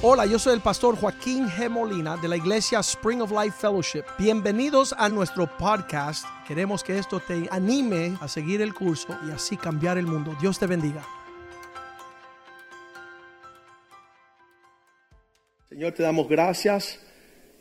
Hola, 0.00 0.26
yo 0.26 0.38
soy 0.38 0.54
el 0.54 0.60
pastor 0.60 0.94
Joaquín 0.94 1.48
G. 1.48 1.68
Molina 1.68 2.16
de 2.16 2.28
la 2.28 2.36
iglesia 2.36 2.78
Spring 2.78 3.20
of 3.20 3.32
Life 3.32 3.56
Fellowship. 3.58 4.04
Bienvenidos 4.16 4.94
a 4.96 5.08
nuestro 5.08 5.50
podcast. 5.58 6.24
Queremos 6.46 6.84
que 6.84 6.96
esto 6.96 7.18
te 7.18 7.48
anime 7.50 8.16
a 8.20 8.28
seguir 8.28 8.62
el 8.62 8.74
curso 8.74 9.18
y 9.26 9.32
así 9.32 9.56
cambiar 9.56 9.98
el 9.98 10.06
mundo. 10.06 10.36
Dios 10.40 10.56
te 10.56 10.68
bendiga. 10.68 11.04
Señor, 15.68 15.90
te 15.94 16.04
damos 16.04 16.28
gracias 16.28 17.00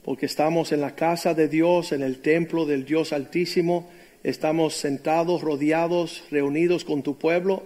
porque 0.03 0.27
estamos 0.27 0.71
en 0.71 0.81
la 0.81 0.93
casa 0.93 1.33
de 1.33 1.47
Dios, 1.47 1.91
en 1.91 2.03
el 2.03 2.21
templo 2.21 2.67
del 2.67 2.85
Dios 2.85 3.13
Altísimo. 3.13 3.89
Estamos 4.21 4.75
sentados, 4.75 5.41
rodeados, 5.41 6.23
reunidos 6.29 6.85
con 6.85 7.01
tu 7.01 7.17
pueblo. 7.17 7.65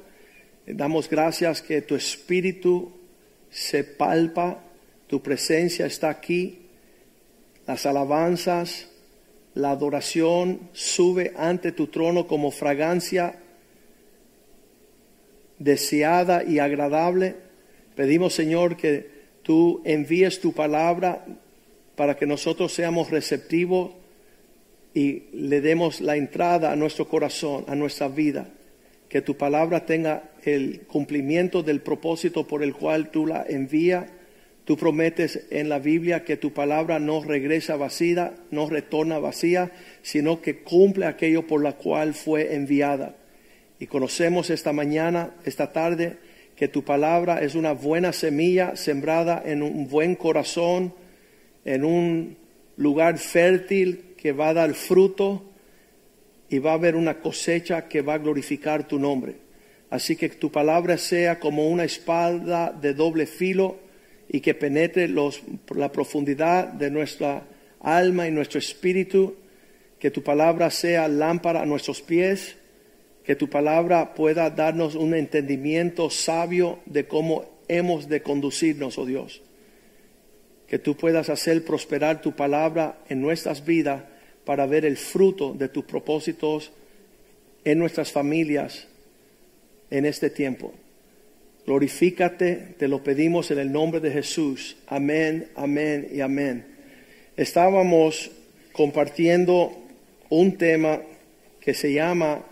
Damos 0.65 1.09
gracias 1.09 1.61
que 1.61 1.81
tu 1.81 1.95
espíritu 1.95 3.00
se 3.51 3.83
palpa, 3.83 4.63
tu 5.07 5.21
presencia 5.21 5.85
está 5.85 6.09
aquí, 6.09 6.59
las 7.67 7.85
alabanzas, 7.85 8.87
la 9.53 9.71
adoración 9.71 10.69
sube 10.73 11.33
ante 11.35 11.71
tu 11.71 11.87
trono 11.87 12.25
como 12.25 12.49
fragancia 12.49 13.35
deseada 15.59 16.43
y 16.43 16.57
agradable. 16.57 17.35
Pedimos, 17.95 18.33
Señor, 18.33 18.77
que 18.77 19.11
tú 19.43 19.81
envíes 19.85 20.39
tu 20.39 20.53
palabra 20.53 21.25
para 21.95 22.15
que 22.15 22.25
nosotros 22.25 22.73
seamos 22.73 23.11
receptivos 23.11 23.91
y 24.93 25.25
le 25.33 25.61
demos 25.61 26.01
la 26.01 26.15
entrada 26.15 26.71
a 26.71 26.75
nuestro 26.75 27.07
corazón, 27.07 27.65
a 27.67 27.75
nuestra 27.75 28.07
vida 28.07 28.47
que 29.11 29.21
tu 29.21 29.35
palabra 29.35 29.85
tenga 29.85 30.23
el 30.43 30.81
cumplimiento 30.81 31.63
del 31.63 31.81
propósito 31.81 32.47
por 32.47 32.63
el 32.63 32.73
cual 32.73 33.11
tú 33.11 33.25
la 33.25 33.45
envías. 33.47 34.05
Tú 34.65 34.77
prometes 34.77 35.47
en 35.49 35.69
la 35.69 35.79
Biblia 35.79 36.23
que 36.23 36.37
tu 36.37 36.53
palabra 36.53 36.99
no 36.99 37.23
regresa 37.23 37.75
vacía, 37.75 38.33
no 38.51 38.69
retorna 38.69 39.19
vacía, 39.19 39.71
sino 40.01 40.41
que 40.41 40.59
cumple 40.59 41.05
aquello 41.05 41.47
por 41.47 41.63
la 41.63 41.73
cual 41.73 42.13
fue 42.13 42.55
enviada. 42.55 43.15
Y 43.79 43.87
conocemos 43.87 44.49
esta 44.49 44.73
mañana, 44.73 45.31
esta 45.43 45.71
tarde, 45.73 46.17
que 46.55 46.67
tu 46.67 46.83
palabra 46.83 47.41
es 47.41 47.55
una 47.55 47.71
buena 47.71 48.13
semilla 48.13 48.75
sembrada 48.75 49.41
en 49.43 49.63
un 49.63 49.87
buen 49.87 50.15
corazón, 50.15 50.93
en 51.65 51.83
un 51.83 52.37
lugar 52.77 53.17
fértil 53.17 54.13
que 54.15 54.31
va 54.31 54.49
a 54.49 54.53
dar 54.53 54.73
fruto 54.75 55.43
y 56.49 56.59
va 56.59 56.71
a 56.71 56.75
haber 56.75 56.95
una 56.95 57.19
cosecha 57.19 57.87
que 57.87 58.01
va 58.01 58.15
a 58.15 58.19
glorificar 58.19 58.87
tu 58.87 58.99
nombre. 58.99 59.35
Así 59.91 60.15
que 60.15 60.29
tu 60.29 60.49
palabra 60.49 60.97
sea 60.97 61.37
como 61.37 61.67
una 61.67 61.83
espada 61.83 62.71
de 62.71 62.93
doble 62.93 63.25
filo 63.25 63.77
y 64.29 64.39
que 64.39 64.53
penetre 64.53 65.09
los, 65.09 65.43
la 65.75 65.91
profundidad 65.91 66.67
de 66.69 66.89
nuestra 66.89 67.43
alma 67.81 68.25
y 68.25 68.31
nuestro 68.31 68.57
espíritu. 68.57 69.35
Que 69.99 70.09
tu 70.09 70.23
palabra 70.23 70.71
sea 70.71 71.09
lámpara 71.09 71.61
a 71.61 71.65
nuestros 71.65 72.01
pies. 72.01 72.55
Que 73.25 73.35
tu 73.35 73.49
palabra 73.49 74.15
pueda 74.15 74.49
darnos 74.49 74.95
un 74.95 75.13
entendimiento 75.13 76.09
sabio 76.09 76.79
de 76.85 77.05
cómo 77.05 77.59
hemos 77.67 78.07
de 78.07 78.21
conducirnos, 78.21 78.97
oh 78.97 79.05
Dios. 79.05 79.41
Que 80.67 80.79
tú 80.79 80.95
puedas 80.95 81.29
hacer 81.29 81.65
prosperar 81.65 82.21
tu 82.21 82.31
palabra 82.31 82.99
en 83.09 83.19
nuestras 83.19 83.65
vidas 83.65 84.03
para 84.45 84.65
ver 84.67 84.85
el 84.85 84.95
fruto 84.95 85.53
de 85.53 85.67
tus 85.67 85.83
propósitos 85.83 86.71
en 87.65 87.77
nuestras 87.77 88.13
familias 88.13 88.87
en 89.91 90.05
este 90.07 90.31
tiempo. 90.31 90.73
Glorifícate, 91.67 92.75
te 92.79 92.87
lo 92.87 93.03
pedimos 93.03 93.51
en 93.51 93.59
el 93.59 93.71
nombre 93.71 93.99
de 93.99 94.09
Jesús. 94.09 94.77
Amén, 94.87 95.49
amén 95.55 96.07
y 96.11 96.21
amén. 96.21 96.65
Estábamos 97.37 98.31
compartiendo 98.71 99.71
un 100.29 100.57
tema 100.57 101.01
que 101.59 101.75
se 101.75 101.93
llama 101.93 102.43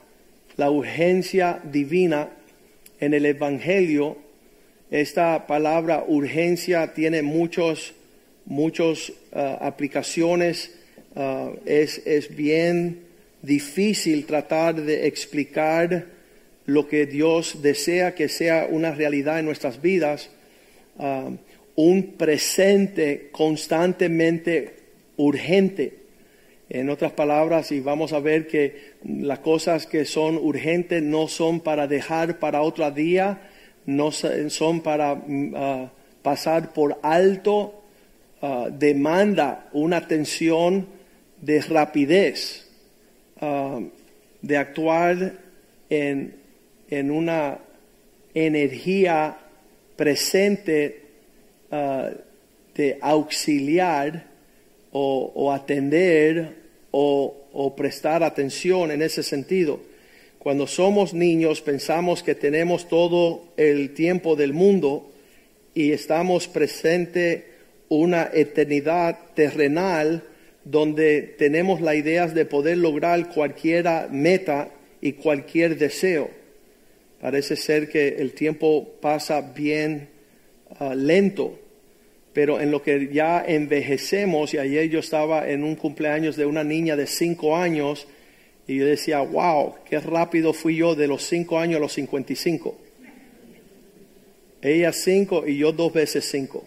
la 0.57 0.69
urgencia 0.69 1.59
divina 1.63 2.29
en 2.99 3.15
el 3.15 3.25
Evangelio. 3.25 4.17
Esta 4.91 5.47
palabra 5.47 6.03
urgencia 6.07 6.93
tiene 6.93 7.23
muchos, 7.23 7.95
muchos 8.45 9.09
uh, 9.31 9.39
aplicaciones 9.61 10.75
Uh, 11.15 11.57
es, 11.65 12.01
es, 12.05 12.33
bien 12.35 12.99
difícil 13.41 14.27
tratar 14.27 14.75
de 14.75 15.07
explicar 15.07 16.05
lo 16.69 16.87
que 16.87 17.05
Dios 17.05 17.61
desea 17.61 18.15
que 18.15 18.29
sea 18.29 18.67
una 18.69 18.91
realidad 18.91 19.39
en 19.39 19.45
nuestras 19.45 19.81
vidas, 19.81 20.29
uh, 20.97 21.35
un 21.75 22.13
presente 22.13 23.29
constantemente 23.31 24.75
urgente. 25.17 25.97
En 26.69 26.89
otras 26.89 27.13
palabras, 27.13 27.71
y 27.71 27.79
vamos 27.79 28.13
a 28.13 28.19
ver 28.19 28.47
que 28.47 28.93
las 29.03 29.39
cosas 29.39 29.87
que 29.87 30.05
son 30.05 30.37
urgentes 30.37 31.01
no 31.01 31.27
son 31.27 31.61
para 31.61 31.87
dejar 31.87 32.37
para 32.37 32.61
otro 32.61 32.89
día, 32.91 33.41
no 33.85 34.11
son 34.11 34.81
para 34.81 35.13
uh, 35.13 35.89
pasar 36.21 36.73
por 36.73 36.99
alto, 37.01 37.75
demanda 38.71 39.67
una 39.73 39.97
atención 39.97 40.87
de 41.41 41.61
rapidez, 41.61 42.67
um, 43.41 43.89
de 44.41 44.57
actuar 44.57 45.33
en, 45.89 46.35
en, 46.89 47.11
una 47.11 47.59
energía 48.33 49.37
presente 49.95 51.01
uh, 51.71 52.09
de 52.75 52.97
auxiliar 53.01 54.25
o, 54.91 55.51
atender 55.51 56.55
o, 56.91 57.35
o 57.53 57.75
prestar 57.75 58.23
atención 58.23 58.91
en 58.91 59.01
ese 59.01 59.21
sentido. 59.21 59.79
Cuando 60.39 60.67
somos 60.67 61.13
niños 61.13 61.61
pensamos 61.61 62.23
que 62.23 62.33
tenemos 62.33 62.87
todo 62.87 63.43
el 63.57 63.93
tiempo 63.93 64.35
del 64.35 64.53
mundo 64.53 65.11
y 65.73 65.91
estamos 65.91 66.47
presente 66.47 67.45
una 67.89 68.29
eternidad 68.33 69.19
terrenal 69.35 70.23
donde 70.63 71.21
tenemos 71.37 71.81
la 71.81 71.95
idea 71.95 72.27
de 72.27 72.45
poder 72.45 72.77
lograr 72.77 73.29
cualquier 73.33 73.85
meta 74.11 74.69
y 75.01 75.13
cualquier 75.13 75.77
deseo. 75.77 76.38
Parece 77.21 77.55
ser 77.55 77.89
que 77.89 78.07
el 78.07 78.33
tiempo 78.33 78.87
pasa 79.01 79.41
bien 79.41 80.09
ah, 80.79 80.95
lento, 80.95 81.59
pero 82.33 82.61
en 82.61 82.71
lo 82.71 82.81
que 82.81 83.09
ya 83.11 83.43
envejecemos, 83.45 84.53
y 84.53 84.57
ayer 84.57 84.89
yo 84.89 84.99
estaba 84.99 85.49
en 85.49 85.63
un 85.63 85.75
cumpleaños 85.75 86.35
de 86.35 86.45
una 86.45 86.63
niña 86.63 86.95
de 86.95 87.07
cinco 87.07 87.57
años, 87.57 88.07
y 88.67 88.77
yo 88.77 88.85
decía, 88.85 89.19
wow, 89.21 89.75
qué 89.89 89.99
rápido 89.99 90.53
fui 90.53 90.77
yo 90.77 90.95
de 90.95 91.07
los 91.07 91.23
cinco 91.23 91.57
años 91.57 91.77
a 91.77 91.81
los 91.81 91.93
cincuenta 91.93 92.33
y 92.33 92.35
cinco. 92.35 92.77
Ella 94.61 94.93
cinco 94.93 95.47
y 95.47 95.57
yo 95.57 95.71
dos 95.71 95.91
veces 95.91 96.25
cinco 96.29 96.65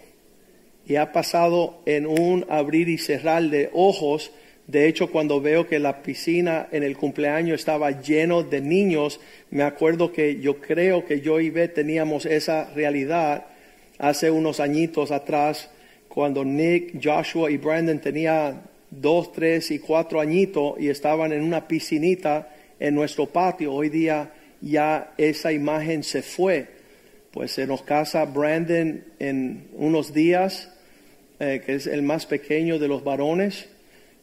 y 0.86 0.96
ha 0.96 1.12
pasado 1.12 1.80
en 1.86 2.06
un 2.06 2.44
abrir 2.48 2.88
y 2.88 2.98
cerrar 2.98 3.42
de 3.44 3.70
ojos. 3.72 4.30
De 4.67 4.87
hecho, 4.87 5.11
cuando 5.11 5.41
veo 5.41 5.67
que 5.67 5.78
la 5.78 6.03
piscina 6.03 6.69
en 6.71 6.83
el 6.83 6.97
cumpleaños 6.97 7.61
estaba 7.61 8.00
lleno 8.00 8.43
de 8.43 8.61
niños, 8.61 9.21
me 9.50 9.65
acuerdo 9.65 10.12
que 10.12 10.41
yo 10.41 10.61
creo 10.61 11.05
que 11.05 11.21
yo 11.21 11.41
y 11.41 11.50
Beth 11.50 11.75
teníamos 11.75 12.27
esa 12.27 12.73
realidad 12.73 13.47
hace 13.99 14.31
unos 14.31 14.61
añitos 14.61 15.11
atrás, 15.11 15.71
cuando 16.09 16.45
Nick, 16.45 17.03
Joshua 17.03 17.50
y 17.50 17.56
Brandon 17.56 18.00
tenían 18.00 18.62
dos, 18.91 19.33
tres 19.33 19.71
y 19.71 19.78
cuatro 19.78 20.21
añitos 20.21 20.75
y 20.79 20.89
estaban 20.89 21.33
en 21.33 21.43
una 21.43 21.67
piscinita 21.67 22.55
en 22.79 22.94
nuestro 22.94 23.27
patio. 23.27 23.73
Hoy 23.73 23.89
día 23.89 24.33
ya 24.61 25.12
esa 25.17 25.53
imagen 25.53 26.03
se 26.03 26.23
fue. 26.23 26.67
Pues 27.31 27.53
se 27.53 27.67
nos 27.67 27.83
casa 27.83 28.25
Brandon 28.27 29.03
en 29.19 29.69
unos 29.75 30.12
días 30.12 30.69
eh, 31.41 31.62
que 31.65 31.75
es 31.75 31.87
el 31.88 32.03
más 32.03 32.26
pequeño 32.26 32.79
de 32.79 32.87
los 32.87 33.03
varones, 33.03 33.69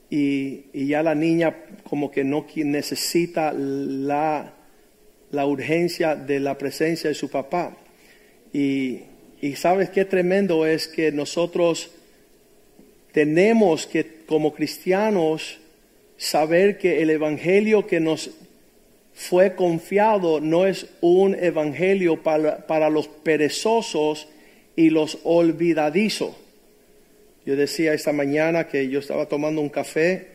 y, 0.09 0.87
ya 0.87 1.03
la 1.03 1.15
niña 1.15 1.55
como 1.83 2.09
que 2.11 2.23
no 2.23 2.45
necesita 2.55 3.53
la, 3.53 4.53
la, 5.31 5.45
urgencia 5.45 6.15
de 6.15 6.39
la 6.39 6.57
presencia 6.57 7.09
de 7.09 7.15
su 7.15 7.29
papá. 7.29 7.77
Y, 8.51 9.01
y 9.41 9.55
sabes 9.55 9.89
qué 9.89 10.05
tremendo 10.05 10.65
es 10.65 10.87
que 10.87 11.11
nosotros 11.11 11.91
tenemos 13.11 13.85
que 13.87 14.23
como 14.25 14.53
cristianos 14.53 15.59
saber 16.17 16.77
que 16.77 17.01
el 17.01 17.09
evangelio 17.09 17.87
que 17.87 17.99
nos 17.99 18.31
fue 19.13 19.55
confiado 19.55 20.39
no 20.39 20.65
es 20.65 20.87
un 21.01 21.35
evangelio 21.35 22.23
para, 22.23 22.65
para 22.67 22.89
los 22.89 23.07
perezosos 23.07 24.27
y 24.75 24.89
los 24.89 25.19
olvidadizos. 25.23 26.35
Yo 27.49 27.55
decía 27.55 27.95
esta 27.95 28.13
mañana 28.13 28.67
que 28.67 28.89
yo 28.89 28.99
estaba 28.99 29.25
tomando 29.25 29.59
un 29.59 29.69
café 29.69 30.27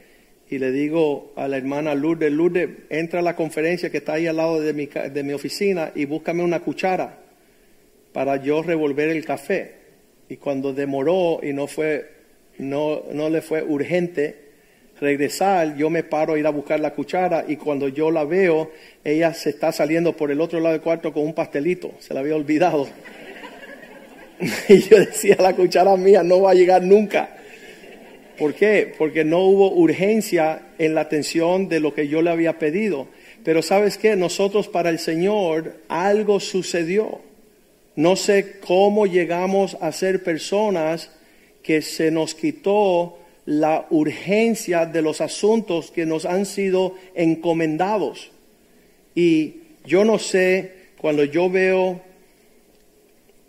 y 0.50 0.58
le 0.58 0.72
digo 0.72 1.32
a 1.36 1.46
la 1.46 1.58
hermana 1.58 1.94
Lourdes, 1.94 2.32
Lourdes, 2.32 2.68
entra 2.90 3.20
a 3.20 3.22
la 3.22 3.36
conferencia 3.36 3.88
que 3.88 3.98
está 3.98 4.14
ahí 4.14 4.26
al 4.26 4.38
lado 4.38 4.60
de 4.60 4.72
mi, 4.72 4.86
de 4.86 5.22
mi 5.22 5.32
oficina 5.32 5.92
y 5.94 6.06
búscame 6.06 6.42
una 6.42 6.58
cuchara 6.58 7.20
para 8.12 8.42
yo 8.42 8.64
revolver 8.64 9.10
el 9.10 9.24
café. 9.24 9.74
y 10.28 10.38
cuando 10.38 10.72
demoró 10.72 11.38
y 11.40 11.52
no 11.52 11.68
fue, 11.68 12.10
no, 12.58 13.04
no 13.12 13.30
le 13.30 13.42
fue 13.42 13.62
urgente 13.62 14.48
regresar, 15.00 15.76
yo 15.76 15.90
me 15.90 16.02
paro 16.02 16.34
a 16.34 16.38
ir 16.40 16.48
a 16.48 16.50
buscar 16.50 16.80
la 16.80 16.94
cuchara 16.94 17.44
y 17.46 17.54
cuando 17.54 17.86
yo 17.86 18.10
la 18.10 18.24
veo, 18.24 18.72
ella 19.04 19.32
se 19.34 19.50
está 19.50 19.70
saliendo 19.70 20.16
por 20.16 20.32
el 20.32 20.40
otro 20.40 20.58
lado 20.58 20.72
del 20.72 20.82
cuarto 20.82 21.12
con 21.12 21.22
un 21.22 21.32
pastelito, 21.32 21.92
se 22.00 22.12
la 22.12 22.18
había 22.18 22.34
olvidado. 22.34 22.88
y 24.68 24.80
yo 24.80 24.98
decía, 24.98 25.36
la 25.40 25.54
cuchara 25.54 25.96
mía 25.96 26.22
no 26.22 26.42
va 26.42 26.52
a 26.52 26.54
llegar 26.54 26.82
nunca. 26.82 27.36
¿Por 28.38 28.54
qué? 28.54 28.92
Porque 28.98 29.24
no 29.24 29.40
hubo 29.40 29.72
urgencia 29.72 30.62
en 30.78 30.94
la 30.94 31.02
atención 31.02 31.68
de 31.68 31.80
lo 31.80 31.94
que 31.94 32.08
yo 32.08 32.20
le 32.20 32.30
había 32.30 32.58
pedido. 32.58 33.06
Pero 33.44 33.62
sabes 33.62 33.96
qué, 33.96 34.16
nosotros 34.16 34.68
para 34.68 34.90
el 34.90 34.98
Señor 34.98 35.76
algo 35.88 36.40
sucedió. 36.40 37.20
No 37.94 38.16
sé 38.16 38.58
cómo 38.66 39.06
llegamos 39.06 39.76
a 39.80 39.92
ser 39.92 40.24
personas 40.24 41.10
que 41.62 41.80
se 41.80 42.10
nos 42.10 42.34
quitó 42.34 43.18
la 43.46 43.86
urgencia 43.90 44.86
de 44.86 45.02
los 45.02 45.20
asuntos 45.20 45.90
que 45.90 46.06
nos 46.06 46.24
han 46.24 46.44
sido 46.46 46.94
encomendados. 47.14 48.32
Y 49.14 49.56
yo 49.84 50.04
no 50.04 50.18
sé, 50.18 50.72
cuando 50.98 51.24
yo 51.24 51.48
veo 51.50 52.00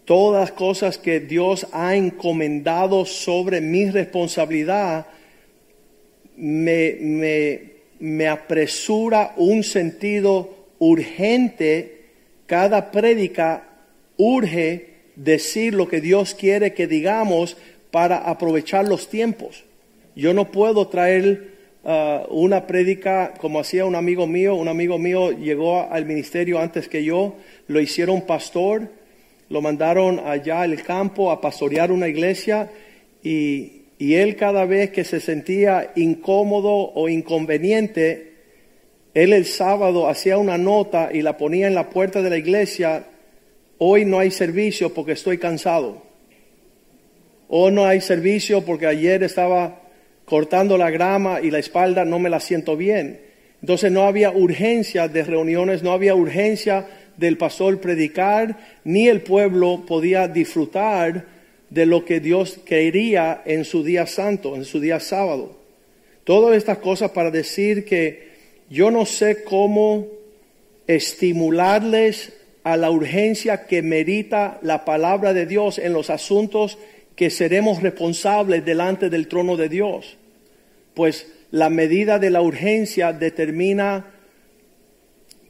todas 0.06 0.42
las 0.42 0.52
cosas 0.52 0.98
que 0.98 1.20
Dios 1.20 1.68
ha 1.72 1.96
encomendado 1.96 3.06
sobre 3.06 3.60
mi 3.60 3.90
responsabilidad, 3.90 5.08
me, 6.38 8.28
apresura 8.30 9.34
un 9.38 9.64
sentido 9.64 10.68
urgente. 10.80 12.06
Cada 12.46 12.92
prédica 12.92 13.68
urge 14.18 14.94
decir 15.16 15.74
lo 15.74 15.88
que 15.88 16.02
Dios 16.02 16.36
quiere 16.36 16.74
que 16.74 16.88
digamos 16.88 17.58
para 17.90 18.18
aprovechar 18.18 18.88
los 18.88 19.10
tiempos. 19.10 19.64
Yo 20.16 20.34
no 20.34 20.52
puedo 20.52 20.88
traer 20.88 21.56
uh, 21.84 22.34
una 22.34 22.68
prédica 22.68 23.34
como 23.40 23.60
hacía 23.60 23.86
un 23.86 23.96
amigo 23.96 24.28
mío. 24.28 24.56
Un 24.56 24.68
amigo 24.68 25.00
mío 25.00 25.32
llegó 25.32 25.90
al 25.92 26.06
ministerio 26.06 26.60
antes 26.60 26.88
que 26.88 27.04
yo, 27.04 27.36
lo 27.68 27.82
hicieron 27.82 28.22
pastor 28.22 28.90
lo 29.56 29.62
mandaron 29.62 30.20
allá 30.20 30.64
al 30.64 30.84
campo 30.84 31.32
a 31.32 31.40
pastorear 31.40 31.90
una 31.90 32.10
iglesia 32.10 32.70
y, 33.24 33.84
él 33.98 34.36
cada 34.36 34.66
vez 34.66 34.90
que 34.90 35.06
se 35.06 35.22
sentía 35.22 35.94
incómodo 35.96 36.92
o 36.94 37.08
inconveniente, 37.08 38.34
él 39.14 39.32
el 39.32 39.46
sábado 39.46 40.10
hacía 40.10 40.38
una 40.38 40.58
nota 40.58 41.10
y 41.14 41.22
la 41.22 41.38
ponía 41.38 41.68
en 41.68 41.74
la 41.74 41.90
puerta 41.90 42.22
de 42.22 42.30
la 42.30 42.38
iglesia, 42.38 43.06
hoy 43.78 44.04
no 44.04 44.20
hay 44.20 44.30
servicio 44.30 44.94
porque 44.94 45.14
estoy 45.14 45.38
cansado. 45.38 46.04
Hoy 47.48 47.72
no 47.72 47.86
hay 47.86 48.02
servicio 48.02 48.66
porque 48.66 48.88
ayer 48.88 49.24
estaba 49.24 49.84
cortando 50.26 50.78
la 50.78 50.90
grama 50.90 51.40
y 51.40 51.50
la 51.50 51.60
espalda 51.60 52.04
no 52.04 52.20
me 52.20 52.30
la 52.30 52.42
siento 52.42 52.76
bien. 52.76 53.22
Entonces 53.62 53.90
no 53.90 54.04
había 54.04 54.32
urgencia 54.32 55.08
de 55.08 55.24
reuniones, 55.24 55.82
no 55.82 55.94
había 55.94 56.14
urgencia 56.14 56.86
del 57.18 57.38
pastor 57.38 57.80
predicar, 57.80 58.58
ni 58.84 59.08
el 59.08 59.22
pueblo 59.22 59.84
podía 59.88 60.28
disfrutar 60.28 61.26
de 61.70 61.86
lo 61.86 62.06
que 62.06 62.20
Dios 62.20 62.60
quería 62.66 63.42
en 63.46 63.66
su 63.66 63.84
día 63.84 64.06
santo, 64.08 64.56
en 64.56 64.66
su 64.66 64.80
día 64.80 65.00
sábado. 65.00 65.58
Todas 66.24 66.58
estas 66.58 66.80
cosas 66.80 67.12
para 67.12 67.32
decir 67.32 67.86
que 67.86 68.36
yo 68.70 68.92
no 68.92 69.06
sé 69.06 69.44
cómo 69.44 70.08
estimularles 70.88 72.34
a 72.64 72.78
la 72.78 72.90
urgencia 72.90 73.68
que 73.68 73.82
merita 73.82 74.60
la 74.62 74.86
palabra 74.86 75.34
de 75.34 75.46
Dios 75.46 75.78
en 75.78 75.94
los 75.94 76.10
asuntos 76.10 76.78
que 77.16 77.30
seremos 77.30 77.82
responsables 77.82 78.66
delante 78.66 79.10
del 79.10 79.28
trono 79.28 79.56
de 79.56 79.70
Dios. 79.70 80.18
Pues 80.94 81.28
la 81.52 81.70
medida 81.70 82.20
de 82.20 82.30
la 82.30 82.42
urgencia 82.42 83.14
determina 83.14 84.15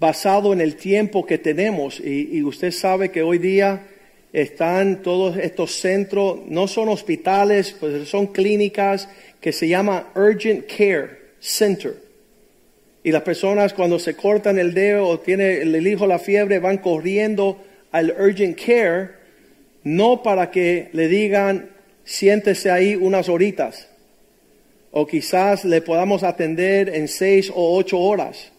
basado 0.06 0.54
en 0.54 0.62
el 0.62 0.76
tiempo 0.76 1.26
que 1.26 1.40
tenemos. 1.40 2.00
Y, 2.00 2.44
usted 2.44 2.70
sabe 2.70 3.10
que 3.10 3.24
hoy 3.24 3.40
día 3.40 3.88
están 4.32 5.02
todos 5.02 5.36
estos 5.38 5.72
centros, 5.80 6.42
no 6.48 6.68
son 6.68 6.90
hospitales, 6.90 7.76
pues 7.80 8.08
son 8.08 8.28
clínicas 8.28 9.10
que 9.42 9.52
se 9.52 9.68
llama 9.68 10.12
Urgent 10.16 10.68
Care 10.68 11.10
Center. 11.40 11.96
Y 13.04 13.12
las 13.12 13.24
personas 13.24 13.74
cuando 13.74 13.98
se 13.98 14.16
cortan 14.16 14.60
el 14.60 14.76
dedo 14.76 15.08
o 15.08 15.20
tiene 15.20 15.62
el 15.62 15.88
hijo 15.88 16.06
la 16.06 16.20
fiebre 16.20 16.60
van 16.60 16.78
corriendo 16.78 17.58
al 17.92 18.12
Urgent 18.12 18.60
Care, 18.64 19.10
no 19.84 20.22
para 20.22 20.52
que 20.52 20.90
le 20.94 21.08
digan 21.08 21.72
siéntese 22.04 22.70
ahí 22.70 22.96
unas 22.96 23.28
horitas, 23.28 23.88
o 24.92 25.08
quizás 25.08 25.66
le 25.66 25.82
podamos 25.82 26.22
atender 26.22 26.90
en 26.90 27.08
seis 27.08 27.50
o 27.50 27.76
ocho 27.76 27.98
horas 28.00 28.52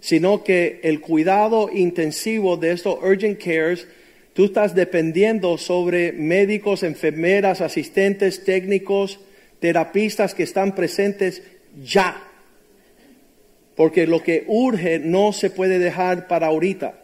sino 0.00 0.42
que 0.42 0.80
el 0.82 1.00
cuidado 1.00 1.70
intensivo 1.72 2.56
de 2.56 2.72
estos 2.72 2.98
urgent 3.02 3.38
cares, 3.38 3.86
tú 4.32 4.46
estás 4.46 4.74
dependiendo 4.74 5.58
sobre 5.58 6.12
médicos, 6.12 6.82
enfermeras, 6.82 7.60
asistentes, 7.60 8.44
técnicos, 8.44 9.20
terapistas 9.60 10.34
que 10.34 10.42
están 10.42 10.74
presentes 10.74 11.42
ya. 11.82 12.22
Porque 13.76 14.06
lo 14.06 14.22
que 14.22 14.44
urge 14.46 14.98
no 14.98 15.32
se 15.32 15.50
puede 15.50 15.78
dejar 15.78 16.26
para 16.26 16.48
ahorita. 16.48 16.94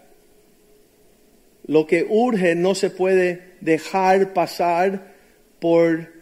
Lo 1.66 1.86
que 1.86 2.06
urge 2.08 2.54
no 2.54 2.74
se 2.74 2.90
puede 2.90 3.54
dejar 3.60 4.32
pasar 4.32 5.14
por 5.58 6.12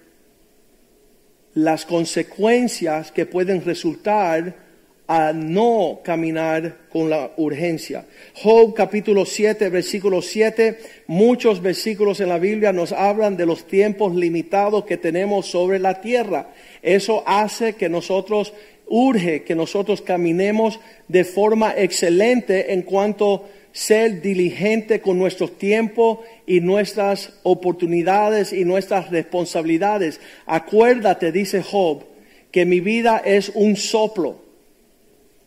las 1.55 1.87
consecuencias 1.87 3.12
que 3.12 3.26
pueden 3.26 3.65
resultar 3.65 4.63
a 5.06 5.33
no 5.35 6.01
caminar 6.03 6.77
con 6.91 7.11
la 7.11 7.33
urgencia. 7.37 8.06
Job 8.35 8.75
capítulo 8.75 9.27
7, 9.27 9.69
versículo 9.69 10.23
7, 10.23 10.79
muchos 11.09 11.61
versículos 11.61 12.21
en 12.21 12.31
la 12.31 12.39
Biblia 12.39 12.73
nos 12.73 12.93
hablan 12.93 13.37
de 13.37 13.45
los 13.45 13.67
tiempos 13.67 14.15
limitados 14.15 14.85
que 14.85 14.97
tenemos 14.97 15.47
sobre 15.47 15.79
la 15.79 16.01
tierra. 16.01 16.51
Eso 16.83 17.23
hace 17.27 17.75
que 17.75 17.89
nosotros, 17.89 18.55
urge 18.87 19.43
que 19.43 19.55
nosotros 19.55 20.01
caminemos 20.01 20.81
de 21.09 21.25
forma 21.25 21.75
excelente 21.77 22.73
en 22.73 22.83
cuanto 22.83 23.47
ser 23.73 24.23
diligente 24.23 25.00
con 25.00 25.19
nuestro 25.19 25.49
tiempo 25.49 26.23
y 26.47 26.61
nuestras 26.61 27.35
oportunidades 27.43 28.53
y 28.53 28.65
nuestras 28.65 29.11
responsabilidades. 29.11 30.21
Acuérdate, 30.47 31.33
dice 31.33 31.62
Job, 31.62 32.05
que 32.50 32.64
mi 32.64 32.81
vida 32.81 33.21
es 33.25 33.50
un 33.55 33.76
soplo 33.76 34.44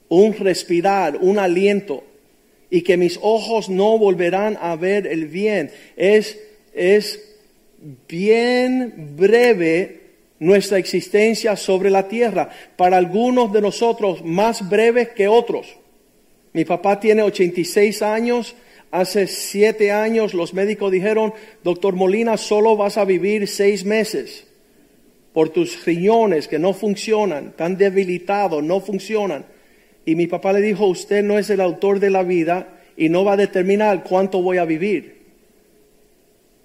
un 0.10 0.34
respirar, 0.34 1.18
un 1.18 1.40
aliento, 1.40 2.04
y 2.70 2.82
que 2.82 2.98
mis 2.98 3.20
ojos 3.22 3.70
no 3.70 3.98
volverán 3.98 4.58
a 4.62 4.76
ver 4.76 5.08
el 5.08 5.28
bien. 5.28 5.72
Es, 5.96 6.38
es 6.74 7.36
bien 8.08 9.14
breve 9.16 10.02
nuestra 10.40 10.78
existencia 10.78 11.56
sobre 11.56 11.90
la 11.90 12.08
tierra. 12.08 12.50
Para 12.76 12.98
algunos 12.98 13.52
de 13.54 13.62
nosotros 13.62 14.24
más 14.24 14.68
breve 14.68 15.10
que 15.16 15.28
otros. 15.28 15.78
Mi 16.54 16.66
papá 16.66 17.00
tiene 17.00 17.24
86 17.24 18.02
años. 18.02 18.56
Hace 18.92 19.28
siete 19.28 19.92
años 19.92 20.34
los 20.34 20.54
médicos 20.54 20.92
dijeron, 20.92 21.34
doctor 21.64 21.96
Molina, 21.96 22.38
solo 22.38 22.78
vas 22.78 22.98
a 22.98 23.06
vivir 23.06 23.48
seis 23.48 23.84
meses 23.84 24.46
por 25.34 25.50
tus 25.50 25.86
riñones 25.86 26.48
que 26.48 26.58
no 26.58 26.74
funcionan, 26.74 27.52
tan 27.56 27.78
debilitados, 27.78 28.64
no 28.64 28.80
funcionan. 28.80 29.46
Y 30.08 30.16
mi 30.16 30.26
papá 30.26 30.54
le 30.54 30.62
dijo, 30.62 30.88
usted 30.88 31.22
no 31.22 31.38
es 31.38 31.50
el 31.50 31.60
autor 31.60 32.00
de 32.00 32.10
la 32.10 32.24
vida 32.24 32.80
y 32.96 33.10
no 33.10 33.26
va 33.26 33.34
a 33.34 33.38
determinar 33.38 34.06
cuánto 34.06 34.42
voy 34.42 34.58
a 34.58 34.64
vivir. 34.64 35.18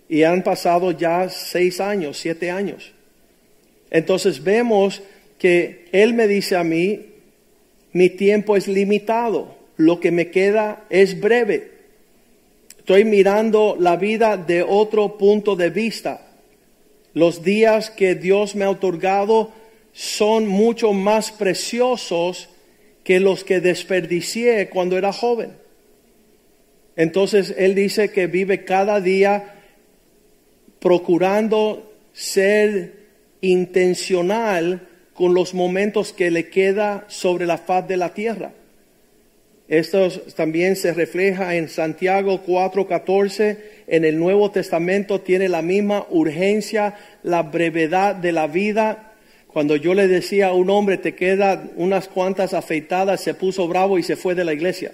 Y 0.08 0.22
han 0.22 0.44
pasado 0.44 0.92
ya 0.92 1.28
seis 1.28 1.80
años, 1.80 2.18
siete 2.18 2.52
años. 2.52 2.92
Entonces 3.90 4.44
vemos 4.44 5.02
que 5.40 5.88
él 5.90 6.14
me 6.14 6.28
dice 6.28 6.54
a 6.54 6.62
mí, 6.62 7.00
mi 7.90 8.10
tiempo 8.10 8.56
es 8.56 8.68
limitado, 8.68 9.56
lo 9.76 9.98
que 9.98 10.12
me 10.12 10.30
queda 10.30 10.84
es 10.88 11.20
breve. 11.20 11.72
Estoy 12.78 13.04
mirando 13.04 13.76
la 13.76 13.96
vida 13.96 14.36
de 14.36 14.62
otro 14.62 15.18
punto 15.18 15.56
de 15.56 15.70
vista. 15.70 16.28
Los 17.12 17.42
días 17.42 17.90
que 17.90 18.14
Dios 18.14 18.54
me 18.54 18.66
ha 18.66 18.70
otorgado 18.70 19.50
son 19.92 20.46
mucho 20.46 20.92
más 20.92 21.32
preciosos 21.32 22.48
que 23.04 23.20
los 23.20 23.44
que 23.44 23.60
desperdicié 23.60 24.68
cuando 24.68 24.96
era 24.96 25.12
joven. 25.12 25.52
Entonces 26.96 27.54
él 27.56 27.74
dice 27.74 28.10
que 28.10 28.26
vive 28.26 28.64
cada 28.64 29.00
día 29.00 29.54
procurando 30.78 31.92
ser 32.12 33.02
intencional 33.40 34.88
con 35.14 35.34
los 35.34 35.54
momentos 35.54 36.12
que 36.12 36.30
le 36.30 36.48
queda 36.48 37.04
sobre 37.08 37.46
la 37.46 37.58
faz 37.58 37.86
de 37.86 37.96
la 37.96 38.14
tierra. 38.14 38.52
Esto 39.68 40.08
también 40.36 40.76
se 40.76 40.92
refleja 40.92 41.54
en 41.54 41.68
Santiago 41.68 42.42
4:14. 42.44 43.56
En 43.86 44.04
el 44.04 44.18
Nuevo 44.18 44.50
Testamento 44.50 45.20
tiene 45.20 45.48
la 45.48 45.62
misma 45.62 46.06
urgencia, 46.10 46.94
la 47.22 47.42
brevedad 47.42 48.14
de 48.14 48.32
la 48.32 48.46
vida. 48.48 49.11
Cuando 49.52 49.76
yo 49.76 49.92
le 49.92 50.08
decía 50.08 50.48
a 50.48 50.54
un 50.54 50.70
hombre, 50.70 50.96
te 50.96 51.14
quedan 51.14 51.72
unas 51.76 52.08
cuantas 52.08 52.54
afeitadas, 52.54 53.20
se 53.20 53.34
puso 53.34 53.68
bravo 53.68 53.98
y 53.98 54.02
se 54.02 54.16
fue 54.16 54.34
de 54.34 54.44
la 54.44 54.54
iglesia. 54.54 54.92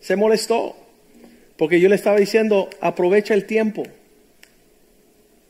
Se 0.00 0.16
molestó, 0.16 0.74
porque 1.58 1.80
yo 1.80 1.90
le 1.90 1.96
estaba 1.96 2.16
diciendo, 2.16 2.70
aprovecha 2.80 3.34
el 3.34 3.44
tiempo, 3.44 3.82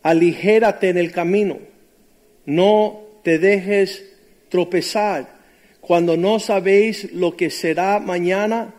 aligérate 0.02 0.88
en 0.88 0.98
el 0.98 1.12
camino, 1.12 1.58
no 2.44 3.00
te 3.22 3.38
dejes 3.38 4.04
tropezar 4.48 5.28
cuando 5.80 6.16
no 6.16 6.40
sabéis 6.40 7.12
lo 7.12 7.36
que 7.36 7.50
será 7.50 8.00
mañana, 8.00 8.74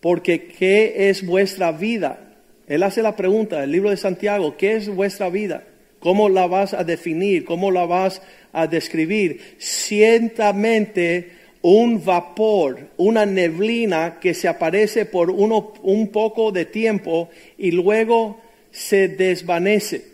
porque 0.00 0.48
¿qué 0.48 1.08
es 1.08 1.24
vuestra 1.24 1.70
vida? 1.70 2.18
Él 2.66 2.82
hace 2.82 3.02
la 3.02 3.14
pregunta, 3.14 3.62
el 3.62 3.70
libro 3.70 3.90
de 3.90 3.96
Santiago, 3.96 4.56
¿qué 4.56 4.74
es 4.74 4.88
vuestra 4.88 5.30
vida? 5.30 5.62
¿Cómo 6.04 6.28
la 6.28 6.46
vas 6.46 6.74
a 6.74 6.84
definir? 6.84 7.46
¿Cómo 7.46 7.70
la 7.70 7.86
vas 7.86 8.20
a 8.52 8.66
describir? 8.66 9.40
Ciertamente 9.56 11.30
un 11.62 12.04
vapor, 12.04 12.90
una 12.98 13.24
neblina 13.24 14.20
que 14.20 14.34
se 14.34 14.46
aparece 14.46 15.06
por 15.06 15.30
uno, 15.30 15.72
un 15.82 16.08
poco 16.08 16.52
de 16.52 16.66
tiempo 16.66 17.30
y 17.56 17.70
luego 17.70 18.38
se 18.70 19.08
desvanece. 19.08 20.04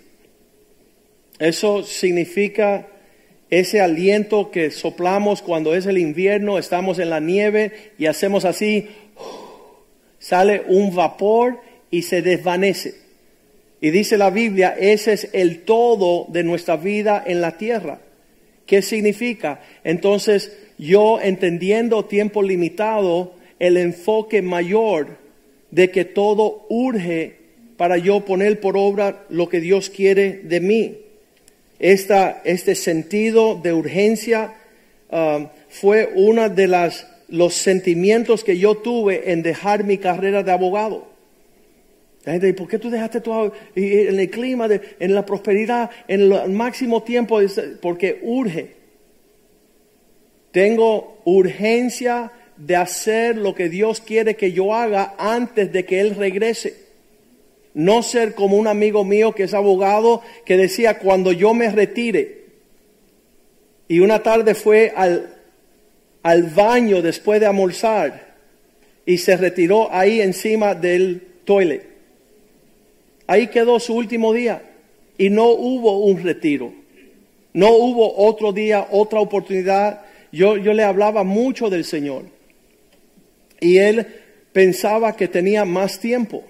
Eso 1.41 1.83
significa 1.83 2.87
ese 3.51 3.81
aliento 3.81 4.53
que 4.53 4.71
soplamos 4.71 5.43
cuando 5.43 5.75
es 5.75 5.87
el 5.87 5.99
invierno, 5.99 6.57
estamos 6.57 7.01
en 7.01 7.11
la 7.11 7.19
nieve 7.19 7.73
y 7.99 8.07
hacemos 8.07 8.45
así, 8.45 8.91
sale 10.21 10.63
un 10.69 10.95
vapor 10.95 11.59
y 11.91 12.03
se 12.03 12.23
desvanece. 12.23 13.10
Y 13.81 13.91
dice 13.91 14.19
la 14.19 14.31
Biblia, 14.31 14.77
ese 14.79 15.15
es 15.15 15.29
el 15.33 15.63
todo 15.63 16.27
de 16.29 16.45
nuestra 16.45 16.77
vida 16.77 17.23
en 17.27 17.41
la 17.41 17.57
tierra. 17.57 18.01
¿Qué 18.67 18.83
significa? 18.83 19.61
Entonces, 19.85 20.57
yo 20.79 21.21
entendiendo 21.21 22.05
tiempo 22.05 22.43
limitado, 22.43 23.35
el 23.59 23.77
enfoque 23.77 24.43
mayor 24.43 25.19
de 25.71 25.91
que 25.91 26.05
todo 26.05 26.67
urge 26.69 27.37
para 27.77 27.97
yo 27.97 28.25
poner 28.25 28.61
por 28.61 28.77
obra 28.77 29.25
lo 29.29 29.49
que 29.49 29.61
Dios 29.61 29.91
quiere 29.91 30.41
de 30.45 30.61
mí 30.61 30.99
este 31.81 32.75
sentido 32.75 33.55
de 33.55 33.73
urgencia 33.73 34.55
um, 35.11 35.49
fue 35.69 36.13
uno 36.15 36.49
de 36.49 36.91
los 37.29 37.55
sentimientos 37.55 38.45
que 38.45 38.59
yo 38.59 38.77
tuve 38.77 39.33
en 39.33 39.43
dejar 39.43 39.85
mi 39.85 39.97
carrera 39.99 40.43
de 40.43 40.53
abogado. 40.53 41.10
La 42.25 42.33
gente 42.33 42.53
¿por 42.55 42.69
qué 42.69 42.79
tú 42.79 42.91
dejaste 42.91 43.21
tu 43.21 43.33
en 43.75 44.21
el 44.21 44.31
clima, 44.31 44.69
de, 44.69 44.97
en 44.99 45.15
la 45.15 45.25
prosperidad, 45.25 45.91
en 46.07 46.33
el 46.33 46.51
máximo 46.51 47.03
tiempo? 47.03 47.41
Porque 47.81 48.21
urge. 48.23 48.77
Tengo 50.53 51.23
urgencia 51.25 52.33
de 52.57 52.77
hacer 52.77 53.39
lo 53.39 53.55
que 53.55 53.69
Dios 53.69 54.01
quiere 54.01 54.37
que 54.37 54.53
yo 54.53 54.75
haga 54.75 55.15
antes 55.19 55.73
de 55.73 55.85
que 55.85 56.01
Él 56.01 56.15
regrese. 56.15 56.91
No 57.73 58.03
ser 58.03 58.35
como 58.35 58.57
un 58.57 58.67
amigo 58.67 59.05
mío 59.05 59.33
que 59.33 59.45
es 59.45 59.55
abogado 59.55 60.23
que 60.45 60.57
decía, 60.57 60.99
cuando 60.99 61.33
yo 61.33 61.55
me 61.55 61.71
retire, 61.71 62.41
y 63.89 64.01
una 64.01 64.23
tarde 64.23 64.55
fue 64.55 64.93
al, 64.95 65.35
al 66.23 66.43
baño 66.45 67.01
después 67.01 67.41
de 67.41 67.47
almorzar 67.47 68.35
y 69.05 69.19
se 69.19 69.37
retiró 69.37 69.93
ahí 69.93 70.21
encima 70.21 70.75
del 70.75 71.23
toilet. 71.45 71.90
Ahí 73.31 73.47
quedó 73.47 73.79
su 73.79 73.95
último 73.95 74.33
día 74.33 74.61
y 75.17 75.31
no 75.31 75.51
hubo 75.51 75.99
un 75.99 76.21
retiro. 76.21 76.73
No 77.53 77.71
hubo 77.71 78.27
otro 78.27 78.53
día, 78.53 78.89
otra 78.91 79.21
oportunidad. 79.21 80.01
Yo, 80.33 80.57
yo 80.57 80.73
le 80.73 80.83
hablaba 80.83 81.23
mucho 81.23 81.71
del 81.71 81.85
Señor 81.85 82.25
y 83.61 83.77
él 83.77 84.05
pensaba 84.53 85.15
que 85.15 85.29
tenía 85.29 85.65
más 85.65 86.01
tiempo. 86.01 86.43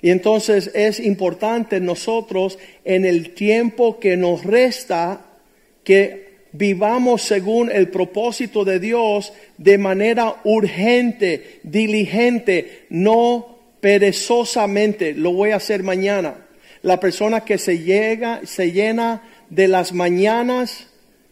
Y 0.00 0.10
entonces 0.10 0.68
es 0.74 0.98
importante 0.98 1.78
nosotros 1.78 2.58
en 2.84 3.04
el 3.04 3.32
tiempo 3.32 4.00
que 4.00 4.16
nos 4.16 4.42
resta 4.42 5.26
que 5.84 6.38
vivamos 6.50 7.22
según 7.22 7.70
el 7.70 7.86
propósito 7.88 8.64
de 8.64 8.80
Dios 8.80 9.32
de 9.58 9.78
manera 9.78 10.40
urgente, 10.42 11.60
diligente, 11.62 12.86
no 12.90 13.52
perezosamente. 13.82 15.12
Lo 15.12 15.34
voy 15.34 15.50
a 15.50 15.56
hacer 15.56 15.82
mañana. 15.82 16.36
La 16.80 16.98
persona 16.98 17.44
que 17.44 17.58
se 17.58 17.80
llega, 17.80 18.40
se 18.44 18.72
llena 18.72 19.22
de 19.50 19.68
las 19.68 19.92
mañanas, 19.92 20.86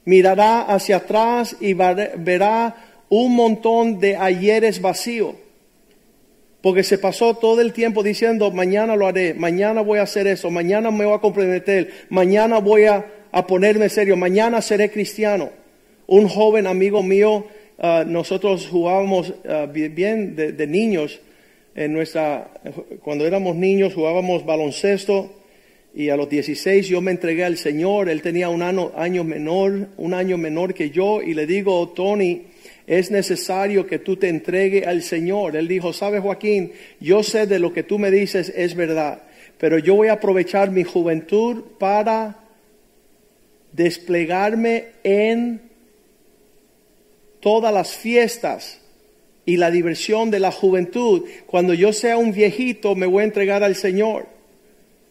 mirará 0.04 0.61
hacia 0.61 0.97
atrás 0.97 1.57
y 1.61 1.73
verá 1.73 2.76
un 3.09 3.35
montón 3.35 3.99
de 3.99 4.16
ayeres 4.16 4.83
vacíos 4.83 5.37
porque 6.62 6.83
se 6.83 6.99
pasó 6.99 7.35
todo 7.35 7.61
el 7.61 7.73
tiempo 7.73 8.02
diciendo, 8.02 8.50
mañana 8.50 8.97
lo 8.97 9.07
haré, 9.07 9.35
mañana 9.35 9.80
voy 9.80 9.99
a 9.99 10.02
hacer 10.02 10.26
eso, 10.26 10.50
mañana 10.50 10.90
me 10.90 11.07
voy 11.07 11.14
a 11.14 11.21
comprometer, 11.21 11.90
mañana 12.11 12.59
voy 12.59 12.85
a, 12.85 13.07
ponerme 13.49 13.88
serio, 13.88 14.16
mañana 14.16 14.61
seré 14.61 14.90
cristiano. 14.90 15.50
Un 16.07 16.28
joven 16.28 16.66
amigo 16.66 17.02
mío, 17.02 17.47
ah, 17.78 18.04
nosotros 18.07 18.66
jugábamos 18.69 19.33
ah, 19.49 19.66
bien 19.71 20.37
de, 20.37 20.66
niños, 20.66 21.21
en 21.84 21.92
nuestra, 21.94 22.50
cuando 23.02 23.26
éramos 23.26 23.56
niños 23.56 23.94
jugábamos 23.94 24.44
baloncesto 24.44 25.32
y 25.94 26.10
a 26.10 26.16
los 26.16 26.28
16 26.28 26.87
yo 26.88 27.00
me 27.00 27.10
entregué 27.10 27.44
al 27.44 27.56
Señor, 27.56 28.08
él 28.08 28.22
tenía 28.22 28.49
un 28.49 28.62
año, 28.62 29.25
menor, 29.25 29.88
un 29.96 30.14
año 30.14 30.37
menor 30.37 30.75
que 30.75 30.90
yo 30.90 31.22
y 31.22 31.34
le 31.34 31.46
digo, 31.46 31.88
Tony, 31.90 32.42
es 32.87 33.10
necesario 33.10 33.87
que 33.87 33.99
tú 33.99 34.16
te 34.16 34.28
entregue 34.28 34.84
al 34.84 35.02
Señor. 35.02 35.56
Él 35.56 35.68
dijo, 35.68 35.92
sabes 35.92 36.22
Joaquín, 36.22 36.72
yo 37.00 37.22
sé 37.22 37.46
de 37.46 37.58
lo 37.58 37.72
que 37.72 37.82
tú 37.82 37.99
me 37.99 38.10
dices 38.10 38.52
es 38.54 38.75
verdad, 38.75 39.22
pero 39.58 39.78
yo 39.78 39.94
voy 39.94 40.08
a 40.08 40.14
aprovechar 40.14 40.70
mi 40.70 40.84
juventud 40.84 41.62
para 41.78 42.40
desplegarme 43.72 44.87
en 45.02 45.62
todas 47.40 47.72
las 47.72 47.96
fiestas 47.96 48.80
y 49.44 49.56
la 49.56 49.70
diversión 49.70 50.30
de 50.30 50.40
la 50.40 50.52
juventud. 50.52 51.25
Cuando 51.47 51.75
yo 51.75 51.92
sea 51.92 52.16
un 52.16 52.32
viejito 52.32 52.94
me 52.94 53.06
voy 53.06 53.23
a 53.23 53.26
entregar 53.26 53.62
al 53.62 53.75
Señor. 53.75 54.26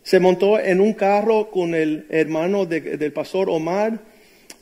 Se 0.04 0.20
montó 0.20 0.60
en 0.60 0.82
un 0.82 0.94
carro 0.94 1.52
con 1.52 1.76
el 1.76 2.06
hermano 2.10 2.66
del 2.66 3.12
pastor 3.12 3.50
Omar 3.50 4.00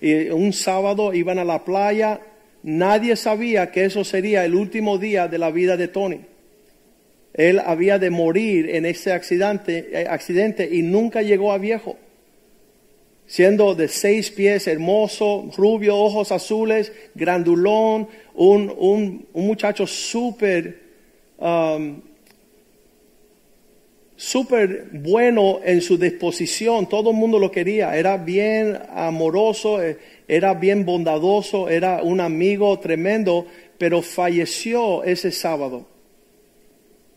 y 0.02 0.30
un 0.30 0.54
sábado 0.54 1.14
iban 1.14 1.40
a 1.40 1.46
la 1.46 1.64
playa 1.64 2.22
Nadie 2.64 3.16
sabía 3.16 3.72
que 3.72 3.86
eso 3.86 4.04
sería 4.04 4.44
el 4.44 4.54
último 4.54 4.98
día 4.98 5.30
de 5.30 5.38
la 5.38 5.52
vida 5.52 5.78
de 5.78 5.88
Tony. 5.88 6.20
Él 7.34 7.62
había 7.64 7.98
de 7.98 8.10
morir 8.10 8.70
en 8.72 8.86
ese 8.86 9.14
accidente, 9.14 9.90
eh, 9.92 10.06
accidente 10.10 10.68
y 10.70 10.82
nunca 10.82 11.22
llegó 11.22 11.54
a 11.54 11.60
viejo. 11.60 11.98
Siendo 13.28 13.76
de 13.76 13.90
seis 13.90 14.32
pies, 14.32 14.68
hermoso, 14.68 15.52
rubio, 15.56 15.98
ojos 15.98 16.32
azules, 16.32 16.92
grandulón, 17.14 18.08
un, 18.34 18.74
un, 18.78 19.28
muchacho 19.34 19.86
súper 19.86 20.80
um, 21.38 22.02
súper 24.18 24.88
bueno 24.92 25.60
en 25.64 25.80
su 25.80 25.98
disposición, 25.98 26.90
todo 26.90 27.12
el 27.12 27.16
mundo 27.16 27.38
lo 27.38 27.52
quería, 27.52 27.96
era 27.96 28.18
bien 28.18 28.78
amoroso, 28.90 29.82
eh, 29.82 29.98
era 30.28 30.56
bien 30.56 30.86
bondadoso, 30.86 31.70
era 31.70 32.02
un 32.02 32.20
amigo 32.20 32.80
tremendo, 32.80 33.46
pero 33.78 34.02
falleció 34.02 35.04
ese 35.04 35.32
sábado. 35.32 35.86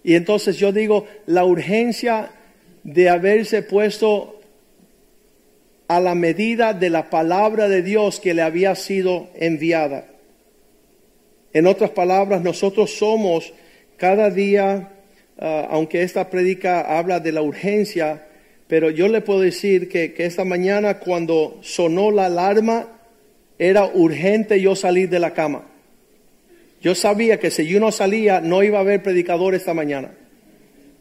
Y 0.05 0.15
entonces 0.15 0.59
yo 0.59 0.73
digo, 0.73 1.07
la 1.27 1.45
urgencia 1.45 2.31
de 2.85 3.09
haberse 3.09 3.63
puesto 3.63 4.40
a 5.91 6.01
la 6.01 6.15
medida 6.15 6.73
de 6.73 6.91
la 6.91 7.11
palabra 7.11 7.69
de 7.69 7.83
Dios 7.83 8.21
que 8.21 8.35
le 8.35 8.43
había 8.43 8.75
sido 8.77 9.29
enviada. 9.35 10.07
En 11.53 11.67
otras 11.67 11.91
palabras, 11.91 12.43
nosotros 12.43 12.93
somos 12.97 13.53
cada 13.97 14.31
día 14.31 14.91
Ah, 15.43 15.69
aunque 15.71 16.03
esta 16.03 16.29
predica 16.29 16.99
habla 16.99 17.19
de 17.19 17.33
la 17.33 17.41
urgencia, 17.41 18.27
pero 18.69 18.91
yo 18.91 19.09
le 19.09 19.23
puedo 19.23 19.41
decir 19.41 19.89
que, 19.89 20.13
que 20.13 20.27
esta 20.27 20.45
mañana 20.45 20.99
cuando 20.99 21.59
sonó 21.63 22.11
la 22.11 22.27
alarma, 22.27 22.89
era 23.59 23.87
urgente 23.87 24.61
yo 24.61 24.77
salir 24.77 25.09
de 25.09 25.19
la 25.19 25.33
cama. 25.33 25.65
Yo 26.83 26.95
sabía 26.95 27.41
que 27.41 27.51
si 27.51 27.67
yo 27.67 27.81
no 27.81 27.91
salía, 27.91 28.43
no 28.43 28.63
iba 28.63 28.79
a 28.79 28.83
haber 28.83 29.03
predicador 29.03 29.55
esta 29.55 29.73
mañana. 29.73 30.11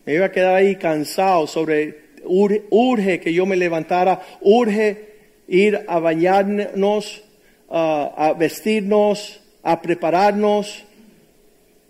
Me 0.06 0.14
iba 0.14 0.28
a 0.28 0.32
quedar 0.32 0.56
ahí 0.56 0.78
cansado 0.78 1.46
sobre, 1.46 2.09
urge, 2.26 3.20
que 3.20 3.34
yo 3.34 3.46
me 3.46 3.56
levantara, 3.56 4.22
urge 4.42 5.10
ir 5.48 5.82
a 5.88 6.00
bañarnos, 6.00 7.24
a 7.70 8.36
vestirnos, 8.38 9.42
a 9.64 9.82
prepararnos, 9.82 10.86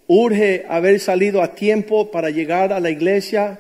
urge 0.08 0.66
haber 0.68 1.00
salido 1.00 1.42
a 1.42 1.54
tiempo 1.54 2.12
para 2.12 2.30
llegar 2.30 2.74
a 2.74 2.80
la 2.80 2.90
iglesia. 2.90 3.60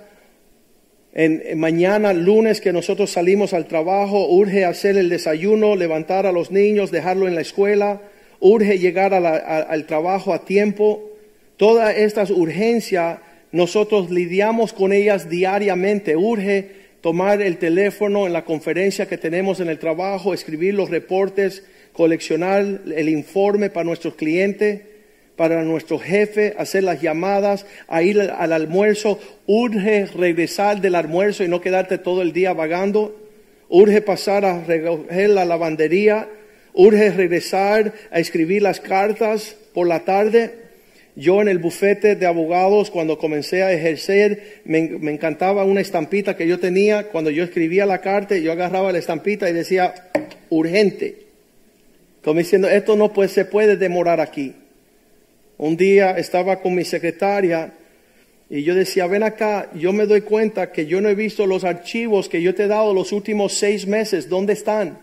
En, 1.14 1.60
mañana, 1.60 2.14
lunes, 2.14 2.62
que 2.62 2.74
nosotros 2.74 3.12
salimos 3.12 3.54
al 3.54 3.68
trabajo, 3.68 4.28
urge 4.30 4.66
hacer 4.66 4.98
el 4.98 5.10
desayuno, 5.10 5.76
levantar 5.76 6.26
a 6.26 6.32
los 6.32 6.52
niños, 6.52 6.92
dejarlo 6.92 7.28
en 7.28 7.36
la 7.36 7.42
escuela, 7.42 8.02
urge 8.40 8.80
llegar 8.80 9.14
al 9.14 9.86
trabajo 9.86 10.34
a 10.34 10.46
tiempo. 10.46 11.12
Todas 11.58 11.98
estas 11.98 12.30
urgencias, 12.30 13.20
nosotros 13.51 14.12
lidiamos 14.12 14.74
con 14.74 14.94
ellas 14.94 15.29
diariamente. 15.29 16.15
Urge 16.15 16.79
tomar 17.01 17.41
el 17.41 17.58
teléfono 17.58 18.27
en 18.27 18.34
la 18.34 18.46
conferencia 18.46 19.08
que 19.08 19.18
tenemos 19.18 19.60
en 19.60 19.70
el 19.70 19.79
trabajo, 19.79 20.34
escribir 20.34 20.74
los 20.74 20.89
reportes, 20.89 21.63
coleccionar 21.94 22.82
el 22.96 23.10
informe 23.10 23.70
para 23.70 23.86
nuestros 23.86 24.15
clientes, 24.15 24.82
para 25.36 25.63
nuestro 25.63 25.98
jefe, 25.98 26.53
hacer 26.58 26.84
las 26.84 27.01
llamadas, 27.01 27.65
a 27.88 28.03
ir 28.03 28.20
al, 28.20 28.29
al 28.32 28.53
almuerzo. 28.53 29.20
Urge 29.48 30.06
regresar 30.08 30.82
del 30.82 30.96
almuerzo 30.96 31.44
y 31.44 31.48
no 31.48 31.62
quedarte 31.62 31.98
todo 31.98 32.22
el 32.22 32.34
día 32.34 32.53
vagando. 32.53 33.15
Urge 33.70 34.01
pasar 34.01 34.46
a 34.46 34.63
recoger 34.63 35.29
la 35.29 35.46
lavandería. 35.46 36.27
Urge 36.74 37.12
regresar 37.12 37.94
a 38.12 38.20
escribir 38.20 38.62
las 38.62 38.79
cartas 38.79 39.56
por 39.74 39.88
la 39.88 40.01
tarde. 40.06 40.69
Yo 41.16 41.42
en 41.42 41.48
el 41.48 41.60
bufete 41.60 42.16
de 42.16 42.25
abogados, 42.25 42.92
cuando 42.92 43.18
comencé 43.18 43.63
a 43.63 43.74
ejercer, 43.74 44.62
me, 44.66 44.82
me 44.82 45.12
encantaba 45.12 45.66
una 45.66 45.82
estampita 45.82 46.38
que 46.38 46.48
yo 46.48 46.60
tenía. 46.60 47.08
Cuando 47.08 47.30
yo 47.30 47.44
escribía 47.44 47.86
la 47.86 48.00
carta, 48.00 48.38
yo 48.38 48.51
agarraba 48.51 48.92
la 48.92 49.00
estampita 49.00 49.50
y 49.50 49.54
decía, 49.54 49.94
urgente. 50.50 51.28
Como 52.24 52.39
diciendo, 52.39 52.70
esto 52.70 52.96
no 52.96 53.13
puede, 53.13 53.30
se 53.30 53.46
puede 53.46 53.78
demorar 53.78 54.20
aquí. 54.20 54.54
Un 55.58 55.75
día 55.78 56.12
estaba 56.12 56.62
con 56.62 56.75
mi 56.75 56.86
secretaria 56.86 57.74
y 58.50 58.63
yo 58.63 58.74
decía, 58.75 59.08
ven 59.08 59.24
acá, 59.24 59.70
yo 59.75 59.94
me 59.94 60.06
doy 60.06 60.22
cuenta 60.22 60.72
que 60.72 60.86
yo 60.86 61.01
no 61.01 61.10
he 61.10 61.16
visto 61.16 61.46
los 61.46 61.63
archivos 61.63 62.30
que 62.30 62.42
yo 62.42 62.56
te 62.56 62.63
he 62.63 62.68
dado 62.68 62.94
los 62.94 63.12
últimos 63.12 63.54
seis 63.54 63.86
meses, 63.86 64.28
¿dónde 64.28 64.54
están? 64.54 65.00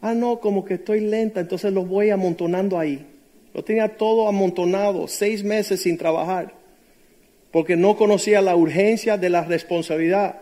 Ah, 0.00 0.14
no, 0.14 0.40
como 0.40 0.64
que 0.64 0.74
estoy 0.74 1.00
lenta, 1.00 1.40
entonces 1.40 1.72
los 1.72 1.86
voy 1.86 2.10
amontonando 2.10 2.78
ahí. 2.78 3.04
Lo 3.54 3.64
tenía 3.64 3.96
todo 3.96 4.28
amontonado, 4.28 5.08
seis 5.08 5.42
meses 5.42 5.82
sin 5.82 5.96
trabajar, 5.96 6.52
porque 7.50 7.76
no 7.76 7.96
conocía 7.96 8.40
la 8.40 8.54
urgencia 8.54 9.16
de 9.16 9.30
la 9.30 9.44
responsabilidad. 9.44 10.40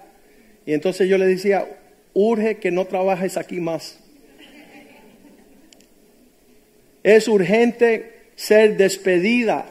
Y 0.66 0.72
entonces 0.72 1.08
yo 1.08 1.18
le 1.18 1.26
decía, 1.26 1.66
urge 2.12 2.58
que 2.58 2.70
no 2.70 2.86
trabajes 2.86 3.36
aquí 3.36 3.60
más. 3.60 3.98
Es 7.02 7.28
urgente 7.28 8.16
ser 8.34 8.76
despedida 8.76 9.66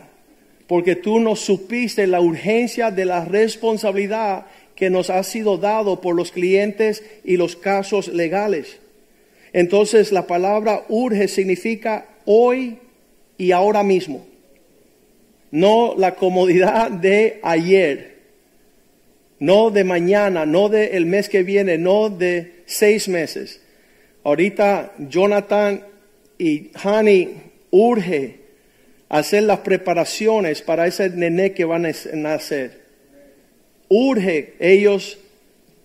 porque 0.67 0.95
tú 0.95 1.19
no 1.19 1.35
supiste 1.35 2.07
la 2.07 2.21
urgencia 2.21 2.91
de 2.91 3.05
la 3.05 3.25
responsabilidad 3.25 4.45
que 4.75 4.89
nos 4.89 5.09
ha 5.09 5.21
sido 5.23 5.57
dado 5.57 6.01
por 6.01 6.15
los 6.15 6.31
clientes 6.31 7.03
y 7.23 7.37
los 7.37 7.55
casos 7.55 8.07
legales. 8.07 8.77
Entonces 9.53 10.11
la 10.11 10.27
palabra 10.27 10.85
urge 10.89 11.27
significa 11.27 12.07
hoy 12.25 12.79
y 13.37 13.51
ahora 13.51 13.83
mismo. 13.83 14.25
No 15.51 15.95
la 15.97 16.15
comodidad 16.15 16.91
de 16.91 17.39
ayer, 17.43 18.15
no 19.39 19.69
de 19.69 19.83
mañana, 19.83 20.45
no 20.45 20.69
de 20.69 20.97
el 20.97 21.05
mes 21.05 21.29
que 21.29 21.43
viene, 21.43 21.77
no 21.77 22.09
de 22.09 22.63
seis 22.65 23.07
meses. 23.07 23.61
Ahorita 24.23 24.93
Jonathan 24.97 25.83
y 26.37 26.71
Hani 26.83 27.29
urge 27.71 28.39
hacer 29.09 29.43
las 29.43 29.59
preparaciones 29.59 30.61
para 30.61 30.87
ese 30.87 31.09
nené 31.09 31.53
que 31.53 31.65
van 31.65 31.85
a 31.85 31.91
nacer. 32.13 32.81
Urge 33.87 34.55
ellos 34.59 35.19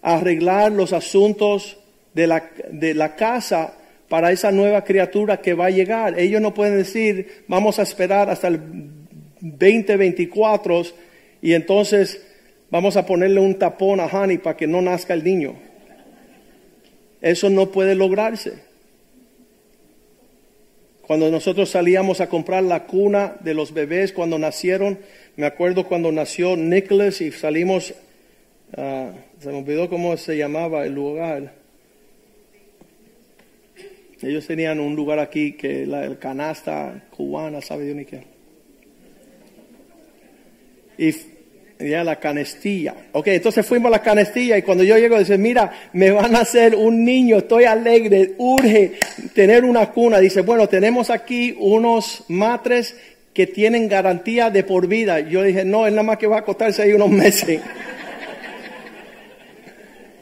arreglar 0.02 0.73
los 0.73 0.92
asuntos 0.92 1.76
de 2.14 2.26
la, 2.26 2.50
de 2.71 2.94
la 2.94 3.14
casa 3.14 3.74
para 4.11 4.33
esa 4.33 4.51
nueva 4.51 4.83
criatura 4.83 5.40
que 5.40 5.55
va 5.55 5.66
a 5.66 5.70
llegar. 5.70 6.18
Ellos 6.18 6.42
no 6.42 6.53
pueden 6.53 6.77
decir, 6.77 7.44
vamos 7.46 7.79
a 7.79 7.83
esperar 7.83 8.29
hasta 8.29 8.49
el 8.49 8.61
2024 9.40 10.83
y 11.40 11.55
entonces 11.55 12.20
vamos 12.70 12.96
a 12.96 13.07
ponerle 13.07 13.38
un 13.38 13.57
tapón 13.57 14.01
a 14.01 14.09
Hani 14.09 14.38
para 14.38 14.57
que 14.57 14.66
no 14.66 14.83
nazca 14.83 15.14
el 15.14 15.23
niño. 15.23 15.55
Eso 17.20 17.51
no 17.51 17.70
puede 17.70 17.94
lograrse. 17.94 18.55
Cuando 21.03 21.31
nosotros 21.31 21.70
salíamos 21.70 22.20
a 22.20 22.29
comprar 22.29 22.64
la 22.64 22.87
cuna 22.88 23.37
de 23.38 23.55
los 23.55 23.73
bebés 23.73 24.12
cuando 24.12 24.40
nacieron, 24.40 24.99
me 25.37 25.46
acuerdo 25.46 25.87
cuando 25.87 26.11
nació 26.11 26.57
Nicholas 26.57 27.20
y 27.20 27.31
salimos, 27.31 27.94
uh, 28.77 29.11
se 29.38 29.49
me 29.51 29.59
olvidó 29.59 29.88
cómo 29.88 30.16
se 30.16 30.37
llamaba 30.37 30.85
el 30.85 30.94
lugar. 30.94 31.60
Ellos 34.22 34.46
tenían 34.46 34.80
un 34.80 34.94
lugar 34.94 35.18
aquí 35.18 35.52
que 35.52 35.87
la 35.87 36.04
el 36.04 36.18
canasta 36.18 37.04
cubana, 37.11 37.62
sabe 37.62 37.85
Dios 37.85 37.96
ni. 37.96 38.06
Y 40.98 41.14
ya 41.88 42.04
la 42.04 42.16
canestilla. 42.16 42.94
Ok, 43.12 43.28
entonces 43.28 43.64
fuimos 43.64 43.88
a 43.88 43.92
la 43.92 44.02
canestilla 44.02 44.59
y 44.59 44.62
cuando 44.62 44.85
yo 44.85 44.98
llego 44.98 45.18
dice, 45.18 45.38
mira, 45.38 45.72
me 45.94 46.11
van 46.11 46.37
a 46.37 46.40
hacer 46.40 46.74
un 46.74 47.02
niño, 47.04 47.38
estoy 47.38 47.64
alegre, 47.64 48.35
urge 48.37 48.92
tener 49.35 49.64
una 49.64 49.90
cuna. 49.90 50.18
Dice, 50.18 50.42
bueno, 50.42 50.68
tenemos 50.68 51.09
aquí 51.09 51.56
unos 51.59 52.24
matres 52.28 52.94
que 53.33 53.46
tienen 53.46 53.88
garantía 53.88 54.50
de 54.50 54.64
por 54.64 54.87
vida. 54.87 55.20
Yo 55.20 55.42
dije, 55.42 55.64
no, 55.64 55.87
es 55.87 55.92
nada 55.92 56.02
más 56.02 56.18
que 56.18 56.26
va 56.26 56.37
a 56.37 56.40
acostarse 56.40 56.83
ahí 56.83 56.92
unos 56.92 57.09
meses. 57.09 57.62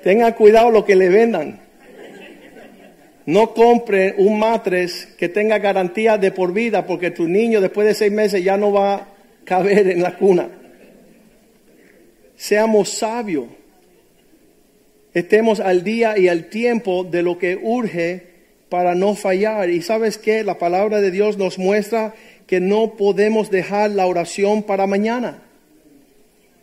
Tengan 0.04 0.32
cuidado 0.34 0.70
lo 0.70 0.84
que 0.84 0.94
le 0.94 1.08
vendan. 1.08 1.67
No 3.28 3.52
compre 3.52 4.14
un 4.18 4.38
matres 4.38 5.06
que 5.18 5.28
tenga 5.28 5.58
garantía 5.58 6.16
de 6.16 6.32
por 6.32 6.52
vida 6.52 6.86
porque 6.86 7.10
tu 7.10 7.28
niño 7.28 7.60
después 7.60 7.86
de 7.86 7.94
seis 7.94 8.12
meses 8.12 8.42
ya 8.42 8.56
no 8.56 8.72
va 8.72 8.94
a 8.94 9.08
caber 9.44 9.88
en 9.88 10.02
la 10.02 10.16
cuna 10.16 10.48
seamos 12.38 12.90
sabios, 12.90 13.46
estemos 15.12 15.60
al 15.60 15.82
día 15.82 16.16
y 16.16 16.28
al 16.28 16.48
tiempo 16.48 17.04
de 17.04 17.22
lo 17.22 17.36
que 17.36 17.58
urge 17.60 18.28
para 18.70 18.94
no 18.94 19.14
fallar. 19.14 19.68
Y 19.68 19.82
sabes 19.82 20.16
que 20.16 20.44
la 20.44 20.56
palabra 20.56 21.00
de 21.00 21.10
Dios 21.10 21.36
nos 21.36 21.58
muestra 21.58 22.14
que 22.46 22.60
no 22.60 22.94
podemos 22.96 23.50
dejar 23.50 23.90
la 23.90 24.06
oración 24.06 24.62
para 24.62 24.86
mañana. 24.86 25.42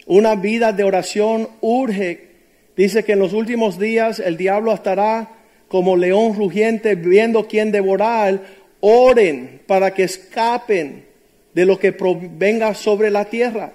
Una 0.07 0.35
vida 0.35 0.71
de 0.71 0.83
oración 0.83 1.49
urge. 1.61 2.29
Dice 2.77 3.03
que 3.03 3.13
en 3.13 3.19
los 3.19 3.33
últimos 3.33 3.77
días 3.77 4.19
el 4.19 4.37
diablo 4.37 4.73
estará 4.73 5.29
como 5.67 5.97
león 5.97 6.35
rugiente 6.35 6.95
viendo 6.95 7.47
quién 7.47 7.71
devorar. 7.71 8.41
Oren 8.79 9.61
para 9.65 9.93
que 9.93 10.03
escapen 10.03 11.05
de 11.53 11.65
lo 11.65 11.79
que 11.79 11.95
venga 12.37 12.73
sobre 12.73 13.09
la 13.09 13.25
tierra. 13.25 13.73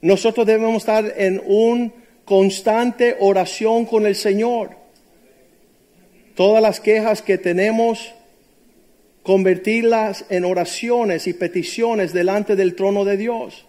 Nosotros 0.00 0.46
debemos 0.46 0.82
estar 0.82 1.12
en 1.16 1.42
un 1.44 1.92
constante 2.24 3.16
oración 3.20 3.84
con 3.84 4.06
el 4.06 4.16
Señor. 4.16 4.70
Todas 6.34 6.62
las 6.62 6.80
quejas 6.80 7.22
que 7.22 7.38
tenemos, 7.38 8.14
convertirlas 9.22 10.24
en 10.30 10.44
oraciones 10.44 11.26
y 11.26 11.34
peticiones 11.34 12.12
delante 12.12 12.56
del 12.56 12.74
trono 12.74 13.04
de 13.04 13.16
Dios. 13.16 13.66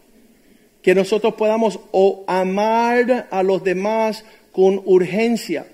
Que 0.82 0.96
nosotros 0.96 1.34
podamos 1.36 1.80
amar 2.28 3.28
a 3.30 3.44
los 3.44 3.64
demás 3.64 4.24
con 4.52 4.82
urgencia. 4.86 5.66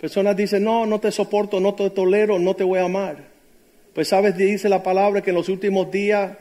Personas 0.00 0.34
dicen, 0.34 0.64
no, 0.64 0.86
no 0.86 0.98
te 0.98 1.12
soporto, 1.12 1.60
no 1.60 1.74
te 1.74 1.90
tolero, 1.90 2.38
no 2.38 2.56
te 2.56 2.64
voy 2.64 2.78
a 2.78 2.84
amar. 2.84 3.28
Pues 3.92 4.08
sabes, 4.08 4.34
dice 4.34 4.70
la 4.70 4.82
palabra 4.82 5.20
que 5.20 5.30
en 5.30 5.36
los 5.36 5.50
últimos 5.50 5.90
días 5.90 6.38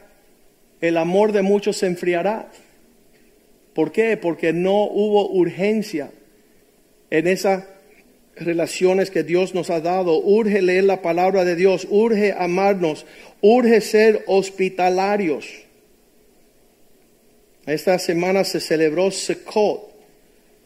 el 0.79 0.95
amor 0.95 1.33
de 1.33 1.41
muchos 1.41 1.75
se 1.75 1.87
enfriará. 1.87 2.49
¿Por 3.73 3.91
qué? 3.91 4.15
Porque 4.15 4.53
no 4.53 4.83
hubo 4.83 5.29
urgencia 5.29 6.11
en 7.09 7.27
esas 7.27 7.65
relaciones 8.37 9.11
que 9.11 9.23
Dios 9.23 9.53
nos 9.53 9.69
ha 9.69 9.81
dado. 9.81 10.19
Urge 10.19 10.61
leer 10.61 10.85
la 10.85 11.01
palabra 11.01 11.43
de 11.43 11.57
Dios, 11.57 11.85
urge 11.89 12.31
amarnos, 12.31 13.05
urge 13.41 13.81
ser 13.81 14.23
hospitalarios. 14.27 15.47
Esta 17.65 17.99
semana 17.99 18.45
se 18.45 18.61
celebró 18.61 19.11
Sukkot. 19.11 19.88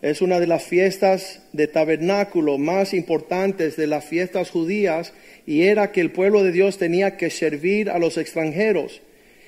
Es 0.03 0.21
una 0.21 0.41
de 0.41 0.47
las 0.47 0.65
fiestas 0.65 1.39
de 1.53 1.65
tabernáculo 1.67 2.57
más 2.57 2.93
importantes 2.93 3.77
de 3.77 3.87
las 3.87 4.03
fiestas 4.03 4.49
judías 4.49 5.13
y 5.47 5.61
era 5.61 5.93
que 5.93 6.01
el 6.01 6.11
pueblo 6.11 6.43
de 6.43 6.51
Dios 6.51 6.77
tenía 6.77 7.15
que 7.15 7.29
servir 7.29 7.89
a 7.89 7.99
los 7.99 8.17
extranjeros. 8.17 9.01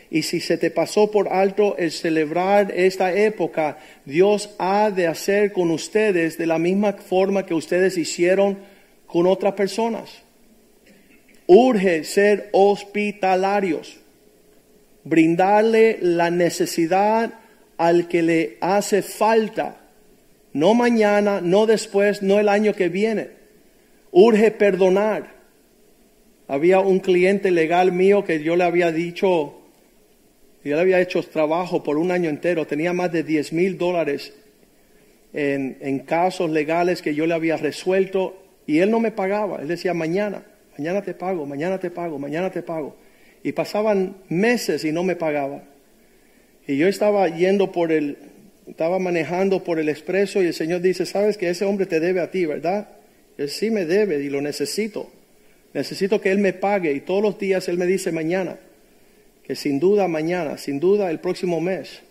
Y 0.09 0.21
si 0.21 0.39
se 0.39 0.57
te 0.57 0.71
pasó 0.71 1.11
por 1.11 1.27
alto 1.27 1.75
el 1.77 1.91
celebrar 1.91 2.71
esta 2.73 3.13
época, 3.13 3.79
Dios 4.05 4.49
ha 4.57 4.91
de 4.91 5.07
hacer 5.07 5.51
con 5.51 5.71
ustedes 5.71 6.37
de 6.37 6.47
la 6.47 6.57
misma 6.57 6.93
forma 6.93 7.45
que 7.45 7.53
ustedes 7.53 7.97
hicieron 7.97 8.57
con 9.07 9.27
otras 9.27 9.55
personas. 9.55 10.23
Urge 11.47 12.05
ser 12.05 12.47
hospitalarios. 12.53 13.97
brindarle 15.03 15.97
la 16.01 16.31
necesidad 16.31 17.33
al 17.75 18.07
que 18.07 18.21
le 18.21 18.57
hace 18.61 19.01
falta. 19.01 19.81
No 20.55 20.73
mañana, 20.73 21.41
no 21.41 21.65
después, 21.65 22.23
no 22.23 22.39
el 22.39 22.47
año 22.47 22.73
que 22.73 22.87
viene. 22.87 23.27
Urge 24.11 24.51
perdonar. 24.51 25.33
Había 26.47 26.79
un 26.79 26.99
cliente 26.99 27.51
legal 27.51 27.91
mío 27.91 28.23
que 28.23 28.41
yo 28.41 28.55
le 28.55 28.63
había 28.63 28.93
dicho, 28.93 29.53
yo 30.63 30.75
le 30.75 30.79
había 30.79 31.01
hecho 31.01 31.21
trabajo 31.23 31.83
por 31.83 31.97
un 31.97 32.09
año 32.09 32.29
entero, 32.29 32.65
tenía 32.65 32.93
más 32.93 33.11
de 33.11 33.23
10 33.23 33.51
mil 33.51 33.77
dólares 33.77 34.33
en, 35.33 35.77
en 35.81 35.99
casos 35.99 36.49
legales 36.49 37.01
que 37.01 37.13
yo 37.13 37.27
le 37.27 37.33
había 37.33 37.57
resuelto 37.57 38.41
y 38.65 38.79
él 38.79 38.89
no 38.89 39.01
me 39.01 39.11
pagaba. 39.11 39.59
Él 39.61 39.67
decía, 39.67 39.93
mañana, 39.93 40.45
mañana 40.77 41.01
te 41.01 41.15
pago, 41.15 41.45
mañana 41.45 41.79
te 41.79 41.91
pago, 41.91 42.17
mañana 42.17 42.49
te 42.49 42.61
pago. 42.61 42.95
Y 43.43 43.51
pasaban 43.51 44.15
meses 44.29 44.85
y 44.85 44.93
no 44.93 45.03
me 45.03 45.17
pagaba. 45.17 45.63
Y 46.65 46.77
yo 46.77 46.87
estaba 46.87 47.27
yendo 47.27 47.73
por 47.73 47.91
el, 47.91 48.17
estaba 48.67 48.99
manejando 48.99 49.63
por 49.63 49.79
el 49.79 49.89
expreso 49.89 50.41
y 50.41 50.47
el 50.47 50.53
Señor 50.53 50.81
dice, 50.81 51.05
sabes 51.05 51.37
que 51.37 51.49
ese 51.49 51.65
hombre 51.65 51.85
te 51.85 51.99
debe 51.99 52.21
a 52.21 52.31
ti, 52.31 52.45
¿verdad? 52.45 52.89
Él 53.37 53.49
sí 53.49 53.69
me 53.69 53.85
debe 53.85 54.23
y 54.23 54.29
lo 54.29 54.41
necesito. 54.41 55.11
Necesito 55.73 56.21
que 56.21 56.31
Él 56.31 56.39
me 56.39 56.53
pague 56.53 56.93
y 56.93 57.01
todos 57.01 57.21
los 57.21 57.37
días 57.37 57.67
Él 57.67 57.77
me 57.77 57.85
dice 57.85 58.11
mañana, 58.11 58.57
que 59.43 59.55
sin 59.55 59.79
duda 59.79 60.07
mañana, 60.07 60.57
sin 60.57 60.79
duda 60.79 61.11
el 61.11 61.19
próximo 61.19 61.61
mes. 61.61 62.01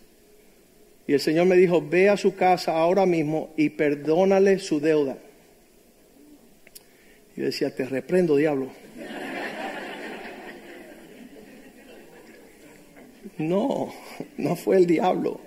Y 1.06 1.14
el 1.14 1.20
Señor 1.20 1.46
me 1.46 1.56
dijo, 1.56 1.82
ve 1.82 2.08
a 2.08 2.16
su 2.16 2.34
casa 2.36 2.72
ahora 2.72 3.04
mismo 3.04 3.52
y 3.56 3.70
perdónale 3.70 4.58
su 4.58 4.80
deuda. 4.80 5.18
Y 7.36 7.40
yo 7.40 7.46
decía, 7.46 7.74
te 7.74 7.84
reprendo, 7.84 8.36
diablo. 8.36 8.70
No, 13.36 13.92
no 14.36 14.54
fue 14.54 14.76
el 14.76 14.86
diablo. 14.86 15.40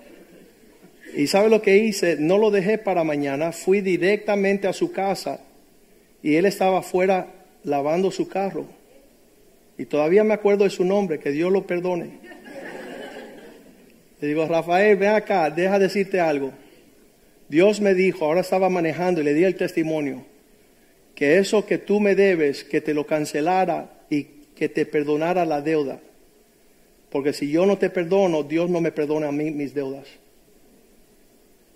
Y 1.16 1.28
sabe 1.28 1.50
lo 1.50 1.62
que 1.62 1.78
hice, 1.78 2.18
no 2.20 2.38
lo 2.38 2.52
dejé 2.52 2.78
para 2.78 3.04
mañana, 3.04 3.52
fui 3.52 3.82
directamente 3.82 4.68
a 4.68 4.74
su 4.74 4.92
casa 4.92 5.40
y 6.22 6.36
él 6.36 6.46
estaba 6.46 6.80
afuera 6.80 7.28
lavando 7.64 8.12
su 8.12 8.28
carro. 8.28 8.66
Y 9.78 9.86
todavía 9.86 10.24
me 10.24 10.34
acuerdo 10.34 10.64
de 10.64 10.70
su 10.70 10.84
nombre, 10.84 11.20
que 11.20 11.32
Dios 11.32 11.52
lo 11.52 11.66
perdone. 11.66 12.20
Le 14.20 14.28
digo, 14.28 14.48
Rafael, 14.48 14.96
ven 14.96 15.12
acá, 15.12 15.50
deja 15.50 15.78
decirte 15.78 16.20
algo. 16.20 16.52
Dios 17.50 17.80
me 17.80 17.94
dijo, 17.94 18.26
ahora 18.26 18.42
estaba 18.42 18.70
manejando 18.70 19.22
y 19.22 19.24
le 19.24 19.34
di 19.34 19.44
el 19.44 19.56
testimonio, 19.56 20.26
que 21.16 21.38
eso 21.38 21.66
que 21.66 21.78
tú 21.78 22.00
me 22.00 22.16
debes, 22.16 22.64
que 22.64 22.82
te 22.82 22.94
lo 22.94 23.06
cancelara 23.06 24.02
y 24.10 24.24
que 24.56 24.70
te 24.70 24.86
perdonara 24.86 25.46
la 25.46 25.62
deuda. 25.62 26.00
Porque 27.10 27.32
si 27.32 27.50
yo 27.50 27.66
no 27.66 27.78
te 27.78 27.90
perdono, 27.90 28.44
Dios 28.44 28.70
no 28.70 28.82
me 28.82 28.92
perdona 28.92 29.30
a 29.30 29.32
mí 29.32 29.52
mis 29.52 29.74
deudas. 29.74 30.08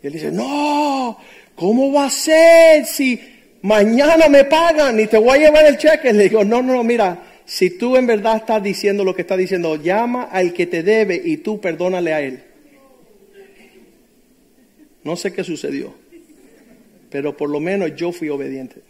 Y 0.02 0.08
él 0.08 0.14
dice, 0.14 0.32
no, 0.32 1.18
¿cómo 1.56 1.92
va 1.92 2.06
a 2.06 2.10
ser 2.10 2.86
si 2.86 3.20
mañana 3.62 4.28
me 4.30 4.46
pagan 4.46 5.00
y 5.00 5.08
te 5.08 5.18
voy 5.18 5.40
a 5.40 5.42
llevar 5.42 5.66
el 5.66 5.78
cheque? 5.78 6.12
Le 6.14 6.24
digo, 6.24 6.44
no, 6.44 6.62
no, 6.62 6.74
no, 6.76 6.84
mira, 6.84 7.24
si 7.46 7.70
tú 7.72 7.98
en 7.98 8.08
verdad 8.08 8.38
estás 8.38 8.64
diciendo 8.64 9.04
lo 9.04 9.14
que 9.14 9.22
está 9.22 9.38
diciendo, 9.38 9.76
llama 9.76 10.24
al 10.24 10.54
que 10.54 10.68
te 10.68 10.84
debe 10.84 11.22
y 11.24 11.38
tú 11.38 11.60
perdónale 11.60 12.14
a 12.14 12.22
él. 12.22 12.44
No 15.04 15.16
sé 15.16 15.34
qué 15.34 15.44
sucedió, 15.44 15.94
pero 17.10 17.36
por 17.36 17.50
lo 17.50 17.60
menos 17.60 17.96
yo 17.96 18.12
fui 18.12 18.30
obediente. 18.30 18.82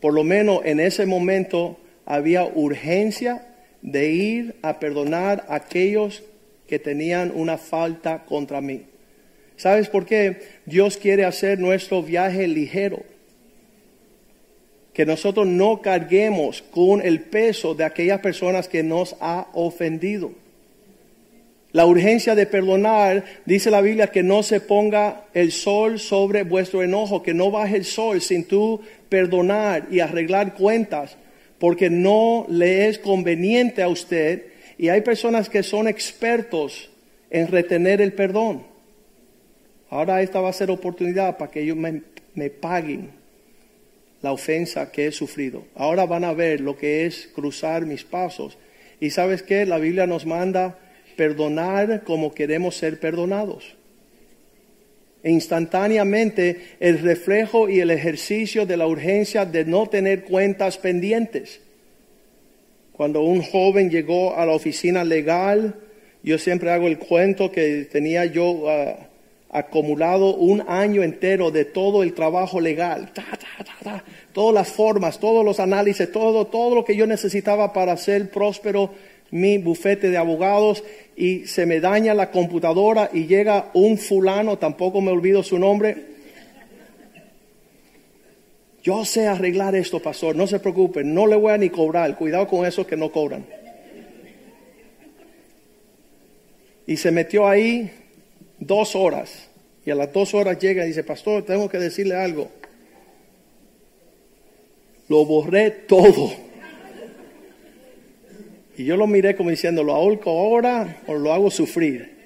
Por 0.00 0.14
lo 0.14 0.24
menos 0.24 0.60
en 0.64 0.80
ese 0.80 1.04
momento 1.04 1.78
había 2.06 2.44
urgencia 2.44 3.46
de 3.82 4.12
ir 4.12 4.56
a 4.62 4.78
perdonar 4.78 5.44
a 5.48 5.56
aquellos 5.56 6.22
que 6.66 6.78
tenían 6.78 7.32
una 7.34 7.58
falta 7.58 8.24
contra 8.24 8.60
mí. 8.60 8.84
¿Sabes 9.60 9.90
por 9.90 10.06
qué? 10.06 10.40
Dios 10.64 10.96
quiere 10.96 11.26
hacer 11.26 11.58
nuestro 11.58 12.02
viaje 12.02 12.48
ligero. 12.48 13.02
Que 14.94 15.04
nosotros 15.04 15.46
no 15.46 15.82
carguemos 15.82 16.62
con 16.62 17.02
el 17.02 17.20
peso 17.20 17.74
de 17.74 17.84
aquellas 17.84 18.20
personas 18.20 18.68
que 18.68 18.82
nos 18.82 19.16
ha 19.20 19.48
ofendido. 19.52 20.32
La 21.72 21.84
urgencia 21.84 22.34
de 22.34 22.46
perdonar, 22.46 23.22
dice 23.44 23.70
la 23.70 23.82
Biblia, 23.82 24.06
que 24.06 24.22
no 24.22 24.42
se 24.42 24.60
ponga 24.60 25.26
el 25.34 25.52
sol 25.52 25.98
sobre 25.98 26.42
vuestro 26.42 26.82
enojo, 26.82 27.22
que 27.22 27.34
no 27.34 27.50
baje 27.50 27.76
el 27.76 27.84
sol 27.84 28.22
sin 28.22 28.44
tú 28.44 28.80
perdonar 29.10 29.88
y 29.90 30.00
arreglar 30.00 30.54
cuentas 30.54 31.18
porque 31.58 31.90
no 31.90 32.46
le 32.48 32.88
es 32.88 32.98
conveniente 32.98 33.82
a 33.82 33.88
usted 33.88 34.46
y 34.78 34.88
hay 34.88 35.02
personas 35.02 35.50
que 35.50 35.62
son 35.62 35.86
expertos 35.86 36.88
en 37.28 37.48
retener 37.48 38.00
el 38.00 38.14
perdón. 38.14 38.69
Ahora 39.90 40.22
esta 40.22 40.40
va 40.40 40.50
a 40.50 40.54
ser 40.54 40.70
oportunidad 40.70 41.36
para 41.36 41.50
que 41.50 41.62
ellos 41.62 41.76
me, 41.76 42.50
paguen 42.50 43.10
la 44.22 44.32
ofensa 44.32 44.92
que 44.92 45.08
he 45.08 45.12
sufrido. 45.12 45.64
Ahora 45.74 46.06
van 46.06 46.22
a 46.22 46.32
ver 46.32 46.60
lo 46.60 46.78
que 46.78 47.06
es 47.06 47.28
cruzar 47.34 47.84
mis 47.84 48.04
pasos. 48.04 48.56
Y 49.00 49.10
sabes 49.10 49.42
qué, 49.42 49.66
la 49.66 49.78
Biblia 49.78 50.06
nos 50.06 50.26
manda 50.26 50.78
perdonar 51.16 52.04
como 52.04 52.32
queremos 52.32 52.76
ser 52.76 53.00
perdonados. 53.00 53.74
E 55.24 55.30
instantáneamente 55.30 56.76
el 56.78 57.00
reflejo 57.00 57.68
y 57.68 57.80
el 57.80 57.90
ejercicio 57.90 58.66
de 58.66 58.76
la 58.76 58.86
urgencia 58.86 59.44
de 59.44 59.64
no 59.64 59.88
tener 59.88 60.22
cuentas 60.22 60.78
pendientes. 60.78 61.60
Cuando 62.92 63.22
un 63.22 63.42
joven 63.42 63.90
llegó 63.90 64.36
a 64.36 64.46
la 64.46 64.52
oficina 64.52 65.02
legal, 65.02 65.74
yo 66.22 66.38
siempre 66.38 66.70
hago 66.70 66.86
el 66.86 66.98
cuento 66.98 67.50
que 67.50 67.88
tenía 67.90 68.24
yo 68.26 68.68
ah, 68.68 69.09
acumulado 69.52 70.34
un 70.34 70.62
año 70.68 71.02
entero 71.02 71.50
de 71.50 71.64
todo 71.64 72.02
el 72.02 72.14
trabajo 72.14 72.60
legal, 72.60 73.10
todas 74.32 74.54
las 74.54 74.68
formas, 74.68 75.18
todos 75.18 75.44
los 75.44 75.58
análisis, 75.58 76.10
todo, 76.12 76.46
todo 76.46 76.76
lo 76.76 76.84
que 76.84 76.96
yo 76.96 77.06
necesitaba 77.06 77.72
para 77.72 77.96
ser 77.96 78.30
próspero 78.30 78.90
mi 79.32 79.58
bufete 79.58 80.10
de 80.10 80.16
abogados 80.16 80.82
y 81.16 81.46
se 81.46 81.66
me 81.66 81.80
daña 81.80 82.14
la 82.14 82.30
computadora 82.30 83.10
y 83.12 83.26
llega 83.26 83.70
un 83.74 83.98
fulano, 83.98 84.58
tampoco 84.58 85.00
me 85.00 85.10
olvido 85.10 85.42
su 85.42 85.58
nombre. 85.58 86.10
Yo 88.82 89.04
sé 89.04 89.26
arreglar 89.26 89.74
esto, 89.74 90.00
pastor, 90.00 90.34
no 90.34 90.46
se 90.46 90.58
preocupe, 90.58 91.04
no 91.04 91.26
le 91.26 91.36
voy 91.36 91.52
a 91.52 91.58
ni 91.58 91.70
cobrar, 91.70 92.16
cuidado 92.16 92.46
con 92.48 92.64
esos 92.64 92.86
que 92.86 92.96
no 92.96 93.10
cobran. 93.10 93.44
Y 96.86 96.96
se 96.96 97.10
metió 97.10 97.46
ahí 97.46 97.90
dos 98.60 98.94
horas. 98.94 99.48
Y 99.84 99.90
a 99.90 99.94
las 99.94 100.12
dos 100.12 100.34
horas 100.34 100.58
llega 100.58 100.84
y 100.84 100.88
dice, 100.88 101.02
pastor, 101.02 101.44
tengo 101.44 101.68
que 101.68 101.78
decirle 101.78 102.14
algo. 102.14 102.48
Lo 105.08 105.24
borré 105.24 105.70
todo. 105.70 106.30
Y 108.76 108.84
yo 108.84 108.96
lo 108.96 109.06
miré 109.06 109.34
como 109.34 109.50
diciendo, 109.50 109.82
¿lo 109.82 109.94
ahorco 109.94 110.30
ahora 110.30 111.02
o 111.06 111.14
lo 111.14 111.32
hago 111.32 111.50
sufrir? 111.50 112.20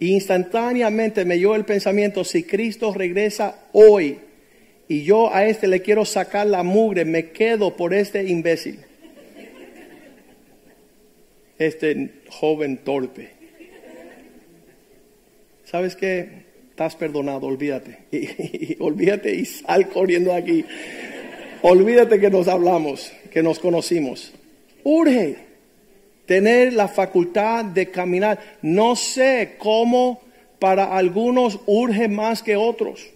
instantáneamente 0.00 1.24
me 1.24 1.36
dio 1.36 1.54
el 1.54 1.64
pensamiento, 1.64 2.24
si 2.24 2.42
Cristo 2.42 2.92
regresa 2.92 3.68
hoy 3.72 4.18
y 4.88 5.04
yo 5.04 5.32
a 5.32 5.46
este 5.46 5.66
le 5.66 5.80
quiero 5.80 6.04
sacar 6.04 6.46
la 6.46 6.62
mugre, 6.62 7.04
me 7.04 7.30
quedo 7.30 7.76
por 7.76 7.94
este 7.94 8.24
imbécil. 8.24 8.80
Este 11.58 12.10
joven 12.28 12.78
torpe. 12.78 13.33
¿Sabes 15.74 15.96
qué? 15.96 16.28
Estás 16.70 16.94
perdonado, 16.94 17.48
olvídate. 17.48 17.98
Y, 18.12 18.76
olvídate 18.78 19.34
y 19.34 19.44
sal 19.44 19.88
corriendo 19.88 20.30
de 20.30 20.36
aquí. 20.36 20.64
Olvídate 21.62 22.20
que 22.20 22.30
nos 22.30 22.46
hablamos, 22.46 23.10
que 23.32 23.42
nos 23.42 23.58
conocimos. 23.58 24.32
Urge 24.84 25.34
tener 26.26 26.74
la 26.74 26.86
facultad 26.86 27.64
de 27.64 27.90
caminar. 27.90 28.38
No 28.62 28.94
sé 28.94 29.56
cómo 29.58 30.22
para 30.60 30.96
algunos 30.96 31.58
urge 31.66 32.06
más 32.06 32.40
que 32.40 32.54
otros. 32.54 33.10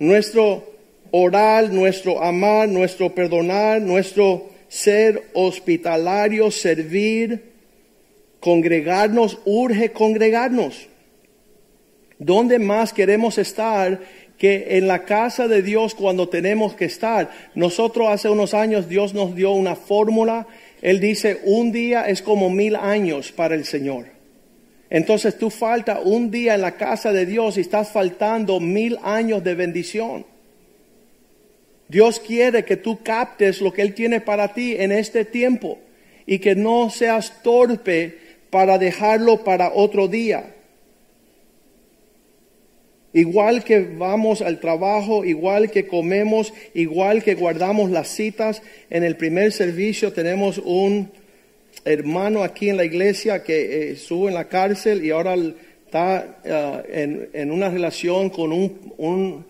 Nuestro 0.00 0.72
orar, 1.12 1.70
nuestro 1.70 2.20
amar, 2.20 2.68
nuestro 2.68 3.14
perdonar, 3.14 3.80
nuestro 3.80 4.50
ser 4.66 5.22
hospitalario, 5.34 6.50
servir, 6.50 7.52
congregarnos, 8.40 9.38
urge 9.44 9.92
congregarnos. 9.92 10.88
¿Dónde 12.24 12.58
más 12.58 12.92
queremos 12.92 13.38
estar 13.38 14.00
que 14.42 14.76
en 14.76 14.88
la 14.88 15.04
casa 15.04 15.46
de 15.46 15.62
Dios 15.62 15.94
cuando 15.94 16.28
tenemos 16.28 16.74
que 16.74 16.86
estar. 16.86 17.30
Nosotros 17.54 18.08
hace 18.08 18.28
unos 18.28 18.54
años 18.54 18.88
Dios 18.88 19.14
nos 19.14 19.36
dio 19.36 19.52
una 19.52 19.76
fórmula. 19.76 20.48
Él 20.80 20.98
dice, 20.98 21.40
un 21.44 21.70
día 21.70 22.08
es 22.08 22.22
como 22.22 22.50
mil 22.50 22.74
años 22.74 23.30
para 23.30 23.54
el 23.54 23.64
Señor. 23.64 24.06
Entonces 24.90 25.38
tú 25.38 25.48
falta 25.48 26.00
un 26.00 26.32
día 26.32 26.56
en 26.56 26.62
la 26.62 26.72
casa 26.72 27.12
de 27.12 27.24
Dios 27.24 27.56
y 27.56 27.60
estás 27.60 27.92
faltando 27.92 28.58
mil 28.58 28.98
años 29.04 29.44
de 29.44 29.54
bendición. 29.54 30.26
Dios 31.86 32.18
quiere 32.18 32.64
que 32.64 32.76
tú 32.76 32.98
captes 33.02 33.60
lo 33.60 33.72
que 33.72 33.82
Él 33.82 33.94
tiene 33.94 34.20
para 34.20 34.52
ti 34.54 34.74
en 34.76 34.90
este 34.90 35.24
tiempo. 35.24 35.78
y 36.24 36.38
que 36.38 36.54
no 36.54 36.88
seas 36.88 37.42
torpe 37.42 38.18
para 38.50 38.78
dejarlo 38.78 39.42
para 39.42 39.72
otro 39.72 40.06
día. 40.06 40.54
Igual 43.14 43.62
que 43.62 43.80
vamos 43.80 44.40
al 44.40 44.58
trabajo, 44.58 45.24
igual 45.24 45.70
que 45.70 45.86
comemos, 45.86 46.54
igual 46.72 47.22
que 47.22 47.34
guardamos 47.34 47.90
las 47.90 48.08
citas, 48.08 48.62
en 48.88 49.04
el 49.04 49.16
primer 49.16 49.52
servicio 49.52 50.12
tenemos 50.12 50.58
un 50.58 51.10
hermano 51.84 52.42
aquí 52.42 52.70
en 52.70 52.78
la 52.78 52.84
iglesia 52.84 53.42
que 53.42 53.60
eh, 53.60 53.90
estuvo 53.92 54.28
en 54.28 54.34
la 54.34 54.48
cárcel 54.48 55.04
y 55.04 55.10
ahora 55.10 55.34
está 55.84 56.38
eh, 56.42 57.28
en, 57.34 57.50
una 57.50 57.68
relación 57.68 58.30
con 58.30 58.50
un, 58.50 59.44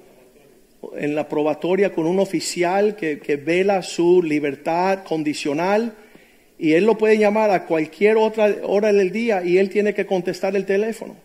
en 0.97 1.15
la 1.15 1.29
probatoria 1.29 1.93
con 1.93 2.07
un 2.07 2.19
oficial 2.19 2.97
que, 2.97 3.21
que 3.21 3.37
vela 3.37 3.83
su 3.83 4.23
libertad 4.23 5.05
condicional 5.05 5.95
y 6.59 6.73
él 6.73 6.85
lo 6.85 6.99
puede 6.99 7.19
llamar 7.19 7.51
a 7.51 7.65
cualquier 7.67 8.17
otra 8.17 8.57
hora 8.65 8.93
del 8.93 9.13
día 9.13 9.45
y 9.45 9.59
él 9.59 9.71
tiene 9.71 9.95
que 9.95 10.07
contestar 10.07 10.57
el 10.57 10.65
teléfono. 10.65 11.17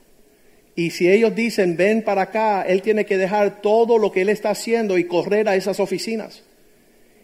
Y 0.78 0.92
si 0.92 1.10
ellos 1.10 1.34
dicen, 1.34 1.76
ven 1.76 2.04
para 2.04 2.22
acá, 2.22 2.62
él 2.62 2.84
tiene 2.84 3.04
que 3.04 3.18
dejar 3.18 3.64
todo 3.64 3.98
lo 3.98 4.12
que 4.12 4.22
él 4.22 4.30
está 4.30 4.52
haciendo 4.52 5.00
y 5.00 5.06
correr 5.06 5.50
a 5.50 5.56
esas 5.56 5.80
oficinas. 5.80 6.44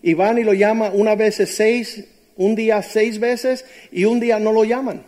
Y 0.01 0.15
van 0.15 0.39
y 0.39 0.43
lo 0.43 0.55
llama 0.55 0.89
una 0.91 1.13
vez 1.13 1.35
seis, 1.35 2.03
un 2.35 2.55
día 2.55 2.81
seis 2.81 3.19
veces 3.19 3.63
y 3.91 4.05
un 4.05 4.19
día 4.19 4.39
no 4.39 4.53
lo 4.53 4.63
llaman. 4.63 5.03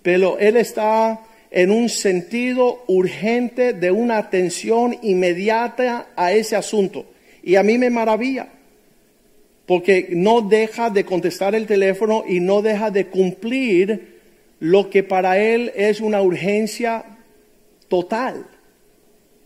Pero 0.00 0.38
él 0.38 0.56
está 0.58 1.22
en 1.50 1.72
un 1.72 1.88
sentido 1.88 2.84
urgente 2.86 3.72
de 3.72 3.90
una 3.90 4.18
atención 4.18 4.96
inmediata 5.02 6.06
a 6.14 6.32
ese 6.32 6.54
asunto. 6.54 7.04
Y 7.42 7.56
a 7.56 7.64
mí 7.64 7.78
me 7.78 7.90
maravilla, 7.90 8.46
porque 9.66 10.06
no 10.10 10.40
deja 10.40 10.88
de 10.88 11.04
contestar 11.04 11.56
el 11.56 11.66
teléfono 11.66 12.22
y 12.28 12.38
no 12.38 12.62
deja 12.62 12.92
de 12.92 13.08
cumplir 13.08 14.20
lo 14.60 14.88
que 14.88 15.02
para 15.02 15.36
él 15.38 15.72
es 15.74 16.00
una 16.00 16.22
urgencia 16.22 17.06
total. 17.92 18.46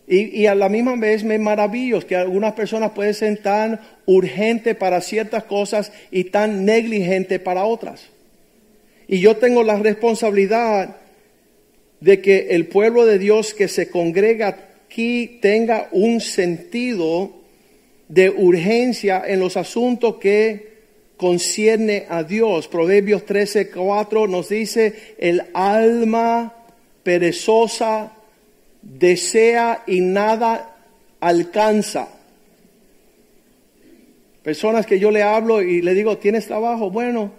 Y, 0.06 0.46
a 0.46 0.54
la 0.54 0.68
misma 0.68 0.94
vez 0.94 1.24
me 1.24 1.36
maravillo 1.36 1.98
que 2.06 2.14
algunas 2.14 2.52
personas 2.52 2.92
pueden 2.92 3.12
ser 3.12 3.42
tan 3.42 3.80
urgentes 4.06 4.76
para 4.76 5.00
ciertas 5.00 5.42
cosas 5.42 5.90
y 6.12 6.22
tan 6.30 6.64
negligentes 6.64 7.40
para 7.40 7.64
otras. 7.64 8.04
Y 9.08 9.18
yo 9.18 9.36
tengo 9.38 9.64
la 9.64 9.80
responsabilidad 9.80 10.94
de 11.98 12.20
que 12.20 12.50
el 12.50 12.68
pueblo 12.68 13.04
de 13.04 13.18
Dios 13.18 13.52
que 13.52 13.66
se 13.66 13.90
congrega 13.90 14.56
aquí 14.86 15.40
tenga 15.42 15.88
un 15.90 16.20
sentido 16.20 17.32
de 18.06 18.30
urgencia 18.30 19.24
en 19.26 19.40
los 19.40 19.56
asuntos 19.56 20.18
que 20.18 20.76
concierne 21.16 22.06
a 22.08 22.22
Dios. 22.22 22.68
Proverbios 22.68 23.26
13, 23.26 23.70
4 23.70 24.28
nos 24.28 24.50
dice, 24.50 25.16
el 25.18 25.42
alma 25.52 26.54
perezosa 27.02 28.15
desea 28.94 29.82
y 29.86 30.00
nada 30.00 30.76
alcanza. 31.20 32.08
Personas 34.42 34.86
que 34.86 35.00
yo 35.00 35.10
le 35.10 35.22
hablo 35.22 35.60
y 35.60 35.82
le 35.82 35.94
digo, 35.94 36.18
¿tienes 36.18 36.46
trabajo? 36.46 36.90
Bueno, 36.90 37.32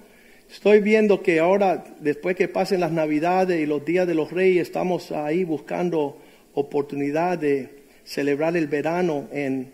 estoy 0.52 0.82
viendo 0.82 1.24
que 1.24 1.40
ahora, 1.40 1.86
después 2.02 2.36
que 2.36 2.50
pasen 2.50 2.82
las 2.82 2.92
navidades 2.92 3.62
y 3.62 3.66
los 3.66 3.86
días 3.86 4.06
de 4.06 4.14
los 4.14 4.32
reyes, 4.32 4.68
estamos 4.68 5.12
ahí 5.12 5.46
buscando 5.46 6.18
oportunidad 6.54 7.38
de 7.38 7.70
celebrar 8.04 8.58
el 8.58 8.68
verano 8.68 9.28
en... 9.32 9.72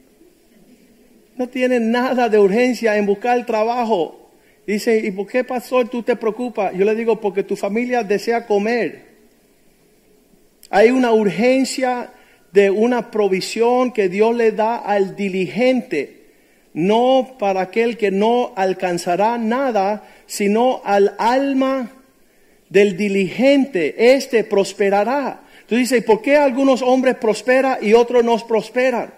No 1.35 1.49
tienen 1.49 1.89
nada 1.89 2.29
de 2.29 2.37
urgencia 2.37 2.95
en 2.95 3.07
buscar 3.07 3.43
trabajo. 3.47 4.29
Dice, 4.67 4.99
¿y 4.99 5.09
por 5.09 5.25
qué 5.25 5.43
pastor 5.43 5.89
tú 5.89 6.03
te 6.03 6.15
preocupas? 6.15 6.75
Yo 6.75 6.85
le 6.85 6.93
digo, 6.93 7.19
porque 7.19 7.41
tu 7.41 7.55
familia 7.55 8.03
desea 8.03 8.45
comer. 8.45 9.12
Hay 10.73 10.89
una 10.89 11.11
urgencia 11.11 12.09
de 12.51 12.71
una 12.71 13.11
provisión 13.11 13.91
que 13.91 14.09
Dios 14.09 14.35
le 14.35 14.53
da 14.53 14.77
al 14.77 15.15
diligente, 15.15 16.23
no 16.73 17.35
para 17.37 17.61
aquel 17.61 17.95
que 17.95 18.09
no 18.09 18.53
alcanzará 18.55 19.37
nada, 19.37 20.01
sino 20.25 20.81
al 20.83 21.13
alma 21.19 21.91
del 22.69 22.97
diligente, 22.97 24.15
este 24.15 24.43
prosperará. 24.45 25.41
Tú 25.67 25.75
dices, 25.75 26.03
¿por 26.03 26.23
qué 26.23 26.37
algunos 26.37 26.81
hombres 26.81 27.17
prosperan 27.17 27.77
y 27.79 27.93
otros 27.93 28.23
no 28.23 28.35
prosperan? 28.39 29.13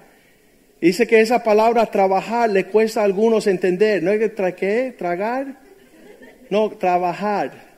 Dice 0.82 1.08
que 1.08 1.22
esa 1.22 1.41
palabra 1.41 1.86
trabajar 1.86 2.50
le 2.50 2.65
cuesta 2.65 3.00
a 3.00 3.06
algunos 3.06 3.48
entender. 3.48 4.04
¿No 4.04 4.12
hay 4.12 4.20
que 4.20 4.56
¿qué? 4.56 4.94
tragar? 4.98 5.56
No, 6.50 6.70
trabajar 6.72 7.75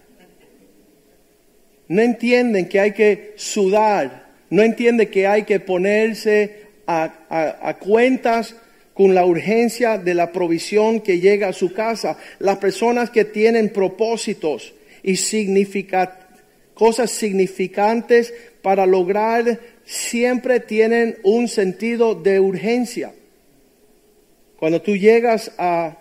no 1.87 2.01
entienden 2.01 2.67
que 2.67 2.79
hay 2.79 2.91
que 2.91 3.33
sudar, 3.35 4.27
no 4.49 4.63
entienden 4.63 5.09
que 5.09 5.27
hay 5.27 5.43
que 5.43 5.59
ponerse 5.59 6.67
a, 6.85 7.77
cuentas 7.79 8.55
con 8.93 9.13
la 9.13 9.25
urgencia 9.25 9.97
de 9.97 10.13
la 10.13 10.31
provisión 10.31 11.01
que 11.01 11.19
llega 11.19 11.49
a 11.49 11.53
su 11.53 11.73
casa. 11.73 12.17
Las 12.39 12.57
personas 12.57 13.09
que 13.09 13.25
tienen 13.25 13.69
propósitos 13.69 14.73
y 15.03 15.15
cosas 16.73 17.11
significantes 17.11 18.33
para 18.61 18.85
lograr 18.85 19.59
siempre 19.85 20.59
tienen 20.59 21.17
un 21.23 21.47
sentido 21.47 22.15
de 22.15 22.39
urgencia. 22.39 23.13
Cuando 24.57 24.81
tú 24.81 24.95
llegas 24.95 25.51
a 25.57 25.97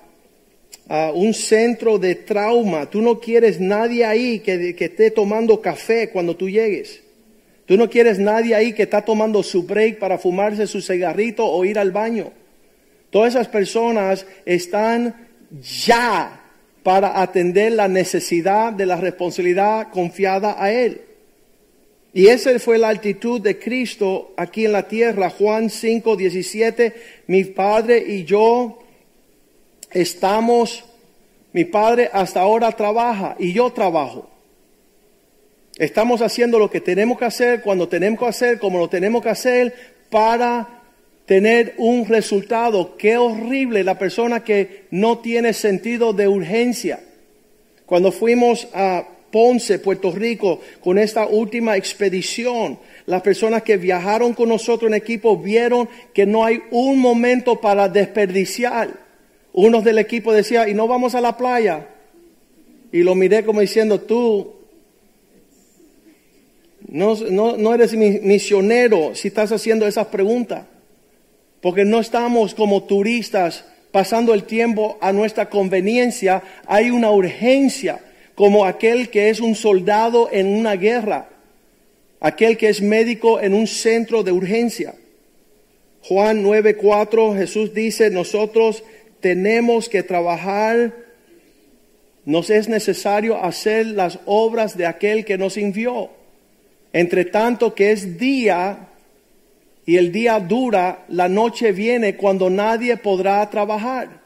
un 0.88 1.34
centro 1.34 1.98
de 1.98 2.14
trauma. 2.14 2.88
Tú 2.88 3.02
no 3.02 3.18
quieres 3.18 3.60
nadie 3.60 4.04
ahí 4.04 4.40
que, 4.40 4.74
que, 4.74 4.84
esté 4.84 5.10
tomando 5.10 5.60
café 5.60 6.10
cuando 6.10 6.36
tú 6.36 6.48
llegues. 6.48 7.02
Tú 7.66 7.76
no 7.76 7.90
quieres 7.90 8.18
nadie 8.18 8.54
ahí 8.54 8.72
que 8.72 8.84
está 8.84 9.02
tomando 9.02 9.42
su 9.42 9.64
break 9.64 9.98
para 9.98 10.18
fumarse 10.18 10.66
su 10.66 10.80
cigarrito 10.80 11.44
o 11.44 11.64
ir 11.64 11.78
al 11.78 11.90
baño. 11.90 12.32
Todas 13.10 13.34
esas 13.34 13.48
personas 13.48 14.26
están 14.44 15.28
ya 15.84 16.40
para 16.82 17.20
atender 17.20 17.72
la 17.72 17.88
necesidad 17.88 18.72
de 18.72 18.86
la 18.86 18.96
responsabilidad 18.96 19.88
confiada 19.90 20.62
a 20.62 20.72
Él. 20.72 21.00
Y 22.14 22.28
esa 22.28 22.56
fue 22.60 22.78
la 22.78 22.90
actitud 22.90 23.40
de 23.40 23.58
Cristo 23.58 24.32
aquí 24.36 24.64
en 24.64 24.72
la 24.72 24.86
tierra. 24.86 25.28
Juan 25.30 25.68
5, 25.68 26.16
17, 26.16 26.94
mi 27.26 27.44
Padre 27.44 27.98
y 28.06 28.24
yo 28.24 28.78
estamos, 30.00 30.84
mi 31.52 31.64
padre 31.64 32.10
hasta 32.12 32.40
ahora 32.40 32.72
trabaja 32.72 33.36
y 33.38 33.52
yo 33.52 33.72
trabajo. 33.72 34.28
Estamos 35.78 36.22
haciendo 36.22 36.58
lo 36.58 36.70
que 36.70 36.80
tenemos 36.80 37.18
que 37.18 37.24
hacer, 37.24 37.62
cuando 37.62 37.88
tenemos 37.88 38.18
que 38.18 38.26
hacer, 38.26 38.58
como 38.58 38.78
lo 38.78 38.88
tenemos 38.88 39.22
que 39.22 39.30
hacer, 39.30 39.74
para 40.10 40.82
tener 41.26 41.74
un 41.78 42.06
resultado. 42.06 42.96
Qué 42.96 43.16
horrible 43.16 43.84
la 43.84 43.98
persona 43.98 44.42
que 44.42 44.84
no 44.90 45.18
tiene 45.18 45.52
sentido 45.52 46.12
de 46.12 46.28
urgencia. 46.28 47.00
Cuando 47.84 48.10
fuimos 48.10 48.68
a 48.72 49.06
Ponce, 49.30 49.78
Puerto 49.78 50.10
Rico, 50.12 50.60
con 50.80 50.98
esta 50.98 51.26
última 51.26 51.76
expedición, 51.76 52.78
las 53.06 53.22
personas 53.22 53.62
que 53.62 53.76
viajaron 53.76 54.32
con 54.32 54.48
nosotros 54.48 54.88
en 54.88 54.94
equipo 54.94 55.36
vieron 55.36 55.88
que 56.14 56.26
no 56.26 56.44
hay 56.44 56.62
un 56.70 56.98
momento 56.98 57.60
para 57.60 57.88
desperdiciar. 57.88 59.05
Unos 59.56 59.84
del 59.84 59.98
equipo 59.98 60.34
decía, 60.34 60.68
¿y 60.68 60.74
no 60.74 60.86
vamos 60.86 61.14
a 61.14 61.20
la 61.22 61.38
playa? 61.38 61.88
Y 62.92 63.02
lo 63.02 63.14
miré 63.14 63.42
como 63.42 63.62
diciendo, 63.62 63.98
tú 64.02 64.52
no, 66.88 67.16
no, 67.16 67.74
eres 67.74 67.94
misionero 67.94 69.14
si 69.14 69.28
estás 69.28 69.52
haciendo 69.52 69.86
esas 69.86 70.08
preguntas. 70.08 70.66
Porque 71.62 71.86
no 71.86 72.00
estamos 72.00 72.54
como 72.54 72.82
turistas 72.82 73.64
pasando 73.92 74.34
el 74.34 74.44
tiempo 74.44 74.98
a 75.00 75.10
nuestra 75.14 75.48
conveniencia. 75.48 76.42
Hay 76.66 76.90
una 76.90 77.10
urgencia 77.10 78.04
como 78.34 78.66
aquel 78.66 79.08
que 79.08 79.30
es 79.30 79.40
un 79.40 79.54
soldado 79.54 80.28
en 80.30 80.48
una 80.48 80.76
guerra. 80.76 81.30
Aquel 82.20 82.58
que 82.58 82.68
es 82.68 82.82
médico 82.82 83.40
en 83.40 83.54
un 83.54 83.66
centro 83.66 84.22
de 84.22 84.32
urgencia. 84.32 84.96
Juan 86.02 86.44
9:4 86.44 87.36
Jesús 87.36 87.74
dice, 87.74 88.10
nosotros 88.10 88.84
tenemos 89.26 89.88
que 89.88 90.04
trabajar, 90.04 90.94
nos 92.24 92.48
es 92.48 92.68
necesario 92.68 93.42
hacer 93.42 93.86
las 93.86 94.20
obras 94.24 94.76
de 94.76 94.86
aquel 94.86 95.24
que 95.24 95.36
nos 95.36 95.56
envió. 95.56 96.10
Entre 96.92 97.24
tanto 97.24 97.74
que 97.74 97.90
es 97.90 98.18
día 98.18 98.86
y 99.84 99.96
el 99.96 100.12
día 100.12 100.38
dura, 100.38 101.06
la 101.08 101.28
noche 101.28 101.72
viene 101.72 102.14
cuando 102.14 102.48
nadie 102.48 102.96
podrá 102.98 103.50
trabajar. 103.50 104.20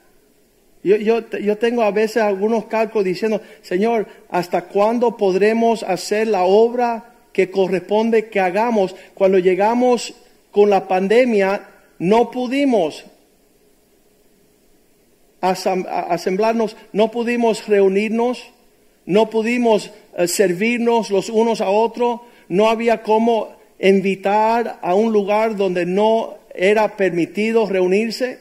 Yo, 0.84 0.96
yo, 0.96 1.26
yo, 1.30 1.56
tengo 1.56 1.80
a 1.80 1.92
veces 1.92 2.22
algunos 2.22 2.66
cálculos 2.66 3.06
diciendo, 3.06 3.40
Señor, 3.62 4.06
¿hasta 4.28 4.66
cuándo 4.66 5.16
podremos 5.16 5.82
hacer 5.82 6.28
la 6.28 6.44
obra 6.44 7.14
que 7.32 7.50
corresponde 7.50 8.28
que 8.28 8.38
hagamos? 8.38 8.94
Cuando 9.14 9.38
llegamos 9.38 10.12
con 10.50 10.68
la 10.68 10.86
pandemia, 10.86 11.68
no 11.98 12.30
pudimos 12.30 13.06
asamblarnos, 15.40 16.76
no 16.92 17.10
pudimos 17.10 17.66
reunirnos, 17.66 18.52
no 19.06 19.30
pudimos 19.30 19.90
eh, 20.16 20.28
servirnos 20.28 21.10
los 21.10 21.28
unos 21.28 21.60
a 21.60 21.70
otros, 21.70 22.20
no 22.48 22.68
había 22.68 23.02
cómo 23.02 23.56
invitar 23.78 24.78
a 24.82 24.94
un 24.94 25.12
lugar 25.12 25.56
donde 25.56 25.86
no 25.86 26.38
era 26.54 26.96
permitido 26.96 27.66
reunirse. 27.66 28.38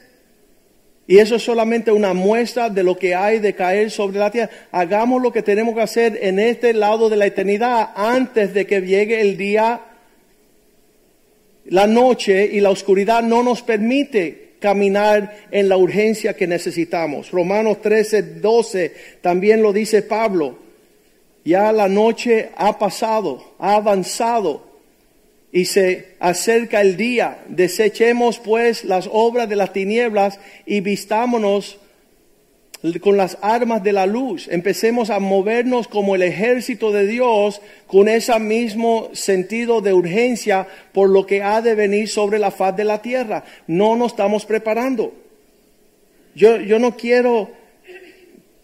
Y 1.08 1.18
eso 1.18 1.36
es 1.36 1.44
solamente 1.44 1.92
una 1.92 2.14
muestra 2.14 2.70
de 2.70 2.84
lo 2.84 2.98
que 2.98 3.16
hay 3.16 3.40
de 3.40 3.56
caer 3.56 3.90
sobre 3.90 4.20
la 4.20 4.30
tierra. 4.30 4.52
Hagamos 4.72 5.22
lo 5.22 5.32
que 5.32 5.42
tenemos 5.42 5.74
que 5.74 5.82
hacer 5.82 6.20
en 6.22 6.38
este 6.38 6.74
lado 6.74 7.10
de 7.10 7.16
la 7.16 7.26
eternidad 7.26 7.90
antes 7.96 8.54
de 8.54 8.68
que 8.68 8.82
llegue 8.82 9.22
el 9.22 9.36
día. 9.36 9.82
La 11.66 11.88
noche 11.88 12.48
y 12.52 12.60
la 12.60 12.70
oscuridad 12.70 13.24
no 13.24 13.42
nos 13.42 13.64
permite 13.64 14.49
caminar 14.60 15.38
en 15.52 15.70
la 15.70 15.78
urgencia 15.78 16.36
que 16.36 16.48
necesitamos. 16.48 17.32
Romanos 17.32 17.82
13, 17.82 18.22
12 18.40 18.94
también 19.22 19.62
lo 19.62 19.74
dice 19.74 20.02
Pablo. 20.02 20.58
Ya 21.46 21.72
la 21.72 21.88
noche 21.88 22.50
ha 22.56 22.78
pasado, 22.78 23.54
ha 23.60 23.76
avanzado 23.76 24.68
y 25.52 25.66
se 25.66 26.16
acerca 26.20 26.82
el 26.82 26.98
día. 26.98 27.44
Desechemos 27.48 28.40
pues 28.40 28.84
las 28.84 29.10
obras 29.12 29.50
de 29.50 29.56
las 29.56 29.74
tinieblas 29.74 30.40
y 30.66 30.82
vistámonos 30.82 31.80
con 33.02 33.18
las 33.18 33.38
armas 33.42 33.84
de 33.84 33.92
la 33.92 34.06
luz. 34.06 34.48
Empecemos 34.50 35.10
a 35.10 35.20
movernos 35.20 35.88
como 35.88 36.16
el 36.16 36.24
ejército 36.24 36.92
de 36.92 37.08
Dios 37.08 37.62
con 37.88 38.08
ese 38.08 38.38
mismo 38.40 39.10
sentido 39.14 39.82
de 39.82 39.94
urgencia 39.94 40.68
por 40.94 41.10
lo 41.10 41.26
que 41.26 41.44
ha 41.44 41.62
de 41.62 41.76
venir 41.76 42.08
sobre 42.08 42.40
la 42.40 42.52
faz 42.52 42.76
de 42.78 42.86
la 42.86 43.02
tierra. 43.02 43.44
No 43.68 43.96
nos 43.96 44.14
estamos 44.14 44.46
preparando. 44.46 45.14
Yo, 46.36 46.58
yo 46.58 46.80
no 46.80 46.96
quiero 46.96 47.52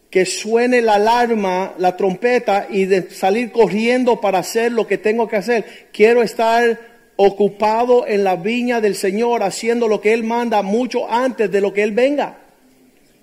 que 0.10 0.25
suene 0.25 0.82
la 0.82 0.93
alarma, 0.93 1.73
la 1.78 1.97
trompeta 1.97 2.67
y 2.69 2.86
de 2.86 3.10
salir 3.10 3.51
corriendo 3.51 4.21
para 4.21 4.39
hacer 4.39 4.71
lo 4.71 4.88
que 4.88 4.97
tengo 4.97 5.28
que 5.28 5.36
hacer. 5.36 5.65
Quiero 5.91 6.23
estar 6.23 6.80
ocupado 7.17 8.08
en 8.08 8.23
la 8.23 8.38
viña 8.38 8.80
del 8.80 8.95
Señor 8.95 9.43
haciendo 9.43 9.89
lo 9.89 9.99
que 9.99 10.13
Él 10.13 10.23
manda 10.23 10.62
mucho 10.62 11.12
antes 11.12 11.51
de 11.51 11.60
lo 11.60 11.73
que 11.73 11.84
Él 11.84 11.91
venga. 11.91 12.44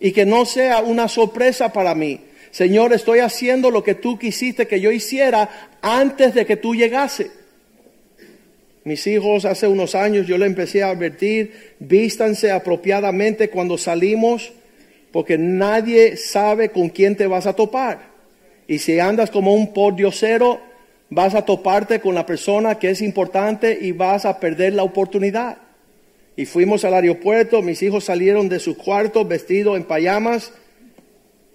Y 0.02 0.10
que 0.12 0.26
no 0.26 0.44
sea 0.44 0.80
una 0.80 1.06
sorpresa 1.06 1.72
para 1.72 1.94
mí. 1.94 2.20
Señor, 2.50 2.92
estoy 2.92 3.20
haciendo 3.20 3.70
lo 3.70 3.84
que 3.84 3.94
tú 3.94 4.18
quisiste 4.18 4.66
que 4.66 4.80
yo 4.80 4.90
hiciera 4.90 5.70
antes 5.80 6.34
de 6.34 6.44
que 6.44 6.56
tú 6.56 6.74
llegase. 6.74 7.30
Mis 8.84 9.06
hijos 9.06 9.44
hace 9.44 9.68
unos 9.68 9.94
años 9.94 10.26
yo 10.26 10.36
le 10.36 10.46
empecé 10.46 10.82
a 10.82 10.90
advertir, 10.90 11.76
vístanse 11.78 12.50
apropiadamente 12.50 13.48
cuando 13.48 13.78
salimos 13.78 14.52
porque 15.12 15.38
nadie 15.38 16.16
sabe 16.16 16.70
con 16.70 16.88
quién 16.88 17.14
te 17.14 17.28
vas 17.28 17.46
a 17.46 17.54
topar. 17.54 18.10
Y 18.66 18.78
si 18.78 18.98
andas 18.98 19.30
como 19.30 19.54
un 19.54 19.72
pordiosero, 19.72 20.60
vas 21.10 21.34
a 21.34 21.44
toparte 21.44 22.00
con 22.00 22.14
la 22.14 22.26
persona 22.26 22.78
que 22.78 22.90
es 22.90 23.02
importante 23.02 23.78
y 23.80 23.92
vas 23.92 24.24
a 24.24 24.40
perder 24.40 24.72
la 24.72 24.82
oportunidad. 24.82 25.58
Y 26.36 26.46
fuimos 26.46 26.84
al 26.84 26.94
aeropuerto, 26.94 27.62
mis 27.62 27.82
hijos 27.82 28.04
salieron 28.04 28.48
de 28.48 28.58
su 28.58 28.76
cuarto 28.76 29.24
vestidos 29.24 29.76
en 29.76 29.84
payamas 29.84 30.52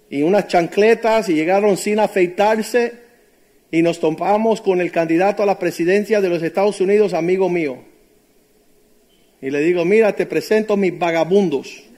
y 0.08 0.22
unas 0.22 0.46
chancletas 0.46 1.28
y 1.28 1.34
llegaron 1.34 1.76
sin 1.76 1.98
afeitarse 1.98 2.94
y 3.70 3.82
nos 3.82 4.00
topamos 4.00 4.60
con 4.60 4.80
el 4.80 4.92
candidato 4.92 5.42
a 5.42 5.46
la 5.46 5.58
presidencia 5.58 6.20
de 6.20 6.28
los 6.28 6.42
Estados 6.42 6.80
Unidos, 6.80 7.12
amigo 7.12 7.48
mío. 7.48 7.78
Y 9.42 9.50
le 9.50 9.60
digo, 9.60 9.84
mira, 9.84 10.14
te 10.14 10.26
presento 10.26 10.76
mis 10.76 10.98
vagabundos. 10.98 11.88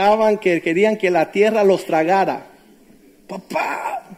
estaban 0.00 0.38
que 0.38 0.62
querían 0.62 0.96
que 0.96 1.10
la 1.10 1.30
tierra 1.30 1.62
los 1.62 1.84
tragara. 1.84 2.46
Papá, 3.26 4.08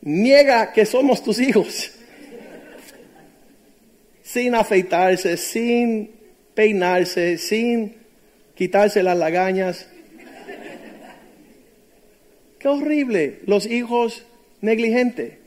niega 0.00 0.72
que 0.72 0.86
somos 0.86 1.22
tus 1.22 1.38
hijos. 1.38 1.90
Sin 4.36 4.54
afeitarse, 4.54 5.38
sin 5.38 6.10
peinarse, 6.52 7.38
sin 7.38 7.96
quitarse 8.54 9.02
las 9.02 9.16
lagañas. 9.16 9.88
Qué 12.58 12.68
horrible, 12.68 13.40
los 13.46 13.64
hijos 13.64 14.26
negligentes. 14.60 15.38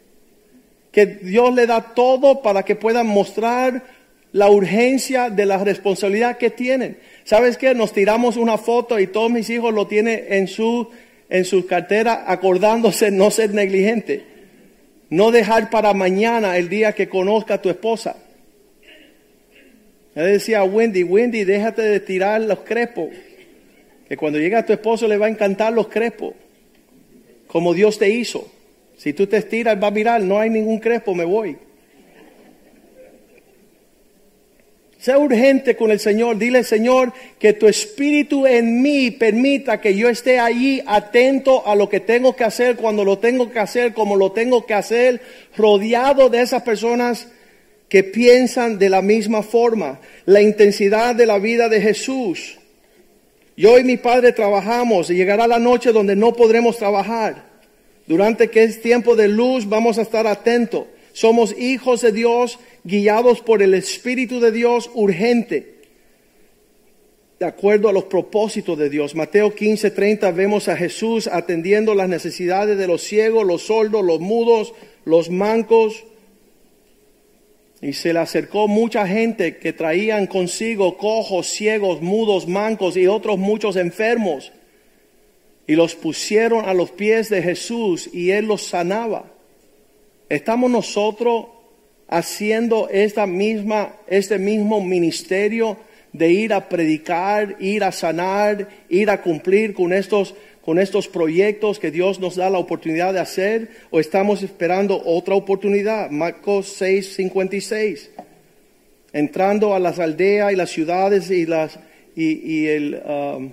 Que 0.92 1.06
Dios 1.06 1.54
le 1.54 1.68
da 1.68 1.94
todo 1.94 2.42
para 2.42 2.64
que 2.64 2.76
puedan 2.76 3.06
mostrar 3.06 3.84
la 4.32 4.50
urgencia 4.50 5.30
de 5.30 5.46
la 5.46 5.64
responsabilidad 5.64 6.40
que 6.40 6.50
tienen. 6.50 6.98
¿Sabes 7.26 7.58
qué? 7.58 7.76
Nos 7.76 7.94
tiramos 7.94 8.38
una 8.38 8.58
foto 8.58 8.98
y 8.98 9.06
todos 9.06 9.30
mis 9.30 9.52
hijos 9.52 9.72
lo 9.72 9.86
tienen 9.86 10.26
en 10.30 10.48
su, 10.48 10.90
en 11.30 11.46
su 11.46 11.68
cartera 11.68 12.24
acordándose 12.26 13.12
no 13.12 13.30
ser 13.30 13.54
negligente. 13.54 14.26
No 15.12 15.30
dejar 15.30 15.70
para 15.70 15.94
mañana 15.94 16.58
el 16.58 16.70
día 16.70 16.94
que 16.94 17.08
conozca 17.08 17.54
a 17.54 17.62
tu 17.62 17.70
esposa. 17.70 18.16
Él 20.20 20.34
decía 20.34 20.60
a 20.60 20.64
Wendy, 20.66 21.04
Wendy, 21.04 21.46
déjate 21.46 21.82
de 21.82 22.02
tirar 22.02 22.42
los 22.42 22.60
crepos. 22.60 23.08
Que 24.06 24.18
cuando 24.18 24.38
llegue 24.38 24.58
a 24.58 24.66
tu 24.66 24.74
esposo 24.74 25.08
le 25.08 25.18
va 25.18 25.28
a 25.28 25.30
encantar 25.30 25.72
los 25.72 25.88
crepos. 25.88 26.34
Como 27.48 27.74
Dios 27.74 27.98
te 27.98 28.10
hizo. 28.10 28.52
Si 28.98 29.14
tú 29.14 29.28
te 29.28 29.38
estiras, 29.38 29.82
va 29.82 29.88
a 29.88 29.92
mirar, 29.92 30.22
no 30.22 30.38
hay 30.38 30.50
ningún 30.50 30.80
crepo, 30.80 31.16
me 31.16 31.24
voy. 31.24 31.56
Sea 34.98 35.18
urgente 35.18 35.78
con 35.78 35.90
el 35.90 36.02
Señor. 36.02 36.38
Dile, 36.38 36.66
Señor, 36.66 37.14
que 37.40 37.54
tu 37.54 37.70
espíritu 37.70 38.46
en 38.46 38.82
mí 38.82 39.12
permita 39.12 39.80
que 39.80 39.96
yo 39.96 40.10
esté 40.10 40.38
allí 40.38 40.84
atento 40.86 41.66
a 41.66 41.76
lo 41.76 41.88
que 41.88 42.02
tengo 42.02 42.36
que 42.36 42.44
hacer, 42.44 42.76
cuando 42.76 43.06
lo 43.06 43.20
tengo 43.20 43.50
que 43.50 43.60
hacer, 43.60 43.94
como 43.94 44.18
lo 44.18 44.34
tengo 44.34 44.66
que 44.66 44.74
hacer, 44.74 45.22
rodeado 45.56 46.28
de 46.28 46.42
esas 46.42 46.64
personas 46.64 47.30
que 47.90 48.04
piensan 48.04 48.78
de 48.78 48.90
la 48.90 49.02
misma 49.02 49.44
forma. 49.44 50.00
La 50.26 50.42
intensidad 50.42 51.16
de 51.16 51.26
la 51.26 51.40
vida 51.40 51.68
de 51.68 51.82
Jesús. 51.82 52.58
Yo 53.58 53.78
y 53.78 53.84
mi 53.84 53.98
padre 53.98 54.32
trabajamos 54.32 55.10
y 55.10 55.16
llegará 55.16 55.48
la 55.48 55.60
noche 55.60 55.92
donde 55.92 56.16
no 56.16 56.32
podremos 56.34 56.78
trabajar. 56.78 57.50
Durante 58.08 58.50
que 58.50 58.64
es 58.64 58.82
tiempo 58.82 59.16
de 59.16 59.28
luz 59.28 59.68
vamos 59.68 59.98
a 59.98 60.04
estar 60.04 60.28
atentos. 60.28 60.86
Somos 61.14 61.54
hijos 61.58 62.02
de 62.02 62.12
Dios 62.12 62.60
guiados 62.84 63.42
por 63.42 63.62
el 63.62 63.74
Espíritu 63.74 64.40
de 64.40 64.52
Dios 64.52 64.90
urgente, 64.94 65.76
de 67.40 67.46
acuerdo 67.46 67.90
a 67.90 67.94
los 67.94 68.06
propósitos 68.06 68.78
de 68.78 68.90
Dios. 68.90 69.16
Mateo 69.16 69.54
15, 69.54 69.92
30 69.92 70.32
vemos 70.32 70.68
a 70.68 70.78
Jesús 70.78 71.28
atendiendo 71.28 71.96
las 71.96 72.10
necesidades 72.10 72.78
de 72.78 72.88
los 72.88 73.02
ciegos, 73.02 73.46
los 73.46 73.64
sordos, 73.64 74.04
los 74.04 74.20
mudos, 74.20 74.74
los 75.06 75.30
mancos. 75.30 76.06
Y 77.82 77.94
se 77.94 78.14
le 78.14 78.20
acercó 78.20 78.68
mucha 78.68 79.08
gente 79.08 79.58
que 79.58 79.72
traían 79.72 80.28
consigo 80.28 80.98
cojos, 80.98 81.48
ciegos, 81.48 82.02
mudos, 82.02 82.48
mancos 82.48 82.98
y 82.98 83.08
otros 83.08 83.38
muchos 83.38 83.76
enfermos. 83.78 84.52
Y 85.66 85.76
los 85.76 85.96
pusieron 85.96 86.66
a 86.66 86.74
los 86.74 86.92
pies 86.92 87.30
de 87.30 87.42
Jesús 87.42 88.10
y 88.14 88.32
él 88.32 88.46
los 88.46 88.64
sanaba. 88.64 89.32
¿Estamos 90.28 90.70
nosotros 90.70 91.46
haciendo 92.10 92.90
esta 92.90 93.26
misma, 93.28 93.96
este 94.08 94.40
mismo 94.40 94.82
ministerio 94.82 95.78
de 96.12 96.32
ir 96.32 96.54
a 96.54 96.68
predicar, 96.68 97.56
ir 97.60 97.84
a 97.84 97.92
sanar, 97.92 98.68
ir 98.90 99.10
a 99.10 99.22
cumplir 99.22 99.74
con 99.74 99.94
estos, 99.94 100.34
con 100.64 100.80
estos 100.80 101.08
proyectos 101.08 101.80
que 101.80 101.92
Dios 101.92 102.20
nos 102.20 102.36
da 102.36 102.50
la 102.50 102.58
oportunidad 102.58 103.14
de 103.14 103.20
hacer 103.20 103.70
o 103.92 104.00
estamos 104.00 104.44
esperando 104.44 105.02
otra 105.04 105.36
oportunidad? 105.36 106.10
Marcos 106.10 106.74
6, 106.78 107.16
56. 107.16 108.12
Entrando 109.14 109.74
a 109.74 109.80
las 109.80 110.00
aldeas 110.00 110.54
y 110.54 110.56
las 110.56 110.70
ciudades 110.70 111.32
y, 111.32 111.46
las, 111.46 111.80
y, 112.16 112.68
el, 112.68 113.02
um, 113.06 113.52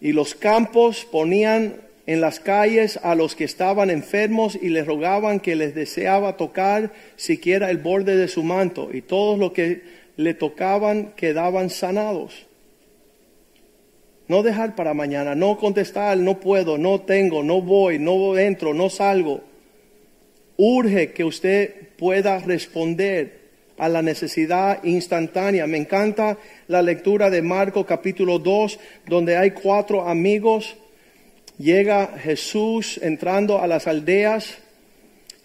y 0.00 0.12
los 0.12 0.34
campos 0.34 1.06
ponían 1.10 1.76
en 2.06 2.20
las 2.20 2.40
calles 2.40 2.98
a 3.02 3.14
los 3.14 3.36
que 3.36 3.44
estaban 3.44 3.90
enfermos 3.90 4.58
y 4.60 4.68
les 4.68 4.86
rogaban 4.86 5.40
que 5.40 5.54
les 5.54 5.74
deseaba 5.74 6.36
tocar 6.36 6.92
siquiera 7.16 7.70
el 7.70 7.78
borde 7.78 8.16
de 8.16 8.28
su 8.28 8.42
manto 8.42 8.90
y 8.92 9.02
todos 9.02 9.38
los 9.38 9.52
que 9.52 9.82
le 10.16 10.34
tocaban 10.34 11.12
quedaban 11.16 11.70
sanados. 11.70 12.46
No 14.32 14.42
dejar 14.42 14.74
para 14.74 14.94
mañana, 14.94 15.34
no 15.34 15.58
contestar, 15.58 16.16
no 16.16 16.40
puedo, 16.40 16.78
no 16.78 17.02
tengo, 17.02 17.42
no 17.42 17.60
voy, 17.60 17.98
no 17.98 18.38
entro, 18.38 18.72
no 18.72 18.88
salgo. 18.88 19.42
Urge 20.56 21.12
que 21.12 21.22
usted 21.22 21.90
pueda 21.98 22.38
responder 22.38 23.50
a 23.76 23.90
la 23.90 24.00
necesidad 24.00 24.82
instantánea. 24.84 25.66
Me 25.66 25.76
encanta 25.76 26.38
la 26.66 26.80
lectura 26.80 27.28
de 27.28 27.42
Marco 27.42 27.84
capítulo 27.84 28.38
2, 28.38 28.80
donde 29.06 29.36
hay 29.36 29.50
cuatro 29.50 30.08
amigos 30.08 30.76
llega 31.58 32.16
Jesús 32.16 32.98
entrando 33.02 33.60
a 33.60 33.66
las 33.66 33.86
aldeas. 33.86 34.56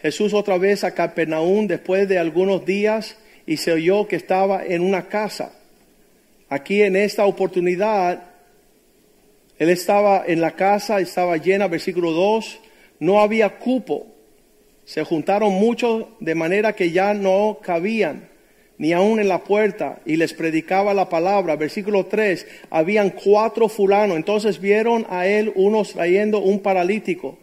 Jesús 0.02 0.34
otra 0.34 0.58
vez 0.58 0.86
a 0.86 0.94
Capernaum 0.94 1.68
después 1.68 2.08
de 2.08 2.20
algunos 2.20 2.66
días 2.66 3.18
y 3.46 3.58
se 3.58 3.74
oyó 3.74 4.08
que 4.08 4.16
estaba 4.16 4.66
en 4.66 4.82
una 4.82 5.10
casa. 5.10 5.52
Aquí 6.48 6.84
en 6.84 6.96
esta 6.96 7.26
oportunidad 7.26 8.37
Él 9.60 9.70
estaba 9.70 10.24
en 10.26 10.41
la 10.41 10.51
casa, 10.51 10.99
estaba 10.99 11.38
llena, 11.38 11.68
versículo 11.68 12.12
2, 12.12 12.60
no 12.99 13.22
había 13.22 13.58
cupo. 13.58 14.08
Se 14.86 15.03
juntaron 15.03 15.53
muchos 15.53 16.05
de 16.20 16.36
manera 16.36 16.74
que 16.74 16.91
ya 16.91 17.14
no 17.14 17.60
cabían 17.62 18.30
ni 18.78 18.93
aún 18.93 19.20
en 19.20 19.28
la 19.28 19.43
puerta, 19.43 20.01
y 20.05 20.18
les 20.18 20.34
predicaba 20.34 20.93
la 20.93 21.10
palabra. 21.10 21.55
Versículo 21.55 22.05
3, 22.05 22.45
habían 22.70 23.10
cuatro 23.12 23.70
fulanos, 23.70 24.18
entonces 24.18 24.60
vieron 24.60 25.05
a 25.10 25.26
él 25.28 25.51
unos 25.55 25.93
trayendo 25.93 26.39
un 26.39 26.60
paralítico 26.60 27.38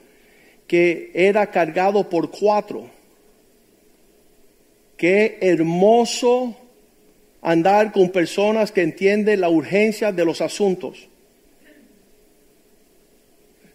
que 0.67 1.11
era 1.13 1.51
cargado 1.51 2.09
por 2.09 2.31
cuatro. 2.31 2.89
Qué 4.97 5.39
hermoso 5.41 6.57
andar 7.43 7.93
con 7.93 8.11
personas 8.11 8.71
que 8.71 8.83
entienden 8.83 9.41
la 9.41 9.49
urgencia 9.49 10.13
de 10.13 10.25
los 10.25 10.41
asuntos. 10.41 11.09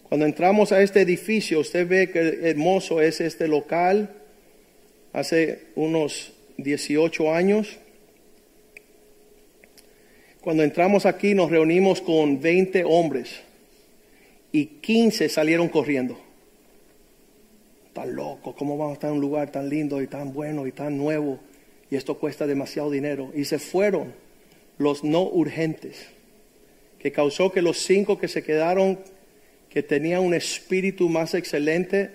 Cuando 0.10 0.26
entramos 0.26 0.72
a 0.72 0.82
este 0.82 1.02
edificio, 1.02 1.60
usted 1.60 1.88
ve 1.88 2.10
que 2.10 2.50
hermoso 2.50 3.00
es 3.00 3.22
este 3.22 3.48
local. 3.48 4.10
Hace 5.14 5.68
unos 5.76 6.34
18 6.58 7.34
años. 7.34 7.78
Cuando 10.42 10.64
entramos 10.64 11.06
aquí 11.06 11.36
nos 11.36 11.52
reunimos 11.52 12.02
con 12.02 12.42
20 12.42 12.84
hombres 12.86 13.42
y 14.52 14.66
15 14.66 15.30
salieron 15.30 15.70
corriendo. 15.70 16.18
Tan 17.94 18.16
loco, 18.16 18.56
¿cómo 18.56 18.78
vamos 18.78 18.92
a 18.92 18.94
estar 18.96 19.10
en 19.10 19.18
un 19.18 19.22
lugar 19.22 19.52
tan 19.52 19.70
lindo 19.70 20.02
y 20.02 20.08
tan 20.08 20.34
bueno 20.34 20.66
y 20.66 20.72
tan 20.72 20.98
nuevo? 20.98 21.40
Y 21.92 21.96
esto 21.96 22.18
cuesta 22.18 22.48
demasiado 22.48 22.90
dinero. 22.90 23.32
Y 23.36 23.46
se 23.46 23.60
fueron 23.60 24.14
los 24.80 25.04
no 25.04 25.24
urgentes, 25.24 26.08
que 26.98 27.12
causó 27.12 27.52
que 27.52 27.62
los 27.62 27.78
cinco 27.78 28.18
que 28.18 28.28
se 28.28 28.44
quedaron, 28.44 29.00
que 29.70 29.84
tenían 29.84 30.22
un 30.22 30.34
espíritu 30.34 31.10
más 31.10 31.34
excelente, 31.34 32.12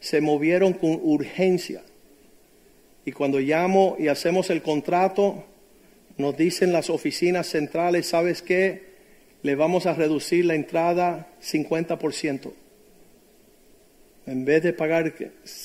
se 0.00 0.20
movieron 0.20 0.72
con 0.72 1.00
urgencia 1.02 1.82
y 3.06 3.12
cuando 3.12 3.38
llamo 3.38 3.96
y 4.00 4.08
hacemos 4.08 4.50
el 4.50 4.62
contrato, 4.62 5.44
nos 6.18 6.36
dicen 6.36 6.72
las 6.72 6.90
oficinas 6.90 7.46
centrales, 7.46 8.08
¿sabes 8.08 8.42
qué? 8.42 8.96
Le 9.42 9.54
vamos 9.54 9.86
a 9.86 9.94
reducir 9.94 10.44
la 10.44 10.56
entrada 10.56 11.28
50%. 11.40 12.52
En 14.26 14.44
vez 14.44 14.64
de 14.64 14.72
pagar 14.72 15.14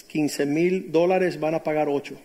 15 0.08 0.46
mil 0.46 0.92
dólares, 0.92 1.40
van 1.40 1.56
a 1.56 1.64
pagar 1.64 1.90
8. 1.90 2.16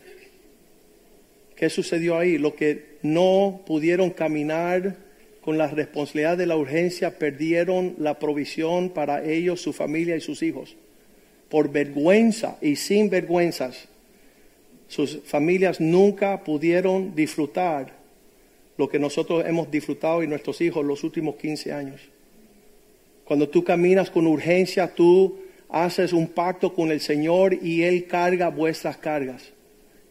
¿Qué 1.56 1.70
sucedió 1.70 2.18
ahí? 2.18 2.36
Lo 2.36 2.54
que 2.54 2.98
no 3.00 3.62
pudieron 3.66 4.10
caminar 4.10 4.96
con 5.46 5.56
la 5.56 5.68
responsabilidad 5.68 6.36
de 6.36 6.44
la 6.44 6.56
urgencia, 6.56 7.18
perdieron 7.18 7.94
la 7.98 8.18
provisión 8.18 8.90
para 8.90 9.24
ellos, 9.24 9.62
su 9.62 9.72
familia 9.72 10.16
y 10.16 10.20
sus 10.20 10.42
hijos. 10.42 10.76
Por 11.48 11.70
vergüenza 11.70 12.58
y 12.60 12.76
sin 12.76 13.08
vergüenzas 13.08 13.88
sus 14.88 15.20
familias 15.24 15.80
nunca 15.80 16.44
pudieron 16.44 17.14
disfrutar 17.14 17.92
lo 18.76 18.88
que 18.88 18.98
nosotros 18.98 19.44
hemos 19.46 19.70
disfrutado 19.70 20.22
y 20.22 20.26
nuestros 20.26 20.60
hijos 20.60 20.84
los 20.84 21.02
últimos 21.02 21.36
15 21.36 21.72
años. 21.72 22.00
Cuando 23.24 23.48
tú 23.48 23.64
caminas 23.64 24.10
con 24.10 24.26
urgencia, 24.26 24.94
tú 24.94 25.38
haces 25.68 26.12
un 26.12 26.28
pacto 26.28 26.72
con 26.72 26.92
el 26.92 27.00
Señor 27.00 27.54
y 27.54 27.82
Él 27.82 28.06
carga 28.06 28.48
vuestras 28.48 28.96
cargas. 28.96 29.50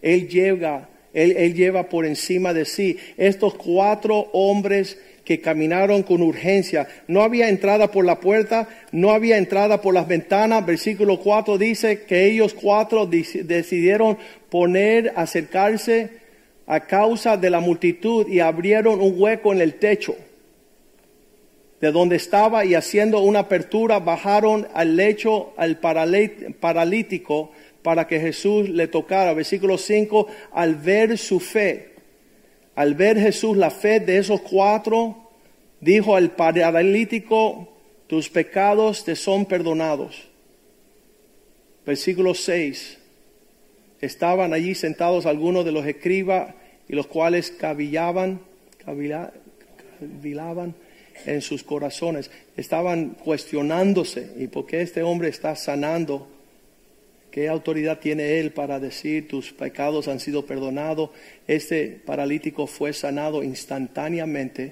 Él 0.01 0.27
lleva, 0.27 0.89
Él, 1.13 1.35
Él 1.37 1.53
lleva 1.53 1.87
por 1.87 2.05
encima 2.05 2.53
de 2.53 2.65
sí. 2.65 2.97
Estos 3.15 3.53
cuatro 3.55 4.29
hombres 4.33 4.97
que 5.25 5.41
caminaron 5.41 6.03
con 6.03 6.21
urgencia. 6.21 6.87
No 7.07 7.23
había 7.23 7.49
entrada 7.49 7.91
por 7.91 8.05
la 8.05 8.19
puerta, 8.19 8.69
no 8.91 9.11
había 9.11 9.37
entrada 9.37 9.81
por 9.81 9.93
las 9.93 10.07
ventanas. 10.07 10.65
Versículo 10.65 11.19
4 11.19 11.57
dice 11.57 12.03
que 12.03 12.25
ellos 12.25 12.53
cuatro 12.53 13.07
decidieron 13.07 14.17
poner, 14.49 15.11
acercarse 15.15 16.11
a 16.67 16.81
causa 16.81 17.35
de 17.35 17.49
la 17.49 17.59
multitud 17.59 18.27
y 18.27 18.39
abrieron 18.39 19.01
un 19.01 19.15
hueco 19.17 19.51
en 19.51 19.61
el 19.61 19.73
techo 19.75 20.15
de 21.81 21.91
donde 21.91 22.15
estaba 22.15 22.65
y 22.65 22.73
haciendo 22.73 23.19
una 23.19 23.39
apertura 23.39 23.99
bajaron 23.99 24.67
al 24.73 24.95
lecho 24.95 25.53
al 25.57 25.77
paralítico 25.77 27.51
para 27.81 28.07
que 28.07 28.19
Jesús 28.19 28.69
le 28.69 28.87
tocara. 28.87 29.33
Versículo 29.33 29.77
5, 29.77 30.27
al 30.53 30.75
ver 30.75 31.17
su 31.17 31.39
fe 31.39 31.94
al 32.75 32.93
ver 32.95 33.17
Jesús 33.17 33.57
la 33.57 33.71
fe 33.71 33.99
de 33.99 34.17
esos 34.17 34.41
cuatro, 34.41 35.29
dijo 35.79 36.15
al 36.15 36.31
paralítico, 36.31 37.69
tus 38.07 38.29
pecados 38.29 39.03
te 39.03 39.15
son 39.15 39.45
perdonados. 39.45 40.27
Versículo 41.85 42.33
6. 42.33 42.97
Estaban 44.01 44.53
allí 44.53 44.75
sentados 44.75 45.25
algunos 45.25 45.65
de 45.65 45.71
los 45.71 45.85
escribas 45.85 46.53
y 46.87 46.93
los 46.93 47.07
cuales 47.07 47.51
cavillaban, 47.51 48.41
cavilaban 48.85 50.75
en 51.25 51.41
sus 51.41 51.63
corazones. 51.63 52.29
Estaban 52.57 53.11
cuestionándose, 53.11 54.33
¿y 54.37 54.47
por 54.47 54.65
qué 54.65 54.81
este 54.81 55.01
hombre 55.01 55.29
está 55.29 55.55
sanando? 55.55 56.27
¿Qué 57.35 57.49
autoridad 57.49 57.99
tiene 57.99 58.39
él 58.39 58.51
para 58.53 58.79
decir 58.79 59.27
tus 59.27 59.51
pecados 59.51 60.07
han 60.07 60.21
sido 60.21 60.45
perdonados? 60.45 61.09
Este 61.49 61.87
paralítico 62.05 62.65
fue 62.65 62.93
sanado 62.93 63.43
instantáneamente 63.43 64.71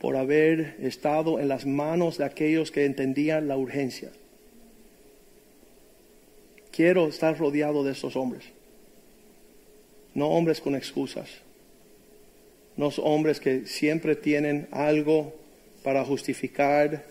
por 0.00 0.14
haber 0.14 0.76
estado 0.80 1.40
en 1.40 1.48
las 1.48 1.66
manos 1.66 2.16
de 2.16 2.24
aquellos 2.24 2.70
que 2.70 2.84
entendían 2.84 3.48
la 3.48 3.56
urgencia. 3.56 4.12
Quiero 6.70 7.08
estar 7.08 7.36
rodeado 7.36 7.82
de 7.82 7.90
esos 7.90 8.14
hombres. 8.14 8.44
No 10.14 10.28
hombres 10.28 10.60
con 10.60 10.76
excusas. 10.76 11.28
No 12.76 12.86
hombres 13.02 13.40
que 13.40 13.66
siempre 13.66 14.14
tienen 14.14 14.68
algo 14.70 15.34
para 15.82 16.04
justificar 16.04 17.04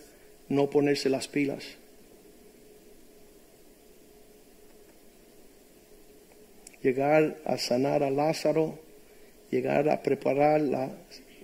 no 0.47 0.69
ponerse 0.69 1.09
las 1.09 1.27
pilas 1.27 1.65
llegar 6.85 7.41
a 7.45 7.57
sanar 7.57 8.03
a 8.03 8.11
Lázaro, 8.11 8.77
llegar 9.49 9.89
a 9.89 10.03
preparar 10.03 10.61
la 10.61 10.91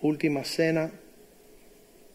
última 0.02 0.44
cena, 0.44 0.92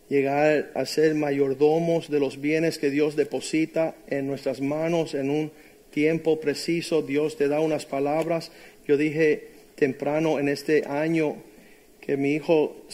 llegar 0.08 0.70
a 0.76 0.86
ser 0.86 1.16
mayordomos 1.16 2.08
de 2.08 2.20
los 2.20 2.40
bienes 2.40 2.78
que 2.78 2.88
Dios 2.88 3.16
deposita 3.16 3.96
en 4.06 4.28
nuestras 4.28 4.60
manos 4.60 5.14
en 5.14 5.30
un 5.30 5.50
tiempo 5.90 6.38
preciso. 6.38 7.02
Dios 7.02 7.36
te 7.36 7.48
da 7.48 7.58
unas 7.58 7.84
palabras. 7.84 8.52
Yo 8.86 8.96
dije 8.96 9.48
temprano 9.74 10.38
en 10.38 10.48
este 10.48 10.86
año 10.86 11.34
que 12.00 12.16
mi 12.16 12.34
hijo 12.34 12.86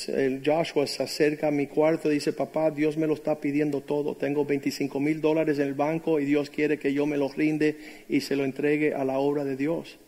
Joshua 0.43 0.87
se 0.87 1.03
acerca 1.03 1.49
a 1.49 1.51
mi 1.51 1.67
cuarto 1.67 2.11
y 2.11 2.15
dice, 2.15 2.33
papá, 2.33 2.71
Dios 2.71 2.97
me 2.97 3.07
lo 3.07 3.13
está 3.13 3.39
pidiendo 3.39 3.83
todo. 3.83 4.17
Tengo 4.17 4.47
25 4.47 4.99
mil 4.99 5.21
dólares 5.21 5.59
en 5.59 5.67
el 5.69 5.75
banco 5.75 6.19
y 6.19 6.25
Dios 6.25 6.49
quiere 6.49 6.79
que 6.79 6.95
yo 6.95 7.05
me 7.05 7.19
lo 7.19 7.29
rinde 7.29 7.77
y 8.09 8.23
se 8.23 8.35
lo 8.35 8.45
entregue 8.45 8.95
a 8.95 9.05
la 9.05 9.19
obra 9.19 9.45
de 9.45 9.57
Dios. 9.57 9.99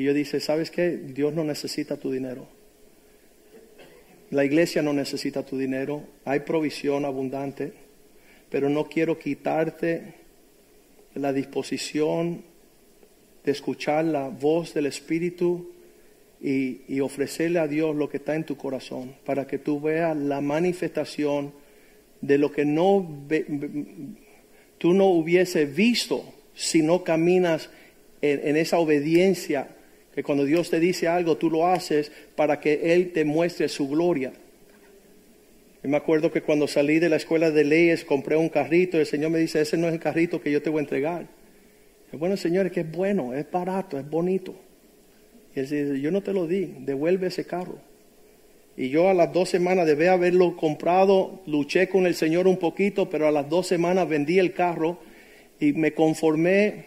Y 0.00 0.04
yo 0.04 0.14
dice, 0.14 0.40
¿sabes 0.40 0.70
qué? 0.70 0.96
Dios 0.96 1.34
no 1.34 1.44
necesita 1.44 1.98
tu 1.98 2.10
dinero. 2.10 2.48
La 4.30 4.46
iglesia 4.46 4.80
no 4.80 4.94
necesita 4.94 5.44
tu 5.44 5.58
dinero. 5.58 6.04
Hay 6.24 6.40
provisión 6.40 7.04
abundante. 7.04 7.74
Pero 8.48 8.70
no 8.70 8.88
quiero 8.88 9.18
quitarte 9.18 10.14
la 11.16 11.34
disposición 11.34 12.42
de 13.44 13.52
escuchar 13.52 14.06
la 14.06 14.28
voz 14.28 14.72
del 14.72 14.86
Espíritu 14.86 15.70
y, 16.40 16.98
ofrecerle 17.00 17.58
a 17.58 17.68
Dios 17.68 17.94
lo 17.94 18.08
que 18.08 18.16
está 18.16 18.34
en 18.36 18.44
tu 18.44 18.56
corazón 18.56 19.16
para 19.26 19.46
que 19.46 19.58
tú 19.58 19.82
veas 19.82 20.16
la 20.16 20.40
manifestación 20.40 21.52
de 22.22 22.38
lo 22.38 22.50
que 22.50 22.64
no 22.64 23.06
tú 24.78 24.94
no 24.94 25.08
hubiese 25.08 25.66
visto 25.66 26.24
si 26.54 26.80
no 26.80 27.04
caminas 27.04 27.68
en 28.22 28.56
esa 28.56 28.78
obediencia 28.78 29.76
que 30.14 30.22
cuando 30.22 30.44
Dios 30.44 30.70
te 30.70 30.80
dice 30.80 31.08
algo, 31.08 31.36
tú 31.36 31.50
lo 31.50 31.66
haces 31.66 32.10
para 32.34 32.60
que 32.60 32.92
Él 32.94 33.12
te 33.12 33.24
muestre 33.24 33.68
su 33.68 33.88
gloria. 33.88 34.32
Y 35.82 35.88
me 35.88 35.96
acuerdo 35.96 36.30
que 36.30 36.42
cuando 36.42 36.66
salí 36.66 36.98
de 36.98 37.08
la 37.08 37.16
escuela 37.16 37.50
de 37.50 37.64
leyes, 37.64 38.04
compré 38.04 38.36
un 38.36 38.48
carrito 38.48 38.96
y 38.96 39.00
el 39.00 39.06
Señor 39.06 39.30
me 39.30 39.38
dice, 39.38 39.60
ese 39.60 39.76
no 39.76 39.86
es 39.86 39.94
el 39.94 40.00
carrito 40.00 40.42
que 40.42 40.50
yo 40.50 40.60
te 40.60 40.68
voy 40.68 40.80
a 40.80 40.82
entregar. 40.82 41.26
Bueno, 42.12 42.36
Señor, 42.36 42.66
es 42.66 42.72
que 42.72 42.80
es 42.80 42.90
bueno, 42.90 43.34
es 43.34 43.48
barato, 43.50 43.98
es 43.98 44.08
bonito. 44.08 44.54
Y 45.54 45.60
Él 45.60 45.68
dice, 45.68 46.00
yo 46.00 46.10
no 46.10 46.22
te 46.22 46.32
lo 46.32 46.46
di, 46.46 46.74
devuelve 46.80 47.28
ese 47.28 47.46
carro. 47.46 47.78
Y 48.76 48.88
yo 48.88 49.08
a 49.08 49.14
las 49.14 49.32
dos 49.32 49.48
semanas 49.48 49.86
de 49.86 50.08
haberlo 50.08 50.56
comprado, 50.56 51.40
luché 51.46 51.88
con 51.88 52.06
el 52.06 52.14
Señor 52.14 52.48
un 52.48 52.56
poquito, 52.56 53.08
pero 53.08 53.28
a 53.28 53.30
las 53.30 53.48
dos 53.48 53.66
semanas 53.66 54.08
vendí 54.08 54.38
el 54.38 54.52
carro 54.52 54.98
y 55.60 55.72
me 55.72 55.92
conformé 55.92 56.86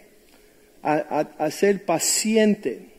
a 0.82 1.50
ser 1.50 1.86
paciente 1.86 2.93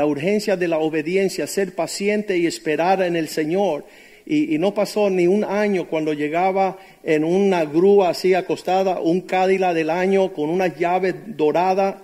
la 0.00 0.06
urgencia 0.06 0.56
de 0.56 0.66
la 0.66 0.78
obediencia, 0.78 1.46
ser 1.46 1.74
paciente 1.74 2.38
y 2.38 2.46
esperar 2.46 3.02
en 3.02 3.16
el 3.16 3.28
Señor. 3.28 3.84
y, 4.24 4.56
no 4.56 4.72
pasó 4.72 5.10
ni 5.10 5.26
un 5.26 5.44
año 5.44 5.88
cuando 5.88 6.14
llegaba 6.14 6.78
en 7.02 7.22
una 7.22 7.66
grúa 7.66 8.08
así 8.08 8.32
acostada, 8.32 8.98
un 9.00 9.20
Cádila 9.20 9.74
del 9.74 9.90
año 9.90 10.32
con 10.32 10.48
una 10.48 10.68
llave 10.68 11.14
dorada 11.26 12.00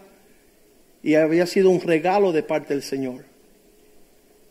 y 1.02 1.14
había 1.14 1.46
sido 1.46 1.70
un 1.70 1.80
regalo 1.80 2.32
de 2.32 2.42
parte 2.42 2.74
del 2.74 2.82
Señor. 2.82 3.24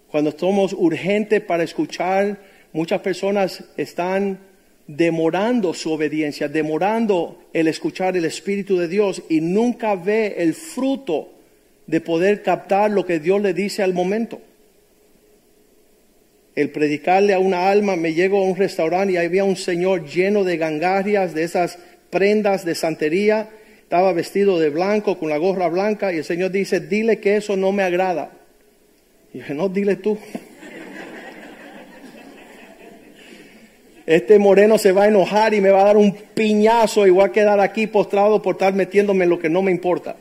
Cuando 0.10 0.32
somos 0.32 0.74
urgentes 0.74 1.42
para 1.42 1.62
escuchar, 1.62 2.40
muchas 2.74 3.02
personas 3.02 3.64
están 3.78 4.40
demorando 4.88 5.76
su 5.76 5.92
obediencia, 5.92 6.48
demorando 6.48 7.44
el 7.54 7.68
escuchar 7.68 8.18
el 8.18 8.26
Espíritu 8.26 8.78
de 8.78 8.88
Dios 8.88 9.22
y 9.30 9.40
nunca 9.40 9.94
ve 9.94 10.34
el 10.40 10.56
fruto 10.56 11.35
de 11.88 12.02
poder 12.02 12.44
captar 12.44 12.92
lo 12.92 13.06
que 13.06 13.20
Dios 13.20 13.42
le 13.42 13.54
dice 13.54 13.84
al 13.84 13.94
momento. 13.94 14.42
El 16.56 16.70
predicarle 16.72 17.34
a 17.34 17.40
una 17.40 17.70
alma, 17.70 17.96
me 17.96 18.14
llego 18.14 18.40
a 18.40 18.44
un 18.44 18.56
restaurante 18.56 19.14
y 19.14 19.18
había 19.18 19.44
un 19.44 19.58
señor 19.58 20.06
lleno 20.06 20.44
de 20.44 20.58
gangarias, 20.58 21.34
de 21.34 21.44
esas 21.44 21.78
prendas 22.10 22.64
de 22.64 22.76
santería, 22.76 23.50
estaba 23.84 24.14
vestido 24.14 24.58
de 24.58 24.70
blanco, 24.70 25.20
con 25.20 25.30
la 25.30 25.38
gorra 25.38 25.68
blanca, 25.68 26.12
y 26.12 26.18
el 26.18 26.24
Señor 26.24 26.52
dice, 26.52 26.80
dile 26.80 27.20
que 27.20 27.36
eso 27.36 27.56
no 27.56 27.72
me 27.72 27.84
agrada. 27.84 28.32
Y 29.34 29.40
dije, 29.40 29.54
no, 29.54 29.70
dile 29.70 29.98
tú. 29.98 30.18
Este 34.06 34.38
moreno 34.40 34.78
se 34.78 34.92
va 34.92 35.04
a 35.04 35.08
enojar 35.08 35.54
y 35.54 35.62
me 35.62 35.72
va 35.72 35.82
a 35.82 35.86
dar 35.86 35.98
un 35.98 36.14
piñazo 36.14 37.08
y 37.08 37.10
voy 37.10 37.26
a 37.26 37.32
quedar 37.32 37.60
aquí 37.60 37.88
postrado 37.88 38.42
por 38.42 38.56
estar 38.56 38.74
metiéndome 38.74 39.24
en 39.24 39.32
lo 39.32 39.40
que 39.40 39.50
no 39.50 39.62
me 39.62 39.72
importa. 39.72 40.16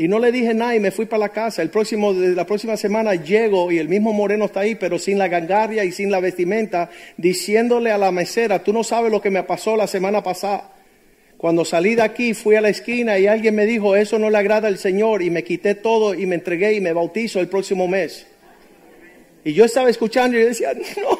Y 0.00 0.06
no 0.06 0.20
le 0.20 0.30
dije 0.30 0.54
nada 0.54 0.76
y 0.76 0.80
me 0.80 0.92
fui 0.92 1.06
para 1.06 1.18
la 1.18 1.28
casa. 1.30 1.60
El 1.60 1.70
próximo, 1.70 2.12
la 2.12 2.46
próxima 2.46 2.76
semana 2.76 3.16
llego 3.16 3.72
y 3.72 3.78
el 3.78 3.88
mismo 3.88 4.12
moreno 4.12 4.44
está 4.44 4.60
ahí, 4.60 4.76
pero 4.76 4.96
sin 4.96 5.18
la 5.18 5.26
gangaria 5.26 5.84
y 5.84 5.90
sin 5.90 6.08
la 6.12 6.20
vestimenta, 6.20 6.88
diciéndole 7.16 7.90
a 7.90 7.98
la 7.98 8.12
mesera, 8.12 8.62
tú 8.62 8.72
no 8.72 8.84
sabes 8.84 9.10
lo 9.10 9.20
que 9.20 9.30
me 9.30 9.42
pasó 9.42 9.76
la 9.76 9.88
semana 9.88 10.22
pasada. 10.22 10.70
Cuando 11.36 11.64
salí 11.64 11.96
de 11.96 12.02
aquí 12.02 12.32
fui 12.32 12.54
a 12.54 12.60
la 12.60 12.68
esquina 12.68 13.18
y 13.18 13.26
alguien 13.26 13.56
me 13.56 13.66
dijo, 13.66 13.96
eso 13.96 14.20
no 14.20 14.30
le 14.30 14.38
agrada 14.38 14.68
al 14.68 14.78
Señor 14.78 15.20
y 15.20 15.30
me 15.30 15.42
quité 15.42 15.74
todo 15.74 16.14
y 16.14 16.26
me 16.26 16.36
entregué 16.36 16.74
y 16.74 16.80
me 16.80 16.92
bautizo 16.92 17.40
el 17.40 17.48
próximo 17.48 17.88
mes. 17.88 18.24
Y 19.44 19.52
yo 19.52 19.64
estaba 19.64 19.90
escuchando 19.90 20.38
y 20.38 20.42
decía, 20.42 20.74
no, 20.96 21.18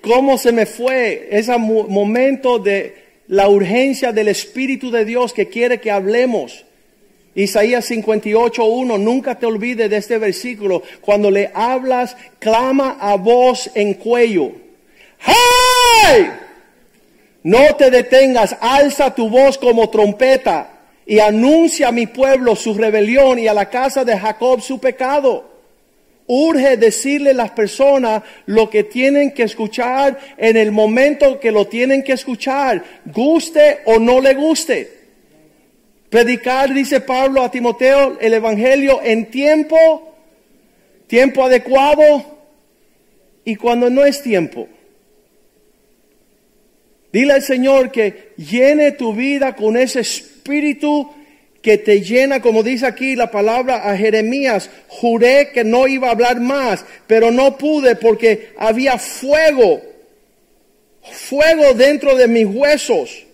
¿cómo 0.00 0.38
se 0.38 0.52
me 0.52 0.64
fue 0.64 1.28
ese 1.30 1.56
momento 1.58 2.58
de 2.58 3.01
la 3.32 3.48
urgencia 3.48 4.12
del 4.12 4.28
Espíritu 4.28 4.90
de 4.90 5.06
Dios 5.06 5.32
que 5.32 5.48
quiere 5.48 5.80
que 5.80 5.90
hablemos? 5.90 6.66
Isaías 7.34 7.90
58.1, 7.90 9.00
nunca 9.00 9.38
te 9.38 9.46
olvides 9.46 9.88
de 9.88 9.96
este 9.96 10.18
versículo. 10.18 10.82
Cuando 11.00 11.30
le 11.30 11.50
hablas, 11.54 12.14
clama 12.38 12.98
a 13.00 13.16
voz 13.16 13.70
en 13.74 13.94
cuello. 13.94 14.52
¡Hey! 15.18 16.26
No 17.44 17.74
te 17.76 17.90
detengas, 17.90 18.54
alza 18.60 19.14
tu 19.14 19.30
voz 19.30 19.56
como 19.56 19.88
trompeta 19.88 20.80
y 21.06 21.18
anuncia 21.18 21.88
a 21.88 21.92
mi 21.92 22.06
pueblo 22.06 22.54
su 22.54 22.74
rebelión 22.74 23.38
y 23.38 23.48
a 23.48 23.54
la 23.54 23.70
casa 23.70 24.04
de 24.04 24.18
Jacob 24.18 24.60
su 24.60 24.78
pecado. 24.78 25.51
Urge 26.34 26.78
decirle 26.78 27.30
a 27.30 27.34
las 27.34 27.50
personas 27.50 28.22
lo 28.46 28.70
que 28.70 28.84
tienen 28.84 29.32
que 29.32 29.42
escuchar 29.42 30.18
en 30.38 30.56
el 30.56 30.72
momento 30.72 31.38
que 31.38 31.52
lo 31.52 31.66
tienen 31.66 32.02
que 32.02 32.12
escuchar, 32.12 32.82
guste 33.04 33.80
o 33.84 33.98
no 33.98 34.18
le 34.18 34.32
guste. 34.32 35.02
Predicar, 36.08 36.72
dice 36.72 37.02
Pablo 37.02 37.42
a 37.42 37.50
Timoteo, 37.50 38.16
el 38.18 38.32
Evangelio 38.32 39.00
en 39.02 39.30
tiempo, 39.30 40.14
tiempo 41.06 41.44
adecuado 41.44 42.24
y 43.44 43.56
cuando 43.56 43.90
no 43.90 44.02
es 44.02 44.22
tiempo. 44.22 44.68
Dile 47.12 47.34
al 47.34 47.42
Señor 47.42 47.92
que 47.92 48.32
llene 48.38 48.92
tu 48.92 49.12
vida 49.12 49.54
con 49.54 49.76
ese 49.76 50.00
espíritu 50.00 51.12
que 51.62 51.78
te 51.78 52.00
llena, 52.00 52.42
como 52.42 52.64
dice 52.64 52.86
aquí 52.86 53.14
la 53.14 53.30
palabra 53.30 53.88
a 53.88 53.96
Jeremías, 53.96 54.68
juré 54.88 55.50
que 55.54 55.62
no 55.62 55.86
iba 55.86 56.08
a 56.08 56.10
hablar 56.10 56.40
más, 56.40 56.84
pero 57.06 57.30
no 57.30 57.56
pude 57.56 57.94
porque 57.94 58.50
había 58.58 58.98
fuego, 58.98 59.80
fuego 61.02 61.72
dentro 61.74 62.16
de 62.16 62.26
mis 62.26 62.46
huesos. 62.46 63.24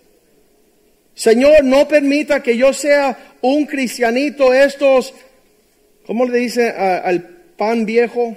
Señor, 1.15 1.65
no 1.65 1.89
permita 1.89 2.43
que 2.43 2.57
yo 2.57 2.73
sea 2.73 3.35
un 3.41 3.65
cristianito 3.65 4.53
estos, 4.53 5.15
¿cómo 6.07 6.27
le 6.27 6.39
dice 6.39 6.69
al 6.71 7.23
pan 7.57 7.87
viejo? 7.87 8.37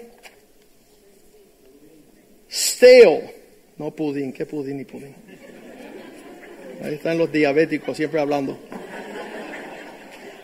Stale. 2.50 3.36
No 3.78 3.92
pudín, 3.92 4.32
¿qué 4.32 4.46
pudín 4.46 4.78
ni 4.78 4.86
pudín? 4.86 5.16
Ahí 6.84 6.96
están 6.96 7.18
los 7.18 7.32
diabéticos 7.32 7.98
siempre 7.98 8.20
hablando. 8.20 8.58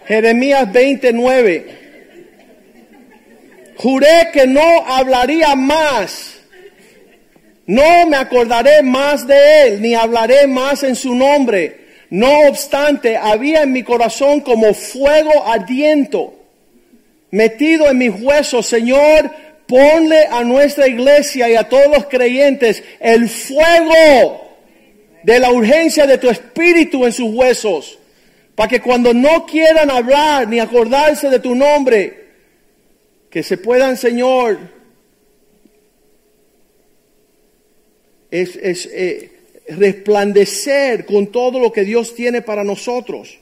Jeremías 0.08 0.72
29. 0.72 1.66
Juré 3.76 4.30
que 4.34 4.47
no 4.47 4.86
hablaría 4.88 5.55
más. 5.55 6.36
No 7.66 8.08
me 8.08 8.16
acordaré 8.16 8.82
más 8.82 9.28
de 9.28 9.64
él, 9.64 9.82
ni 9.82 9.93
hablaré 9.93 10.47
más 10.47 10.84
en 10.84 10.95
su 10.95 11.14
nombre. 11.14 11.88
No 12.10 12.47
obstante, 12.47 13.18
había 13.18 13.64
en 13.64 13.74
mi 13.74 13.84
corazón 13.84 14.39
como 14.39 14.74
fuego 14.74 15.45
ardiento, 15.45 16.34
metido 17.30 17.89
en 17.89 17.97
mis 17.97 18.14
huesos. 18.22 18.66
Señor, 18.66 19.30
ponle 19.68 20.26
a 20.32 20.43
nuestra 20.43 20.88
iglesia 20.88 21.49
y 21.49 21.55
a 21.55 21.68
todos 21.68 21.88
los 21.88 22.05
creyentes 22.05 22.82
el 23.01 23.28
fuego 23.28 24.47
de 25.24 25.39
la 25.39 25.51
urgencia 25.51 26.08
de 26.08 26.18
tu 26.18 26.30
espíritu 26.30 27.05
en 27.05 27.12
sus 27.12 27.30
huesos, 27.34 27.99
para 28.58 28.70
que 28.70 28.82
cuando 28.82 29.14
no 29.14 29.45
quieran 29.45 29.91
hablar 29.91 30.47
ni 30.47 30.60
acordarse 30.60 31.30
de 31.30 31.38
tu 31.38 31.53
nombre, 31.53 32.26
que 33.30 33.43
se 33.43 33.55
puedan, 33.55 33.97
Señor, 33.97 34.58
es, 38.32 38.89
eh, 38.91 39.30
resplandecer 39.68 41.05
con 41.05 41.28
todo 41.28 41.60
lo 41.60 41.72
que 41.72 41.84
Dios 41.84 42.16
tiene 42.16 42.41
para 42.41 42.64
nosotros. 42.64 43.38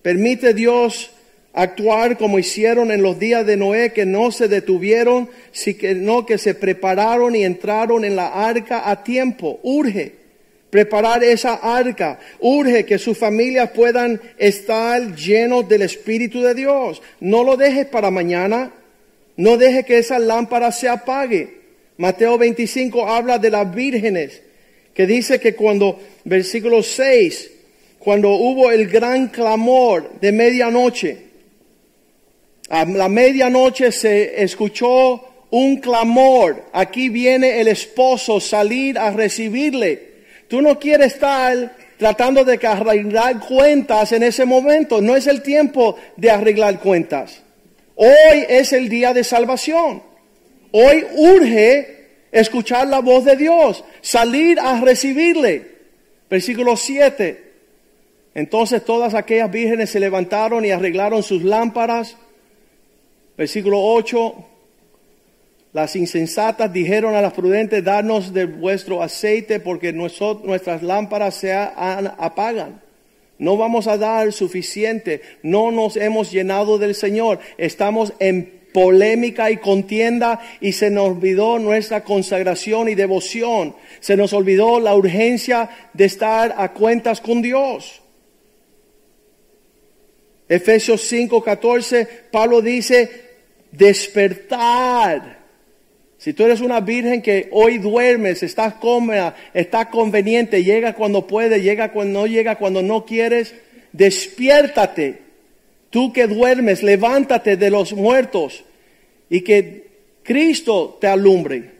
Permite 0.00 0.54
Dios 0.54 1.10
actuar 1.52 2.16
como 2.16 2.38
hicieron 2.38 2.90
en 2.90 3.02
los 3.02 3.18
días 3.18 3.44
de 3.44 3.58
Noé, 3.58 3.92
que 3.92 4.06
no 4.06 4.32
se 4.32 4.48
detuvieron, 4.48 5.28
sino 5.52 6.24
que 6.24 6.38
se 6.38 6.54
prepararon 6.54 7.36
y 7.36 7.44
entraron 7.44 8.02
en 8.02 8.16
la 8.16 8.28
arca 8.28 8.88
a 8.88 9.04
tiempo. 9.04 9.60
Urge 9.62 10.23
preparar 10.74 11.22
esa 11.22 11.54
arca. 11.54 12.18
Urge 12.40 12.84
que 12.84 12.98
sus 12.98 13.16
familias 13.16 13.70
puedan 13.70 14.20
estar 14.36 15.14
llenos 15.14 15.68
del 15.68 15.82
Espíritu 15.82 16.42
de 16.42 16.52
Dios. 16.52 17.00
No 17.20 17.44
lo 17.44 17.56
dejes 17.56 17.86
para 17.86 18.10
mañana. 18.10 18.72
No 19.36 19.56
deje 19.56 19.84
que 19.84 19.98
esa 19.98 20.18
lámpara 20.18 20.72
se 20.72 20.88
apague. 20.88 21.60
Mateo 21.96 22.36
25 22.38 23.06
habla 23.06 23.38
de 23.38 23.52
las 23.52 23.72
vírgenes, 23.72 24.42
que 24.92 25.06
dice 25.06 25.38
que 25.38 25.54
cuando, 25.54 26.00
versículo 26.24 26.82
6, 26.82 27.52
cuando 28.00 28.30
hubo 28.30 28.72
el 28.72 28.88
gran 28.88 29.28
clamor 29.28 30.18
de 30.20 30.32
medianoche, 30.32 31.18
a 32.68 32.84
la 32.84 33.08
medianoche 33.08 33.92
se 33.92 34.42
escuchó 34.42 35.22
un 35.50 35.76
clamor. 35.76 36.64
Aquí 36.72 37.10
viene 37.10 37.60
el 37.60 37.68
esposo 37.68 38.40
salir 38.40 38.98
a 38.98 39.12
recibirle. 39.12 40.13
Tú 40.48 40.60
no 40.60 40.78
quieres 40.78 41.14
estar 41.14 41.76
tratando 41.98 42.44
de 42.44 42.58
arreglar 42.66 43.40
cuentas 43.40 44.12
en 44.12 44.22
ese 44.22 44.44
momento. 44.44 45.00
No 45.00 45.16
es 45.16 45.26
el 45.26 45.42
tiempo 45.42 45.96
de 46.16 46.30
arreglar 46.30 46.80
cuentas. 46.80 47.42
Hoy 47.96 48.44
es 48.48 48.72
el 48.72 48.88
día 48.88 49.12
de 49.12 49.24
salvación. 49.24 50.02
Hoy 50.72 51.06
urge 51.16 52.08
escuchar 52.32 52.88
la 52.88 52.98
voz 52.98 53.24
de 53.24 53.36
Dios, 53.36 53.84
salir 54.00 54.58
a 54.58 54.80
recibirle. 54.80 55.74
Versículo 56.28 56.76
7. 56.76 57.52
Entonces 58.34 58.84
todas 58.84 59.14
aquellas 59.14 59.50
vírgenes 59.50 59.90
se 59.90 60.00
levantaron 60.00 60.64
y 60.64 60.72
arreglaron 60.72 61.22
sus 61.22 61.44
lámparas. 61.44 62.16
Versículo 63.36 63.80
8. 63.80 64.53
Las 65.74 65.96
insensatas 65.96 66.72
dijeron 66.72 67.16
a 67.16 67.20
las 67.20 67.32
prudentes, 67.32 67.82
danos 67.82 68.32
de 68.32 68.44
vuestro 68.44 69.02
aceite 69.02 69.58
porque 69.58 69.92
nuestras 69.92 70.84
lámparas 70.84 71.34
se 71.34 71.52
apagan. 71.52 72.80
No 73.38 73.56
vamos 73.56 73.88
a 73.88 73.98
dar 73.98 74.32
suficiente. 74.32 75.20
No 75.42 75.72
nos 75.72 75.96
hemos 75.96 76.30
llenado 76.30 76.78
del 76.78 76.94
Señor. 76.94 77.40
Estamos 77.58 78.12
en 78.20 78.62
polémica 78.72 79.50
y 79.50 79.56
contienda 79.56 80.40
y 80.60 80.70
se 80.74 80.90
nos 80.90 81.10
olvidó 81.10 81.58
nuestra 81.58 82.04
consagración 82.04 82.88
y 82.88 82.94
devoción. 82.94 83.74
Se 83.98 84.16
nos 84.16 84.32
olvidó 84.32 84.78
la 84.78 84.94
urgencia 84.94 85.68
de 85.92 86.04
estar 86.04 86.54
a 86.56 86.72
cuentas 86.72 87.20
con 87.20 87.42
Dios. 87.42 88.00
Efesios 90.48 91.02
5:14, 91.12 92.06
Pablo 92.30 92.62
dice, 92.62 93.10
despertar 93.72 95.42
Si 96.24 96.32
tú 96.32 96.44
eres 96.46 96.62
una 96.62 96.80
virgen 96.80 97.20
que 97.20 97.48
hoy 97.52 97.76
duermes, 97.76 98.42
estás 98.42 98.76
cómoda, 98.76 99.36
está 99.52 99.90
conveniente, 99.90 100.64
llega 100.64 100.94
cuando 100.94 101.26
puede, 101.26 101.60
llega 101.60 101.92
cuando 101.92 102.20
no 102.20 102.26
llega, 102.26 102.56
cuando 102.56 102.80
no 102.80 103.04
quieres, 103.04 103.54
despiértate. 103.92 105.18
Tú 105.90 106.14
que 106.14 106.26
duermes, 106.26 106.82
levántate 106.82 107.58
de 107.58 107.68
los 107.68 107.92
muertos 107.92 108.64
y 109.28 109.42
que 109.42 109.86
Cristo 110.22 110.96
te 110.98 111.08
alumbre, 111.08 111.72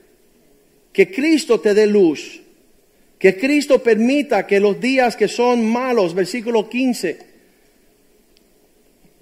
que 0.92 1.10
Cristo 1.10 1.58
te 1.58 1.72
dé 1.72 1.86
luz, 1.86 2.42
que 3.18 3.38
Cristo 3.38 3.82
permita 3.82 4.46
que 4.46 4.60
los 4.60 4.78
días 4.78 5.16
que 5.16 5.26
son 5.26 5.64
malos, 5.64 6.12
versículo 6.12 6.68
15, 6.68 7.18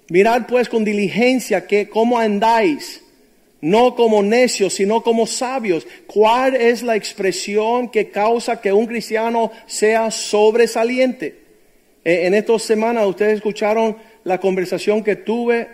mirad 0.09 0.47
pues 0.49 0.67
con 0.67 0.83
diligencia 0.83 1.65
que 1.65 1.87
cómo 1.87 2.19
andáis 2.19 3.02
no 3.63 3.95
como 3.95 4.21
necios, 4.21 4.73
sino 4.73 5.01
como 5.01 5.25
sabios. 5.25 5.87
¿Cuál 6.05 6.55
es 6.55 6.83
la 6.83 6.97
expresión 6.97 7.89
que 7.89 8.09
causa 8.09 8.59
que 8.59 8.73
un 8.73 8.85
cristiano 8.85 9.51
sea 9.67 10.11
sobresaliente? 10.11 11.39
Eh, 12.03 12.27
en 12.27 12.33
estas 12.33 12.63
semanas 12.63 13.07
ustedes 13.07 13.35
escucharon 13.35 13.95
la 14.25 14.37
conversación 14.37 15.01
que 15.01 15.15
tuve 15.15 15.69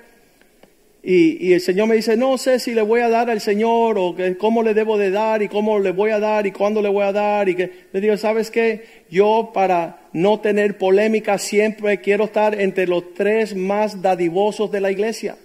y, 1.01 1.53
el 1.53 1.61
Señor 1.61 1.87
me 1.87 1.95
dice, 1.95 2.15
no 2.15 2.37
sé 2.37 2.59
si 2.59 2.75
le 2.75 2.83
voy 2.83 2.99
a 2.99 3.09
dar 3.09 3.31
al 3.31 3.41
Señor 3.41 3.97
o 3.97 4.15
que, 4.15 4.37
cómo 4.37 4.61
le 4.61 4.75
debo 4.75 4.99
de 4.99 5.09
dar 5.09 5.41
y 5.41 5.47
cómo 5.47 5.79
le 5.79 5.91
voy 5.91 6.11
a 6.11 6.19
dar 6.19 6.45
y 6.45 6.51
cuándo 6.51 6.83
le 6.83 6.89
voy 6.89 7.05
a 7.05 7.11
dar. 7.11 7.49
Y 7.49 7.55
que 7.55 7.71
le 7.91 8.01
digo, 8.01 8.17
¿sabes 8.17 8.51
qué? 8.51 9.05
Yo 9.09 9.49
para 9.51 10.09
no 10.13 10.41
tener 10.41 10.77
polémica 10.77 11.39
siempre 11.39 12.01
quiero 12.01 12.25
estar 12.25 12.59
entre 12.59 12.85
los 12.85 13.15
tres 13.15 13.55
más 13.55 14.03
dadivosos 14.03 14.71
de 14.71 14.81
la 14.81 14.91
iglesia. 14.91 15.37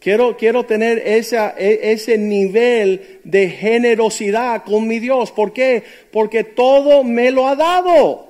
Quiero, 0.00 0.36
quiero 0.36 0.64
tener 0.64 0.98
esa, 1.04 1.54
e, 1.58 1.92
ese 1.92 2.16
nivel 2.18 3.20
de 3.24 3.50
generosidad 3.50 4.62
con 4.64 4.86
mi 4.86 5.00
Dios. 5.00 5.32
¿Por 5.32 5.52
qué? 5.52 5.82
Porque 6.12 6.44
todo 6.44 7.02
me 7.02 7.30
lo 7.30 7.48
ha 7.48 7.56
dado. 7.56 8.28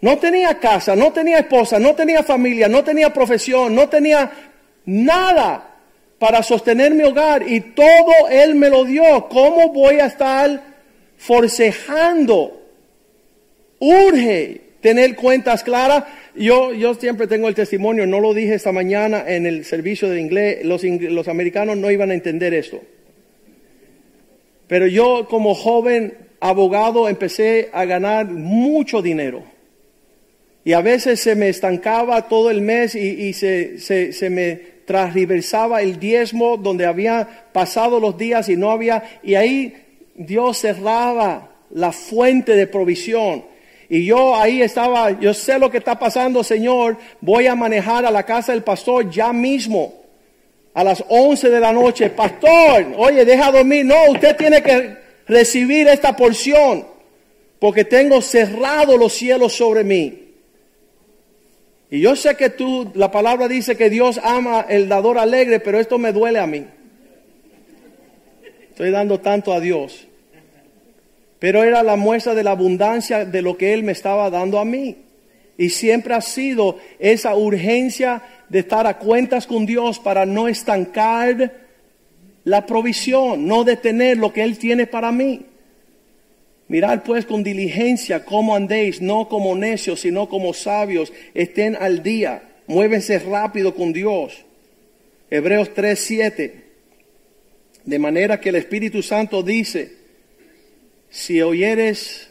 No 0.00 0.18
tenía 0.18 0.58
casa, 0.58 0.96
no 0.96 1.12
tenía 1.12 1.38
esposa, 1.38 1.78
no 1.78 1.94
tenía 1.94 2.22
familia, 2.22 2.66
no 2.66 2.82
tenía 2.82 3.12
profesión, 3.12 3.74
no 3.74 3.88
tenía 3.88 4.32
nada 4.86 5.76
para 6.18 6.42
sostener 6.42 6.92
mi 6.92 7.04
hogar 7.04 7.48
y 7.48 7.60
todo 7.60 8.28
Él 8.30 8.54
me 8.54 8.70
lo 8.70 8.84
dio. 8.84 9.28
¿Cómo 9.28 9.72
voy 9.72 10.00
a 10.00 10.06
estar 10.06 10.62
forcejando? 11.18 12.62
Urge 13.78 14.60
tener 14.80 15.14
cuentas 15.14 15.62
claras 15.62 16.04
yo, 16.34 16.72
yo 16.72 16.94
siempre 16.94 17.26
tengo 17.26 17.48
el 17.48 17.54
testimonio, 17.54 18.06
no 18.06 18.20
lo 18.20 18.32
dije 18.32 18.54
esta 18.54 18.72
mañana 18.72 19.24
en 19.26 19.46
el 19.46 19.64
servicio 19.64 20.08
de 20.08 20.20
inglés, 20.20 20.64
los, 20.64 21.28
americanos 21.28 21.76
no 21.76 21.90
iban 21.90 22.10
a 22.10 22.14
entender 22.14 22.54
esto. 22.54 22.80
Pero 24.66 24.86
yo 24.86 25.26
como 25.28 25.54
joven 25.54 26.14
abogado 26.40 27.08
empecé 27.08 27.68
a 27.72 27.84
ganar 27.84 28.30
mucho 28.30 29.02
dinero. 29.02 29.44
Y 30.64 30.72
a 30.72 30.80
veces 30.80 31.20
se 31.20 31.34
me 31.34 31.48
estancaba 31.48 32.28
todo 32.28 32.50
el 32.50 32.60
mes 32.60 32.94
y, 32.94 33.00
y 33.00 33.32
se, 33.32 33.78
se, 33.78 34.12
se, 34.12 34.30
me 34.30 34.54
transversaba 34.86 35.82
el 35.82 35.98
diezmo 35.98 36.56
donde 36.56 36.86
había 36.86 37.46
pasado 37.52 38.00
los 38.00 38.16
días 38.16 38.48
y 38.48 38.56
no 38.56 38.70
había, 38.70 39.20
y 39.22 39.34
ahí 39.34 39.74
Dios 40.14 40.58
cerraba 40.58 41.56
la 41.70 41.92
fuente 41.92 42.54
de 42.54 42.66
provisión. 42.66 43.44
Y 43.92 44.06
yo 44.06 44.34
ahí 44.34 44.62
estaba, 44.62 45.20
yo 45.20 45.34
sé 45.34 45.58
lo 45.58 45.70
que 45.70 45.76
está 45.76 45.98
pasando, 45.98 46.42
Señor, 46.42 46.96
voy 47.20 47.46
a 47.46 47.54
manejar 47.54 48.06
a 48.06 48.10
la 48.10 48.22
casa 48.22 48.52
del 48.52 48.62
pastor 48.62 49.10
ya 49.10 49.34
mismo, 49.34 49.92
a 50.72 50.82
las 50.82 51.04
11 51.06 51.50
de 51.50 51.60
la 51.60 51.74
noche. 51.74 52.08
Pastor, 52.08 52.94
oye, 52.96 53.22
deja 53.26 53.52
dormir. 53.52 53.84
No, 53.84 53.96
usted 54.08 54.34
tiene 54.34 54.62
que 54.62 54.96
recibir 55.26 55.88
esta 55.88 56.16
porción, 56.16 56.86
porque 57.58 57.84
tengo 57.84 58.22
cerrado 58.22 58.96
los 58.96 59.12
cielos 59.12 59.52
sobre 59.52 59.84
mí. 59.84 60.20
Y 61.90 62.00
yo 62.00 62.16
sé 62.16 62.34
que 62.34 62.48
tú, 62.48 62.90
la 62.94 63.10
palabra 63.10 63.46
dice 63.46 63.76
que 63.76 63.90
Dios 63.90 64.18
ama 64.24 64.64
el 64.70 64.88
dador 64.88 65.18
alegre, 65.18 65.60
pero 65.60 65.78
esto 65.78 65.98
me 65.98 66.12
duele 66.12 66.38
a 66.38 66.46
mí. 66.46 66.64
Estoy 68.70 68.90
dando 68.90 69.20
tanto 69.20 69.52
a 69.52 69.60
Dios 69.60 70.08
pero 71.42 71.64
era 71.64 71.82
la 71.82 71.96
muestra 71.96 72.36
de 72.36 72.44
la 72.44 72.52
abundancia 72.52 73.24
de 73.24 73.42
lo 73.42 73.56
que 73.56 73.72
Él 73.74 73.82
me 73.82 73.90
estaba 73.90 74.30
dando 74.30 74.60
a 74.60 74.64
mí. 74.64 74.96
Y 75.58 75.70
siempre 75.70 76.14
ha 76.14 76.20
sido 76.20 76.78
esa 77.00 77.34
urgencia 77.34 78.22
de 78.48 78.60
estar 78.60 78.86
a 78.86 78.96
cuentas 78.96 79.48
con 79.48 79.66
Dios 79.66 79.98
para 79.98 80.24
no 80.24 80.46
estancar 80.46 81.52
la 82.44 82.64
provisión, 82.64 83.44
no 83.48 83.64
detener 83.64 84.18
lo 84.18 84.32
que 84.32 84.44
Él 84.44 84.56
tiene 84.56 84.86
para 84.86 85.10
mí. 85.10 85.44
Mirad 86.68 87.02
pues 87.02 87.26
con 87.26 87.42
diligencia 87.42 88.24
cómo 88.24 88.54
andéis, 88.54 89.02
no 89.02 89.28
como 89.28 89.56
necios, 89.56 89.98
sino 89.98 90.28
como 90.28 90.54
sabios, 90.54 91.12
estén 91.34 91.74
al 91.74 92.04
día, 92.04 92.40
muévense 92.68 93.18
rápido 93.18 93.74
con 93.74 93.92
Dios. 93.92 94.44
Hebreos 95.28 95.74
3:7. 95.74 96.52
De 97.84 97.98
manera 97.98 98.38
que 98.38 98.50
el 98.50 98.54
Espíritu 98.54 99.02
Santo 99.02 99.42
dice, 99.42 100.01
si 101.12 101.42
oyeres 101.42 102.30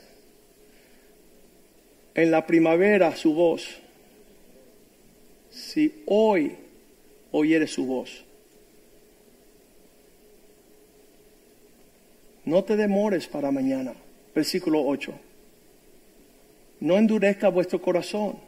en 2.16 2.32
la 2.32 2.48
primavera 2.48 3.16
su 3.16 3.36
voz, 3.36 3.80
si 5.52 6.02
hoy 6.08 6.58
oyeres 7.32 7.72
su 7.72 7.86
voz, 7.86 8.26
no 12.44 12.64
te 12.64 12.76
demores 12.76 13.28
para 13.28 13.52
mañana. 13.52 13.94
Versículo 14.34 14.84
8. 14.84 15.14
No 16.80 16.98
endurezca 16.98 17.50
vuestro 17.50 17.80
corazón, 17.82 18.40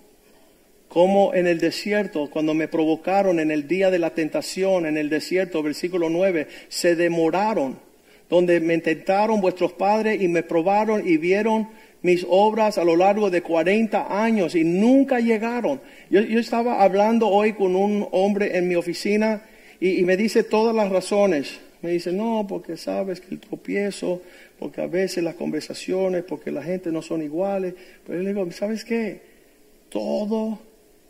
como 0.88 1.36
en 1.36 1.46
el 1.46 1.60
desierto, 1.60 2.32
cuando 2.32 2.56
me 2.56 2.68
provocaron 2.68 3.40
en 3.40 3.52
el 3.52 3.68
día 3.68 3.92
de 3.92 4.00
la 4.00 4.16
tentación, 4.16 4.88
en 4.88 4.98
el 4.98 5.10
desierto, 5.10 5.62
versículo 5.62 6.10
9, 6.10 6.48
se 6.70 6.96
demoraron 6.96 7.93
donde 8.30 8.60
me 8.60 8.76
intentaron 8.76 9.42
vuestros 9.42 9.74
padres 9.74 10.22
y 10.22 10.28
me 10.28 10.44
probaron 10.44 11.08
y 11.08 11.18
vieron 11.18 11.68
mis 12.04 12.26
obras 12.30 12.78
a 12.78 12.84
lo 12.84 12.96
largo 12.96 13.30
de 13.30 13.42
40 13.42 14.24
años 14.24 14.56
y 14.56 14.64
nunca 14.64 15.20
llegaron. 15.20 15.82
Yo, 16.10 16.20
estaba 16.20 16.84
hablando 16.84 17.30
hoy 17.30 17.54
con 17.54 17.76
un 17.76 18.08
hombre 18.12 18.58
en 18.58 18.68
mi 18.68 18.76
oficina 18.76 19.42
y, 19.80 20.04
me 20.04 20.16
dice 20.18 20.44
todas 20.44 20.76
las 20.76 20.92
razones. 20.92 21.60
Me 21.82 21.92
dice, 21.92 22.12
no, 22.12 22.46
porque 22.48 22.78
sabes 22.78 23.20
que 23.20 23.36
el 23.36 23.40
tropiezo, 23.40 24.22
porque 24.60 24.82
a 24.82 24.88
veces 24.88 25.24
las 25.24 25.36
conversaciones, 25.36 26.24
porque 26.24 26.52
la 26.52 26.64
gente 26.64 26.92
no 26.92 27.02
son 27.02 27.22
iguales. 27.22 27.74
Pero 28.06 28.20
yo 28.20 28.24
le 28.24 28.34
digo, 28.34 28.52
¿sabes 28.52 28.86
qué? 28.86 29.22
Todo 29.90 30.60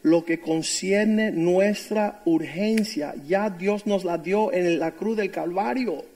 lo 0.03 0.26
que 0.26 0.39
concierne 0.39 1.32
nuestra 1.32 2.22
urgencia, 2.26 3.16
ya 3.28 3.49
Dios 3.49 3.88
nos 3.88 4.03
la 4.03 4.18
dio 4.18 4.51
en 4.51 4.80
la 4.80 4.91
cruz 4.91 5.18
del 5.18 5.32
Calvario. 5.32 6.12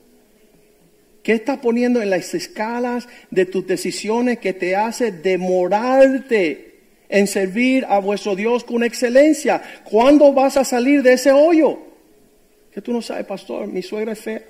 ¿Qué 1.28 1.34
estás 1.34 1.58
poniendo 1.58 2.00
en 2.00 2.08
las 2.08 2.32
escalas 2.32 3.06
de 3.30 3.44
tus 3.44 3.66
decisiones 3.66 4.38
que 4.38 4.54
te 4.54 4.74
hace 4.74 5.12
demorarte 5.12 6.78
en 7.06 7.26
servir 7.26 7.84
a 7.86 7.98
vuestro 7.98 8.34
Dios 8.34 8.64
con 8.64 8.82
excelencia? 8.82 9.62
¿Cuándo 9.84 10.32
vas 10.32 10.56
a 10.56 10.64
salir 10.64 11.02
de 11.02 11.12
ese 11.12 11.30
hoyo? 11.30 11.80
Que 12.72 12.80
tú 12.80 12.94
no 12.94 13.02
sabes, 13.02 13.26
pastor, 13.26 13.66
mi 13.66 13.82
suegra 13.82 14.12
es 14.12 14.20
fea. 14.20 14.42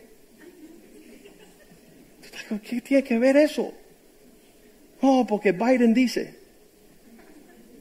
¿Qué 2.63 2.81
tiene 2.81 3.03
que 3.03 3.19
ver 3.19 3.37
eso? 3.39 3.75
No, 5.03 5.27
porque 5.29 5.51
Biden 5.51 5.93
dice. 5.93 6.37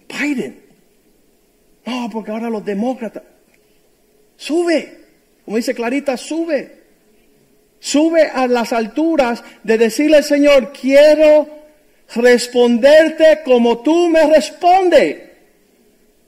Biden. 0.10 0.60
No, 1.86 2.10
porque 2.12 2.32
ahora 2.32 2.50
los 2.50 2.66
demócratas. 2.66 3.22
Sube. 4.38 5.02
Como 5.46 5.58
dice 5.58 5.76
Clarita, 5.76 6.18
sube. 6.18 6.77
Sube 7.88 8.24
a 8.24 8.48
las 8.48 8.74
alturas 8.74 9.42
de 9.64 9.78
decirle 9.78 10.18
al 10.18 10.24
Señor, 10.26 10.74
quiero 10.74 11.48
responderte 12.16 13.44
como 13.46 13.78
tú 13.78 14.10
me 14.10 14.28
respondes. 14.28 15.16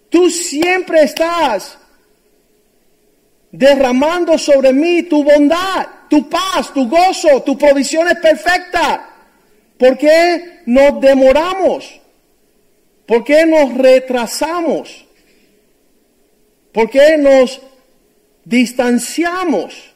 Tú 0.07 0.29
siempre 0.29 1.03
estás 1.03 1.77
derramando 3.51 4.37
sobre 4.37 4.71
mí 4.71 5.03
tu 5.03 5.21
bondad, 5.21 5.85
tu 6.09 6.29
paz, 6.29 6.73
tu 6.73 6.87
gozo, 6.87 7.43
tu 7.43 7.57
provisión 7.57 8.07
es 8.07 8.19
perfecta. 8.19 9.09
¿Por 9.77 9.97
qué 9.97 10.61
nos 10.65 11.01
demoramos? 11.01 11.99
¿Por 13.05 13.21
qué 13.25 13.45
nos 13.45 13.73
retrasamos? 13.73 15.05
¿Por 16.71 16.89
qué 16.89 17.17
nos 17.17 17.59
distanciamos? 18.45 19.88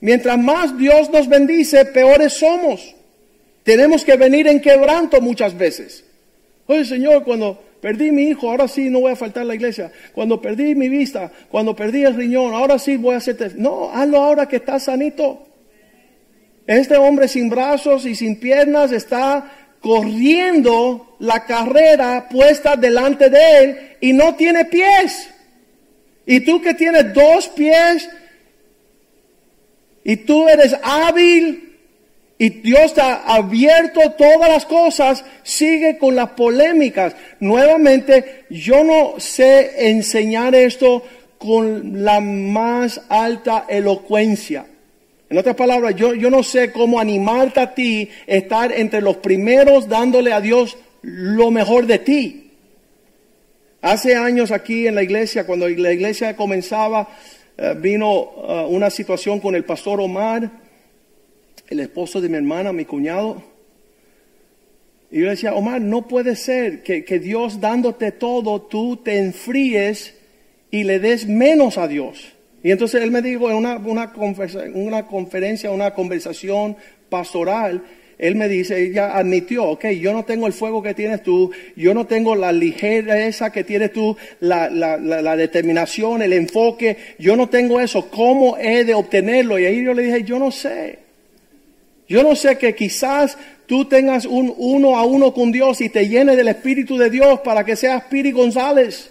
Mientras 0.00 0.38
más 0.38 0.76
Dios 0.76 1.10
nos 1.10 1.28
bendice, 1.28 1.84
peores 1.86 2.34
somos. 2.34 2.94
Tenemos 3.62 4.04
que 4.04 4.16
venir 4.16 4.46
en 4.46 4.60
quebranto 4.60 5.20
muchas 5.20 5.56
veces. 5.56 6.04
Oye, 6.66 6.84
Señor, 6.84 7.24
cuando 7.24 7.60
perdí 7.80 8.10
mi 8.10 8.24
hijo, 8.24 8.50
ahora 8.50 8.68
sí 8.68 8.90
no 8.90 9.00
voy 9.00 9.12
a 9.12 9.16
faltar 9.16 9.42
a 9.42 9.46
la 9.46 9.54
iglesia. 9.54 9.90
Cuando 10.12 10.40
perdí 10.40 10.74
mi 10.74 10.88
vista, 10.88 11.30
cuando 11.50 11.74
perdí 11.74 12.04
el 12.04 12.14
riñón, 12.14 12.54
ahora 12.54 12.78
sí 12.78 12.96
voy 12.96 13.14
a 13.14 13.18
hacerte. 13.18 13.52
No, 13.56 13.90
hazlo 13.90 14.18
ahora 14.18 14.46
que 14.46 14.56
estás 14.56 14.84
sanito. 14.84 15.46
Este 16.66 16.96
hombre 16.96 17.28
sin 17.28 17.48
brazos 17.48 18.06
y 18.06 18.14
sin 18.14 18.38
piernas 18.40 18.92
está 18.92 19.52
corriendo 19.80 21.16
la 21.20 21.44
carrera 21.44 22.28
puesta 22.28 22.76
delante 22.76 23.30
de 23.30 23.58
él 23.58 23.78
y 24.00 24.12
no 24.12 24.34
tiene 24.34 24.64
pies. 24.64 25.28
Y 26.26 26.40
tú 26.40 26.60
que 26.60 26.74
tienes 26.74 27.14
dos 27.14 27.48
pies 27.48 28.08
y 30.08 30.18
tú 30.18 30.48
eres 30.48 30.76
hábil 30.84 31.78
y 32.38 32.50
Dios 32.50 32.94
te 32.94 33.00
ha 33.00 33.24
abierto 33.24 34.12
todas 34.12 34.48
las 34.48 34.64
cosas, 34.64 35.24
sigue 35.42 35.98
con 35.98 36.14
las 36.14 36.30
polémicas. 36.30 37.16
Nuevamente, 37.40 38.44
yo 38.48 38.84
no 38.84 39.18
sé 39.18 39.88
enseñar 39.88 40.54
esto 40.54 41.02
con 41.38 42.04
la 42.04 42.20
más 42.20 43.00
alta 43.08 43.64
elocuencia. 43.68 44.66
En 45.28 45.38
otras 45.38 45.56
palabras, 45.56 45.96
yo, 45.96 46.14
yo 46.14 46.30
no 46.30 46.44
sé 46.44 46.70
cómo 46.70 47.00
animarte 47.00 47.58
a 47.58 47.74
ti 47.74 48.08
estar 48.28 48.70
entre 48.70 49.00
los 49.00 49.16
primeros 49.16 49.88
dándole 49.88 50.32
a 50.32 50.40
Dios 50.40 50.76
lo 51.02 51.50
mejor 51.50 51.86
de 51.86 51.98
ti. 51.98 52.52
Hace 53.82 54.14
años 54.14 54.52
aquí 54.52 54.86
en 54.86 54.94
la 54.94 55.02
iglesia, 55.02 55.46
cuando 55.46 55.68
la 55.68 55.92
iglesia 55.92 56.36
comenzaba, 56.36 57.08
vino 57.80 58.30
eh, 58.48 58.66
una 58.68 58.90
situación 58.90 59.40
con 59.40 59.54
el 59.54 59.64
pastor 59.64 60.00
Omar, 60.00 60.50
el 61.68 61.80
esposo 61.80 62.20
de 62.20 62.28
mi 62.28 62.36
hermana, 62.36 62.72
mi 62.72 62.84
cuñado. 62.84 63.42
Y 65.10 65.20
yo 65.20 65.30
decía, 65.30 65.54
Omar, 65.54 65.80
no 65.80 66.08
puede 66.08 66.36
ser 66.36 66.82
que, 66.82 67.04
que 67.04 67.18
Dios 67.18 67.60
dándote 67.60 68.12
todo, 68.12 68.62
tú 68.62 68.98
te 68.98 69.18
enfríes 69.18 70.14
y 70.70 70.84
le 70.84 70.98
des 70.98 71.26
menos 71.26 71.78
a 71.78 71.88
Dios. 71.88 72.32
Y 72.62 72.72
entonces 72.72 73.02
él 73.02 73.10
me 73.10 73.22
dijo 73.22 73.48
en 73.48 73.56
una, 73.56 73.76
una, 73.76 74.12
una 74.74 75.06
conferencia, 75.06 75.70
una 75.70 75.94
conversación 75.94 76.76
pastoral, 77.08 77.84
él 78.18 78.34
me 78.34 78.48
dice, 78.48 78.82
ella 78.82 79.16
admitió, 79.16 79.64
ok, 79.64 79.86
yo 79.88 80.12
no 80.12 80.24
tengo 80.24 80.46
el 80.46 80.52
fuego 80.52 80.82
que 80.82 80.94
tienes 80.94 81.22
tú, 81.22 81.50
yo 81.76 81.92
no 81.92 82.06
tengo 82.06 82.34
la 82.34 82.50
ligereza 82.50 83.50
que 83.50 83.64
tienes 83.64 83.92
tú, 83.92 84.16
la, 84.40 84.70
la, 84.70 84.96
la, 84.96 85.36
determinación, 85.36 86.22
el 86.22 86.32
enfoque, 86.32 86.96
yo 87.18 87.36
no 87.36 87.48
tengo 87.48 87.80
eso, 87.80 88.08
¿cómo 88.10 88.56
he 88.56 88.84
de 88.84 88.94
obtenerlo? 88.94 89.58
Y 89.58 89.66
ahí 89.66 89.84
yo 89.84 89.92
le 89.92 90.02
dije, 90.02 90.22
yo 90.22 90.38
no 90.38 90.50
sé. 90.50 91.00
Yo 92.08 92.22
no 92.22 92.36
sé 92.36 92.56
que 92.56 92.74
quizás 92.74 93.36
tú 93.66 93.84
tengas 93.84 94.24
un 94.24 94.54
uno 94.56 94.96
a 94.96 95.04
uno 95.04 95.34
con 95.34 95.50
Dios 95.50 95.80
y 95.80 95.88
te 95.88 96.08
llene 96.08 96.36
del 96.36 96.48
Espíritu 96.48 96.96
de 96.96 97.10
Dios 97.10 97.40
para 97.40 97.64
que 97.64 97.76
seas 97.76 98.04
Piri 98.04 98.30
González. 98.30 99.10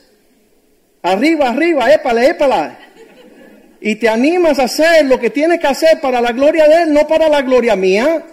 Arriba, 1.02 1.50
arriba, 1.50 1.94
épale, 1.94 2.28
épala 2.28 2.80
y 3.86 3.98
te 3.98 4.10
animas 4.10 4.58
a 4.58 4.64
hacer 4.64 5.06
lo 5.06 5.20
que 5.20 5.30
tienes 5.30 5.60
que 5.60 5.68
hacer 5.68 6.02
para 6.02 6.20
la 6.20 6.32
gloria 6.32 6.68
de 6.68 6.84
Él, 6.84 6.94
no 6.94 7.08
para 7.08 7.30
la 7.30 7.44
gloria 7.44 7.76
mía. 7.76 8.24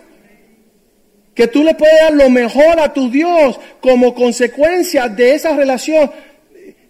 Que 1.34 1.46
tú 1.46 1.62
le 1.64 1.74
puedes 1.74 1.98
dar 2.00 2.12
lo 2.12 2.28
mejor 2.28 2.78
a 2.78 2.92
tu 2.92 3.10
Dios 3.10 3.58
como 3.80 4.14
consecuencia 4.14 5.08
de 5.08 5.34
esa 5.34 5.56
relación. 5.56 6.10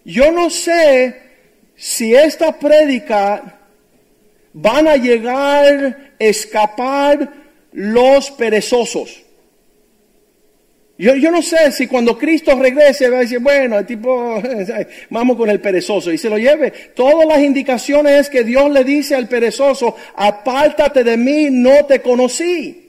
Yo 0.03 0.31
no 0.31 0.49
sé 0.49 1.21
si 1.75 2.13
esta 2.13 2.59
prédica 2.59 3.59
van 4.53 4.87
a 4.87 4.97
llegar, 4.97 6.13
escapar 6.19 7.31
los 7.71 8.31
perezosos. 8.31 9.23
Yo, 10.95 11.15
yo, 11.15 11.31
no 11.31 11.41
sé 11.41 11.71
si 11.71 11.87
cuando 11.87 12.17
Cristo 12.17 12.57
regrese 12.57 13.09
va 13.09 13.17
a 13.17 13.21
decir, 13.21 13.39
bueno, 13.39 13.79
el 13.79 13.85
tipo, 13.85 14.41
vamos 15.09 15.35
con 15.35 15.49
el 15.49 15.59
perezoso 15.59 16.11
y 16.11 16.17
se 16.19 16.29
lo 16.29 16.37
lleve. 16.37 16.71
Todas 16.95 17.27
las 17.27 17.39
indicaciones 17.39 18.21
es 18.21 18.29
que 18.29 18.43
Dios 18.43 18.69
le 18.69 18.83
dice 18.83 19.15
al 19.15 19.27
perezoso, 19.27 19.95
apártate 20.15 21.03
de 21.03 21.17
mí, 21.17 21.47
no 21.49 21.85
te 21.85 21.99
conocí. 21.99 22.82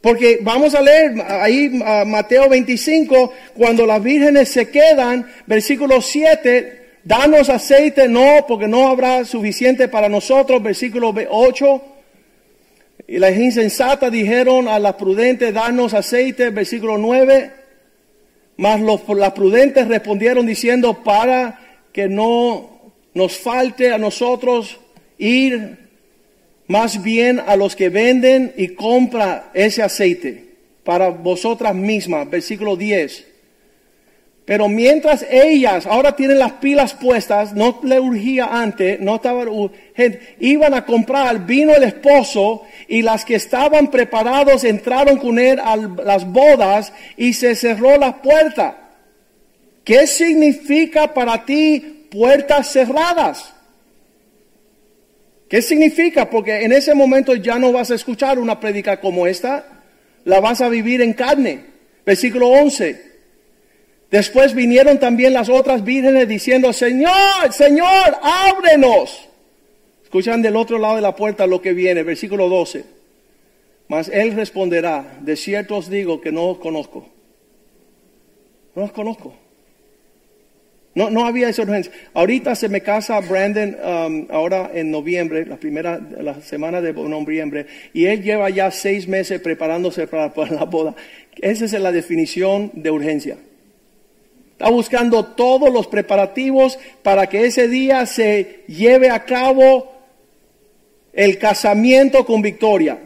Porque 0.00 0.38
vamos 0.40 0.74
a 0.74 0.80
leer 0.80 1.14
ahí 1.28 1.68
Mateo 2.06 2.48
25, 2.48 3.32
cuando 3.54 3.84
las 3.84 4.02
vírgenes 4.02 4.48
se 4.48 4.70
quedan, 4.70 5.30
versículo 5.46 6.00
7, 6.00 6.80
danos 7.04 7.50
aceite, 7.50 8.08
no, 8.08 8.46
porque 8.48 8.66
no 8.66 8.88
habrá 8.88 9.24
suficiente 9.26 9.88
para 9.88 10.08
nosotros, 10.08 10.62
versículo 10.62 11.14
8. 11.28 11.82
Y 13.08 13.18
las 13.18 13.36
insensatas 13.36 14.10
dijeron 14.10 14.68
a 14.68 14.78
las 14.78 14.94
prudentes, 14.94 15.52
danos 15.52 15.92
aceite, 15.92 16.48
versículo 16.48 16.96
9. 16.96 17.50
Mas 18.56 18.80
los, 18.80 19.02
las 19.08 19.32
prudentes 19.32 19.86
respondieron 19.86 20.46
diciendo, 20.46 21.02
para 21.04 21.58
que 21.92 22.08
no 22.08 22.94
nos 23.12 23.36
falte 23.36 23.92
a 23.92 23.98
nosotros 23.98 24.78
ir 25.18 25.89
más 26.70 27.02
bien 27.02 27.42
a 27.44 27.56
los 27.56 27.74
que 27.74 27.88
venden 27.88 28.54
y 28.56 28.68
compra 28.68 29.50
ese 29.54 29.82
aceite 29.82 30.44
para 30.84 31.08
vosotras 31.08 31.74
mismas. 31.74 32.30
Versículo 32.30 32.76
10. 32.76 33.26
Pero 34.44 34.68
mientras 34.68 35.26
ellas 35.28 35.84
ahora 35.84 36.14
tienen 36.14 36.38
las 36.38 36.52
pilas 36.52 36.94
puestas, 36.94 37.54
no 37.54 37.80
le 37.82 37.98
urgía 37.98 38.46
antes, 38.62 39.00
no 39.00 39.16
estaba 39.16 39.44
iban 40.38 40.74
a 40.74 40.84
comprar, 40.86 41.44
vino 41.44 41.74
el 41.74 41.82
esposo 41.82 42.62
y 42.86 43.02
las 43.02 43.24
que 43.24 43.34
estaban 43.34 43.90
preparados 43.90 44.62
entraron 44.62 45.16
con 45.16 45.40
él 45.40 45.58
a 45.58 45.76
las 45.76 46.24
bodas 46.24 46.92
y 47.16 47.32
se 47.32 47.56
cerró 47.56 47.98
la 47.98 48.22
puerta. 48.22 48.90
¿Qué 49.82 50.06
significa 50.06 51.12
para 51.12 51.44
ti 51.44 52.06
puertas 52.12 52.72
cerradas? 52.72 53.54
¿Qué 55.50 55.62
significa? 55.62 56.30
Porque 56.30 56.62
en 56.62 56.70
ese 56.70 56.94
momento 56.94 57.34
ya 57.34 57.58
no 57.58 57.72
vas 57.72 57.90
a 57.90 57.96
escuchar 57.96 58.38
una 58.38 58.60
prédica 58.60 59.00
como 59.00 59.26
esta, 59.26 59.82
la 60.24 60.38
vas 60.38 60.60
a 60.60 60.68
vivir 60.68 61.02
en 61.02 61.12
carne. 61.12 61.64
Versículo 62.06 62.46
11. 62.50 63.10
Después 64.12 64.54
vinieron 64.54 65.00
también 65.00 65.32
las 65.32 65.48
otras 65.48 65.82
vírgenes 65.82 66.28
diciendo, 66.28 66.72
Señor, 66.72 67.52
Señor, 67.52 68.16
ábrenos. 68.22 69.28
Escuchan 70.04 70.40
del 70.40 70.54
otro 70.54 70.78
lado 70.78 70.94
de 70.94 71.02
la 71.02 71.16
puerta 71.16 71.48
lo 71.48 71.60
que 71.60 71.72
viene, 71.72 72.04
versículo 72.04 72.48
12. 72.48 72.84
Mas 73.88 74.08
él 74.08 74.34
responderá, 74.34 75.18
de 75.20 75.34
cierto 75.34 75.78
os 75.78 75.90
digo 75.90 76.20
que 76.20 76.30
no 76.30 76.50
os 76.50 76.58
conozco. 76.58 77.08
No 78.76 78.84
os 78.84 78.92
conozco. 78.92 79.34
No, 80.94 81.08
no 81.08 81.24
había 81.24 81.48
esa 81.48 81.62
urgencia. 81.62 81.92
Ahorita 82.14 82.54
se 82.56 82.68
me 82.68 82.80
casa 82.80 83.20
Brandon 83.20 83.76
um, 83.82 84.26
ahora 84.30 84.70
en 84.74 84.90
noviembre, 84.90 85.46
la 85.46 85.56
primera 85.56 86.00
la 86.20 86.40
semana 86.42 86.80
de 86.80 86.92
noviembre, 86.92 87.66
y 87.92 88.06
él 88.06 88.22
lleva 88.22 88.50
ya 88.50 88.70
seis 88.72 89.06
meses 89.06 89.40
preparándose 89.40 90.08
para 90.08 90.32
la 90.50 90.64
boda. 90.64 90.96
Esa 91.40 91.64
es 91.64 91.72
la 91.74 91.92
definición 91.92 92.72
de 92.74 92.90
urgencia. 92.90 93.38
Está 94.52 94.68
buscando 94.68 95.24
todos 95.24 95.72
los 95.72 95.86
preparativos 95.86 96.78
para 97.02 97.28
que 97.28 97.46
ese 97.46 97.68
día 97.68 98.04
se 98.04 98.64
lleve 98.66 99.10
a 99.10 99.24
cabo 99.24 99.92
el 101.12 101.38
casamiento 101.38 102.26
con 102.26 102.42
Victoria. 102.42 102.98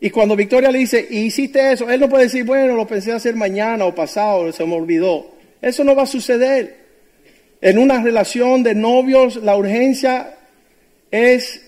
Y 0.00 0.10
cuando 0.10 0.34
Victoria 0.34 0.70
le 0.70 0.78
dice, 0.78 1.06
hiciste 1.10 1.72
eso? 1.72 1.90
Él 1.90 2.00
no 2.00 2.08
puede 2.08 2.24
decir, 2.24 2.44
bueno, 2.44 2.74
lo 2.74 2.86
pensé 2.86 3.12
hacer 3.12 3.34
mañana 3.36 3.84
o 3.84 3.94
pasado, 3.94 4.50
se 4.52 4.64
me 4.64 4.74
olvidó. 4.74 5.32
Eso 5.60 5.84
no 5.84 5.94
va 5.94 6.04
a 6.04 6.06
suceder. 6.06 6.81
En 7.62 7.78
una 7.78 8.02
relación 8.02 8.64
de 8.64 8.74
novios, 8.74 9.36
la 9.36 9.56
urgencia 9.56 10.34
es 11.12 11.62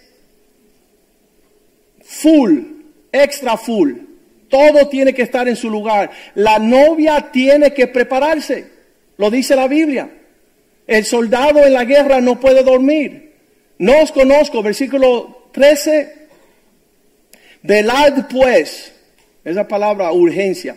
full, 2.03 2.59
extra 3.13 3.57
full. 3.57 3.93
Todo 4.49 4.89
tiene 4.89 5.15
que 5.15 5.23
estar 5.23 5.47
en 5.47 5.55
su 5.55 5.71
lugar. 5.71 6.11
La 6.35 6.59
novia 6.59 7.31
tiene 7.31 7.73
que 7.73 7.87
prepararse. 7.87 8.67
Lo 9.19 9.31
dice 9.31 9.55
la 9.55 9.69
Biblia. 9.69 10.11
El 10.85 11.05
soldado 11.05 11.65
en 11.65 11.73
la 11.73 11.85
guerra 11.85 12.21
no 12.21 12.41
puede 12.41 12.65
dormir. 12.65 13.33
No 13.79 14.03
os 14.03 14.11
conozco, 14.11 14.65
versículo 14.65 15.49
13. 15.53 16.27
Velad 17.63 18.27
pues, 18.29 18.93
esa 19.45 19.67
palabra 19.67 20.11
urgencia. 20.13 20.77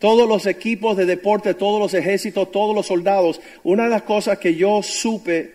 Todos 0.00 0.26
los 0.26 0.46
equipos 0.46 0.96
de 0.96 1.04
deporte, 1.04 1.52
todos 1.52 1.78
los 1.78 1.92
ejércitos, 1.92 2.50
todos 2.50 2.74
los 2.74 2.86
soldados. 2.86 3.40
Una 3.62 3.84
de 3.84 3.90
las 3.90 4.02
cosas 4.02 4.38
que 4.38 4.54
yo 4.54 4.82
supe 4.82 5.52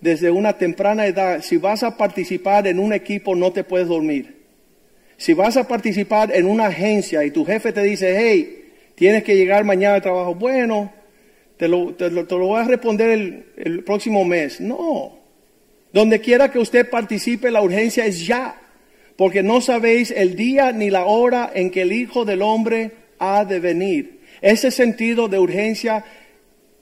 desde 0.00 0.30
una 0.30 0.54
temprana 0.54 1.06
edad, 1.06 1.42
si 1.42 1.58
vas 1.58 1.82
a 1.82 1.98
participar 1.98 2.66
en 2.66 2.78
un 2.78 2.94
equipo 2.94 3.36
no 3.36 3.52
te 3.52 3.64
puedes 3.64 3.88
dormir. 3.88 4.34
Si 5.18 5.34
vas 5.34 5.58
a 5.58 5.68
participar 5.68 6.34
en 6.34 6.46
una 6.46 6.68
agencia 6.68 7.22
y 7.22 7.30
tu 7.30 7.44
jefe 7.44 7.70
te 7.70 7.82
dice, 7.82 8.16
hey, 8.18 8.64
tienes 8.94 9.22
que 9.24 9.36
llegar 9.36 9.62
mañana 9.62 9.96
al 9.96 10.02
trabajo, 10.02 10.34
bueno, 10.34 10.90
te 11.58 11.68
lo, 11.68 11.94
te 11.94 12.08
voy 12.08 12.60
a 12.60 12.64
responder 12.64 13.44
el 13.56 13.84
próximo 13.84 14.24
mes. 14.24 14.58
No. 14.58 15.18
Donde 15.92 16.18
quiera 16.20 16.50
que 16.50 16.58
usted 16.58 16.88
participe, 16.88 17.50
la 17.50 17.60
urgencia 17.60 18.06
es 18.06 18.26
ya. 18.26 18.58
Porque 19.16 19.42
no 19.42 19.60
sabéis 19.60 20.10
el 20.10 20.34
día 20.34 20.72
ni 20.72 20.88
la 20.88 21.04
hora 21.04 21.52
en 21.54 21.70
que 21.70 21.82
el 21.82 21.92
Hijo 21.92 22.24
del 22.24 22.40
Hombre 22.40 23.01
ha 23.22 23.44
de 23.44 23.60
venir. 23.60 24.18
Ese 24.40 24.72
sentido 24.72 25.28
de 25.28 25.38
urgencia 25.38 26.04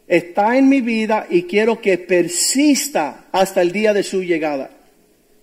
está 0.08 0.56
en 0.56 0.70
mi 0.70 0.80
vida 0.80 1.26
y 1.28 1.42
quiero 1.42 1.80
que 1.82 1.98
persista 1.98 3.26
hasta 3.30 3.60
el 3.60 3.72
día 3.72 3.92
de 3.92 4.02
su 4.02 4.24
llegada, 4.24 4.70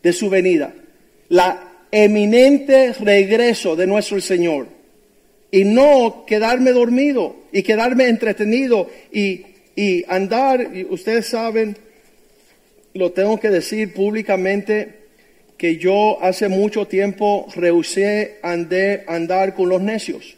de 0.01 0.11
su 0.11 0.27
venida. 0.29 0.73
La 1.29 1.85
eminente 1.91 2.93
regreso 2.93 3.75
de 3.75 3.85
nuestro 3.85 4.19
Señor 4.19 4.67
y 5.51 5.63
no 5.65 6.25
quedarme 6.25 6.71
dormido 6.71 7.35
y 7.51 7.61
quedarme 7.61 8.07
entretenido 8.07 8.89
y, 9.11 9.45
andar, 10.07 10.75
y 10.75 10.83
ustedes 10.85 11.27
saben, 11.27 11.77
lo 12.95 13.11
tengo 13.11 13.39
que 13.39 13.51
decir 13.51 13.93
públicamente, 13.93 14.97
que 15.57 15.77
yo 15.77 16.21
hace 16.21 16.49
mucho 16.49 16.87
tiempo 16.87 17.47
rehusé 17.55 18.37
andar 18.41 19.53
con 19.53 19.69
los 19.69 19.81
necios. 19.81 20.37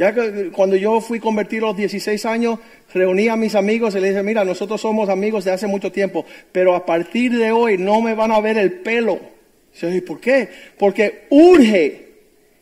Ya 0.00 0.14
que 0.14 0.50
cuando 0.50 0.76
yo 0.76 0.98
fui 1.02 1.20
convertido 1.20 1.66
a 1.66 1.68
los 1.68 1.76
16 1.76 2.24
años, 2.24 2.58
reuní 2.94 3.28
a 3.28 3.36
mis 3.36 3.54
amigos 3.54 3.94
y 3.94 4.00
les 4.00 4.12
dije, 4.12 4.22
mira, 4.22 4.46
nosotros 4.46 4.80
somos 4.80 5.10
amigos 5.10 5.44
de 5.44 5.50
hace 5.50 5.66
mucho 5.66 5.92
tiempo, 5.92 6.24
pero 6.52 6.74
a 6.74 6.86
partir 6.86 7.36
de 7.36 7.52
hoy 7.52 7.76
no 7.76 8.00
me 8.00 8.14
van 8.14 8.32
a 8.32 8.40
ver 8.40 8.56
el 8.56 8.72
pelo. 8.80 9.20
¿Y 9.82 10.00
por 10.00 10.18
qué? 10.18 10.48
Porque 10.78 11.26
urge 11.28 12.12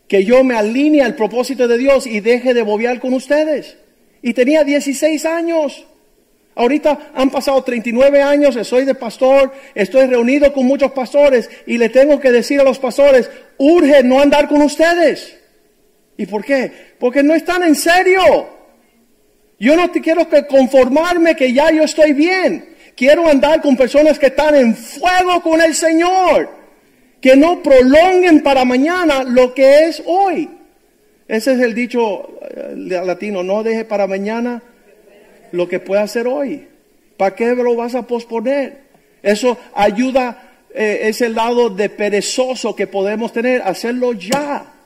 que 0.09 0.25
yo 0.25 0.43
me 0.43 0.57
alinee 0.57 1.03
al 1.03 1.15
propósito 1.15 1.69
de 1.69 1.79
Dios 1.79 2.09
y 2.09 2.19
deje 2.19 2.55
de 2.55 2.63
bobear 2.63 2.99
con 2.99 3.15
ustedes. 3.15 3.77
Y 4.21 4.35
tenía 4.35 4.65
16 4.65 5.25
años. 5.25 5.87
Ahorita 6.57 7.13
han 7.15 7.31
pasado 7.31 7.63
39 7.63 8.21
años, 8.21 8.59
soy 8.67 8.85
de 8.85 8.97
pastor, 8.97 9.53
estoy 9.77 10.07
reunido 10.09 10.53
con 10.53 10.67
muchos 10.67 10.91
pastores 10.91 11.49
y 11.69 11.79
le 11.79 11.89
tengo 11.89 12.19
que 12.19 12.33
decir 12.33 12.59
a 12.59 12.65
los 12.65 12.81
pastores, 12.81 13.31
urge 13.59 14.03
no 14.03 14.21
andar 14.21 14.49
con 14.49 14.61
ustedes. 14.61 15.38
¿Y 16.19 16.27
por 16.27 16.45
qué? 16.45 16.71
Porque 16.99 17.23
no 17.23 17.33
están 17.33 17.63
en 17.63 17.77
serio. 17.77 18.21
Yo 19.59 19.77
no 19.77 19.91
te 19.91 20.01
quiero 20.01 20.29
que 20.29 20.47
conformarme 20.47 21.37
que 21.37 21.53
ya 21.53 21.71
yo 21.71 21.85
estoy 21.85 22.13
bien. 22.13 22.75
Quiero 22.97 23.29
andar 23.29 23.63
con 23.63 23.77
personas 23.77 24.19
que 24.19 24.27
están 24.27 24.57
en 24.57 24.75
fuego 24.75 25.41
con 25.41 25.63
el 25.63 25.77
Señor. 25.77 26.51
Que 27.21 27.37
no 27.37 27.63
prolonguen 27.63 28.43
para 28.43 28.65
mañana 28.65 29.23
lo 29.23 29.55
que 29.55 29.87
es 29.87 30.03
hoy. 30.05 30.51
Ese 31.29 31.53
es 31.53 31.61
el 31.61 31.73
dicho 31.73 32.41
eh, 32.51 32.75
latino, 33.05 33.45
no 33.45 33.63
deje 33.63 33.85
para 33.85 34.07
mañana 34.09 34.63
lo 35.53 35.69
que 35.69 35.79
puede 35.79 36.03
hacer 36.03 36.27
hoy. 36.27 36.67
¿Para 37.17 37.37
qué 37.37 37.55
lo 37.55 37.77
vas 37.77 37.95
a 37.95 38.07
posponer? 38.07 38.89
Eso 39.23 39.57
ayuda 39.75 40.65
eh, 40.75 41.01
ese 41.03 41.29
lado 41.29 41.71
de 41.71 41.91
perezoso 41.91 42.75
que 42.75 42.89
podemos 42.89 43.33
tener, 43.33 43.63
hacerlo 43.63 44.15
ya, 44.15 44.78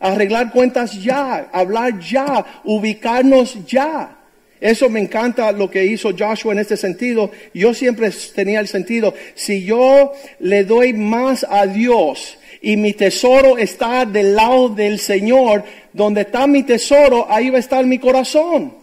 arreglar 0.00 0.50
cuentas 0.50 1.02
ya, 1.02 1.48
hablar 1.52 1.98
ya, 2.00 2.44
ubicarnos 2.64 3.64
ya. 3.66 4.16
Eso 4.60 4.88
me 4.88 5.00
encanta 5.00 5.52
lo 5.52 5.70
que 5.70 5.84
hizo 5.84 6.10
Joshua 6.18 6.52
en 6.52 6.58
este 6.58 6.76
sentido. 6.76 7.30
Yo 7.54 7.74
siempre 7.74 8.10
tenía 8.34 8.60
el 8.60 8.68
sentido, 8.68 9.14
si 9.34 9.64
yo 9.64 10.12
le 10.40 10.64
doy 10.64 10.92
más 10.92 11.46
a 11.48 11.66
Dios 11.66 12.38
y 12.60 12.76
mi 12.76 12.92
tesoro 12.92 13.56
está 13.56 14.04
del 14.04 14.34
lado 14.34 14.68
del 14.68 14.98
Señor, 14.98 15.62
donde 15.92 16.22
está 16.22 16.46
mi 16.46 16.64
tesoro, 16.64 17.26
ahí 17.30 17.50
va 17.50 17.58
a 17.58 17.60
estar 17.60 17.84
mi 17.86 17.98
corazón. 17.98 18.74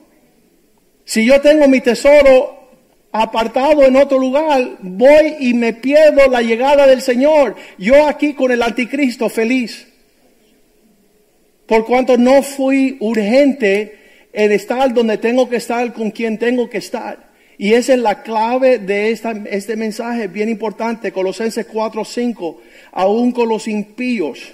Si 1.03 1.25
yo 1.25 1.41
tengo 1.41 1.67
mi 1.67 1.81
tesoro 1.81 2.55
apartado 3.11 3.85
en 3.85 3.95
otro 3.95 4.17
lugar, 4.17 4.77
voy 4.81 5.35
y 5.39 5.53
me 5.53 5.73
pierdo 5.73 6.27
la 6.29 6.41
llegada 6.41 6.87
del 6.87 7.01
Señor. 7.01 7.55
Yo 7.77 8.07
aquí 8.07 8.33
con 8.33 8.51
el 8.51 8.61
anticristo 8.61 9.29
feliz. 9.29 9.87
Por 11.65 11.85
cuanto 11.85 12.17
no 12.17 12.43
fui 12.43 12.97
urgente 12.99 13.97
en 14.31 14.51
estar 14.51 14.93
donde 14.93 15.17
tengo 15.17 15.49
que 15.49 15.55
estar 15.55 15.93
con 15.93 16.11
quien 16.11 16.37
tengo 16.37 16.69
que 16.69 16.77
estar. 16.77 17.33
Y 17.57 17.73
esa 17.73 17.93
es 17.93 17.99
la 17.99 18.21
clave 18.21 18.79
de 18.79 19.11
esta, 19.11 19.31
este 19.49 19.75
mensaje 19.75 20.27
bien 20.27 20.49
importante, 20.49 21.11
Colosenses 21.11 21.65
4, 21.65 22.03
5, 22.03 22.61
aún 22.91 23.31
con 23.31 23.47
los 23.47 23.67
impíos. 23.67 24.53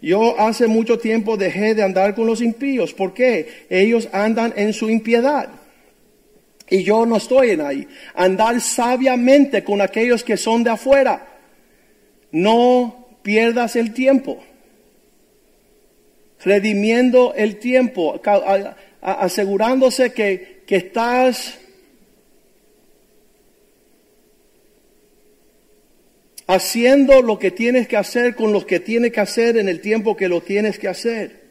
Yo 0.00 0.40
hace 0.40 0.66
mucho 0.66 0.98
tiempo 0.98 1.36
dejé 1.36 1.74
de 1.74 1.82
andar 1.82 2.14
con 2.14 2.26
los 2.26 2.40
impíos. 2.40 2.92
¿Por 2.94 3.14
qué? 3.14 3.66
Ellos 3.70 4.08
andan 4.12 4.52
en 4.56 4.72
su 4.72 4.90
impiedad. 4.90 5.50
Y 6.68 6.82
yo 6.82 7.06
no 7.06 7.18
estoy 7.18 7.50
en 7.50 7.60
ahí. 7.60 7.86
Andar 8.14 8.60
sabiamente 8.60 9.62
con 9.62 9.80
aquellos 9.80 10.24
que 10.24 10.36
son 10.36 10.64
de 10.64 10.70
afuera. 10.70 11.28
No 12.32 13.06
pierdas 13.22 13.76
el 13.76 13.92
tiempo 13.92 14.42
redimiendo 16.44 17.34
el 17.36 17.56
tiempo, 17.56 18.20
asegurándose 19.00 20.12
que, 20.12 20.62
que 20.66 20.76
estás 20.76 21.58
haciendo 26.46 27.22
lo 27.22 27.38
que 27.38 27.50
tienes 27.50 27.88
que 27.88 27.96
hacer 27.96 28.34
con 28.34 28.52
lo 28.52 28.66
que 28.66 28.80
tienes 28.80 29.12
que 29.12 29.20
hacer 29.20 29.56
en 29.56 29.68
el 29.68 29.80
tiempo 29.80 30.16
que 30.16 30.28
lo 30.28 30.42
tienes 30.42 30.78
que 30.78 30.88
hacer. 30.88 31.42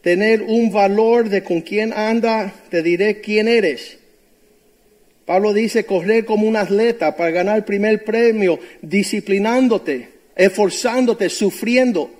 Tener 0.00 0.42
un 0.42 0.70
valor 0.70 1.28
de 1.28 1.42
con 1.42 1.62
quién 1.62 1.92
anda, 1.92 2.52
te 2.68 2.82
diré 2.82 3.20
quién 3.20 3.48
eres. 3.48 3.98
Pablo 5.24 5.54
dice 5.54 5.86
correr 5.86 6.26
como 6.26 6.46
un 6.46 6.56
atleta 6.56 7.16
para 7.16 7.30
ganar 7.30 7.56
el 7.56 7.64
primer 7.64 8.04
premio, 8.04 8.58
disciplinándote, 8.82 10.08
esforzándote, 10.36 11.30
sufriendo 11.30 12.10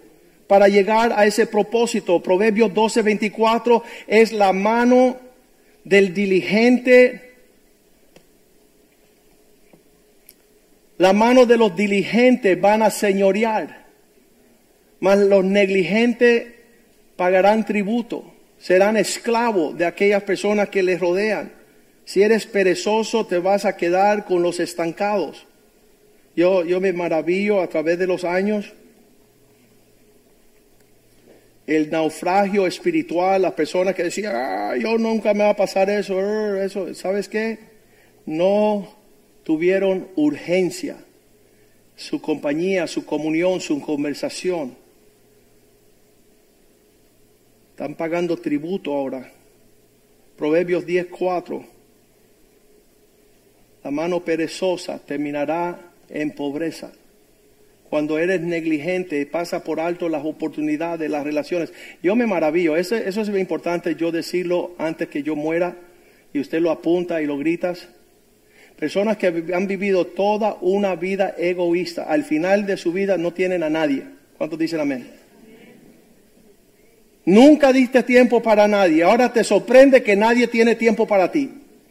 para 0.46 0.68
llegar 0.68 1.12
a 1.12 1.26
ese 1.26 1.46
propósito. 1.46 2.22
Proverbios 2.22 2.72
12, 2.72 3.02
24 3.02 3.82
es 4.06 4.32
la 4.32 4.52
mano 4.52 5.16
del 5.84 6.12
diligente. 6.12 7.32
La 10.98 11.12
mano 11.12 11.46
de 11.46 11.56
los 11.56 11.74
diligentes 11.74 12.60
van 12.60 12.82
a 12.82 12.90
señorear, 12.90 13.84
mas 15.00 15.18
los 15.18 15.44
negligentes 15.44 16.46
pagarán 17.16 17.66
tributo, 17.66 18.32
serán 18.58 18.96
esclavos 18.96 19.76
de 19.76 19.86
aquellas 19.86 20.22
personas 20.22 20.68
que 20.68 20.84
les 20.84 21.00
rodean. 21.00 21.52
Si 22.04 22.22
eres 22.22 22.46
perezoso, 22.46 23.26
te 23.26 23.38
vas 23.38 23.64
a 23.64 23.76
quedar 23.76 24.24
con 24.24 24.42
los 24.42 24.60
estancados. 24.60 25.46
Yo, 26.36 26.64
yo 26.64 26.80
me 26.80 26.92
maravillo 26.92 27.60
a 27.60 27.68
través 27.68 27.98
de 27.98 28.06
los 28.06 28.24
años 28.24 28.72
el 31.66 31.90
naufragio 31.90 32.66
espiritual, 32.66 33.42
las 33.42 33.54
personas 33.54 33.94
que 33.94 34.04
decían, 34.04 34.34
ah, 34.36 34.74
yo 34.78 34.98
nunca 34.98 35.32
me 35.32 35.44
va 35.44 35.50
a 35.50 35.56
pasar 35.56 35.88
eso, 35.88 36.20
er, 36.20 36.62
eso, 36.64 36.94
¿sabes 36.94 37.28
qué? 37.28 37.58
No 38.26 38.88
tuvieron 39.44 40.08
urgencia, 40.16 40.96
su 41.96 42.20
compañía, 42.20 42.86
su 42.86 43.06
comunión, 43.06 43.60
su 43.60 43.80
conversación. 43.80 44.76
Están 47.70 47.94
pagando 47.94 48.36
tributo 48.36 48.92
ahora. 48.92 49.32
Proverbios 50.36 50.86
10:4. 50.86 51.64
La 53.82 53.90
mano 53.90 54.24
perezosa 54.24 54.98
terminará 54.98 55.92
en 56.08 56.30
pobreza 56.32 56.92
cuando 57.88 58.18
eres 58.18 58.40
negligente, 58.40 59.24
pasa 59.26 59.62
por 59.62 59.78
alto 59.78 60.08
las 60.08 60.24
oportunidades, 60.24 61.10
las 61.10 61.24
relaciones. 61.24 61.72
Yo 62.02 62.16
me 62.16 62.26
maravillo, 62.26 62.76
eso, 62.76 62.96
es 62.96 63.28
importante 63.28 63.94
yo 63.94 64.10
decirlo 64.10 64.74
antes 64.78 65.08
que 65.08 65.22
yo 65.22 65.36
muera 65.36 65.76
y 66.32 66.40
usted 66.40 66.60
lo 66.60 66.70
apunta 66.70 67.22
y 67.22 67.26
lo 67.26 67.38
gritas. 67.38 67.88
Personas 68.76 69.16
que 69.16 69.44
han 69.54 69.68
vivido 69.68 70.06
toda 70.08 70.56
una 70.60 70.96
vida 70.96 71.34
egoísta, 71.38 72.02
al 72.04 72.24
final 72.24 72.66
de 72.66 72.76
su 72.76 72.92
vida 72.92 73.16
no 73.16 73.32
tienen 73.32 73.62
a 73.62 73.70
nadie. 73.70 74.02
¿Cuántos 74.36 74.58
dicen 74.58 74.80
amén? 74.80 75.08
Nunca 77.26 77.72
diste 77.72 78.02
tiempo 78.02 78.42
para 78.42 78.66
nadie. 78.66 79.04
Ahora 79.04 79.32
te 79.32 79.44
sorprende 79.44 80.02
que 80.02 80.16
nadie 80.16 80.48
tiene 80.48 80.74
tiempo 80.74 81.06
para 81.06 81.30
ti. 81.30 81.50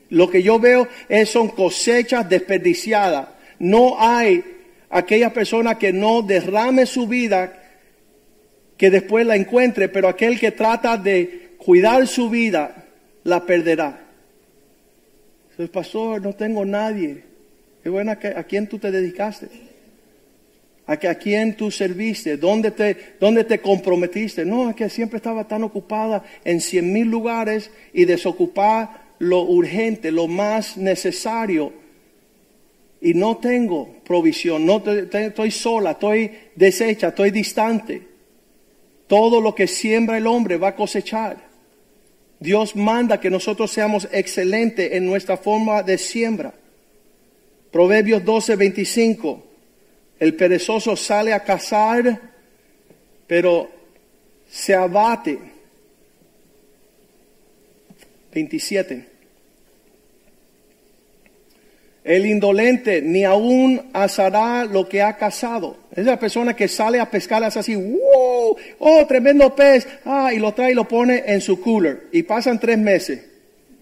Lo 0.09 0.29
que 0.29 0.43
yo 0.43 0.59
veo 0.59 0.87
es, 1.09 1.29
son 1.29 1.47
cosechas 1.49 2.27
desperdiciadas. 2.29 3.29
No 3.57 3.95
hay 3.99 4.43
aquella 4.93 5.33
persona 5.33 5.77
que 5.77 5.91
no 5.91 6.21
derrame 6.21 6.85
su 6.85 7.07
vida, 7.07 7.51
que 8.77 8.91
después 8.91 9.25
la 9.25 9.35
encuentre, 9.35 9.89
pero 9.89 10.07
aquel 10.07 10.39
que 10.39 10.51
trata 10.51 10.97
de 10.97 11.55
cuidar 11.57 12.07
su 12.07 12.29
vida, 12.29 12.85
la 13.23 13.45
perderá. 13.45 13.99
Pastor, 15.71 16.21
no 16.21 16.33
tengo 16.33 16.63
nadie. 16.63 17.23
Qué 17.81 17.89
bueno, 17.89 18.11
¿a 18.11 18.43
quién 18.43 18.67
tú 18.67 18.77
te 18.77 18.91
dedicaste? 18.91 19.47
¿A, 20.85 20.93
a 20.93 21.15
quién 21.15 21.55
tú 21.55 21.71
serviste? 21.71 22.37
¿Dónde 22.37 22.71
te, 22.71 23.15
¿Dónde 23.19 23.43
te 23.45 23.59
comprometiste? 23.59 24.45
No, 24.45 24.69
es 24.69 24.75
que 24.75 24.89
siempre 24.89 25.17
estaba 25.17 25.47
tan 25.47 25.63
ocupada 25.63 26.23
en 26.43 26.61
cien 26.61 26.93
mil 26.93 27.07
lugares 27.07 27.71
y 27.93 28.05
desocupar 28.05 29.03
lo 29.19 29.41
urgente, 29.43 30.11
lo 30.11 30.27
más 30.27 30.77
necesario 30.77 31.82
y 33.03 33.13
no 33.13 33.35
tengo 33.35 33.97
provisión, 34.05 34.65
no 34.65 34.81
estoy 34.85 35.51
sola, 35.51 35.91
estoy 35.91 36.31
deshecha, 36.55 37.09
estoy 37.09 37.31
distante. 37.31 38.01
Todo 39.07 39.41
lo 39.41 39.53
que 39.53 39.67
siembra 39.67 40.17
el 40.17 40.25
hombre 40.25 40.55
va 40.55 40.69
a 40.69 40.75
cosechar. 40.77 41.35
Dios 42.39 42.77
manda 42.77 43.19
que 43.19 43.29
nosotros 43.29 43.71
seamos 43.71 44.07
excelentes 44.09 44.93
en 44.93 45.05
nuestra 45.05 45.35
forma 45.35 45.83
de 45.83 45.97
siembra. 45.97 46.53
Proverbios 47.71 48.23
12, 48.23 48.55
25. 48.55 49.43
El 50.21 50.35
perezoso 50.35 50.95
sale 50.95 51.33
a 51.33 51.43
cazar, 51.43 52.21
pero 53.27 53.69
se 54.49 54.73
abate. 54.73 55.39
27. 58.31 59.12
El 62.03 62.25
indolente 62.25 63.01
ni 63.01 63.23
aún 63.23 63.89
asará 63.93 64.65
lo 64.65 64.89
que 64.89 65.01
ha 65.01 65.15
cazado. 65.15 65.77
Es 65.95 66.05
la 66.05 66.19
persona 66.19 66.53
que 66.53 66.67
sale 66.67 66.99
a 66.99 67.09
pescar 67.09 67.43
es 67.43 67.55
así, 67.55 67.75
wow, 67.75 68.57
oh, 68.79 69.05
tremendo 69.07 69.55
pez, 69.55 69.87
ah, 70.03 70.33
y 70.33 70.39
lo 70.39 70.53
trae 70.53 70.71
y 70.71 70.75
lo 70.75 70.85
pone 70.85 71.23
en 71.25 71.39
su 71.39 71.61
cooler. 71.61 72.07
Y 72.11 72.23
pasan 72.23 72.59
tres 72.59 72.77
meses. 72.77 73.23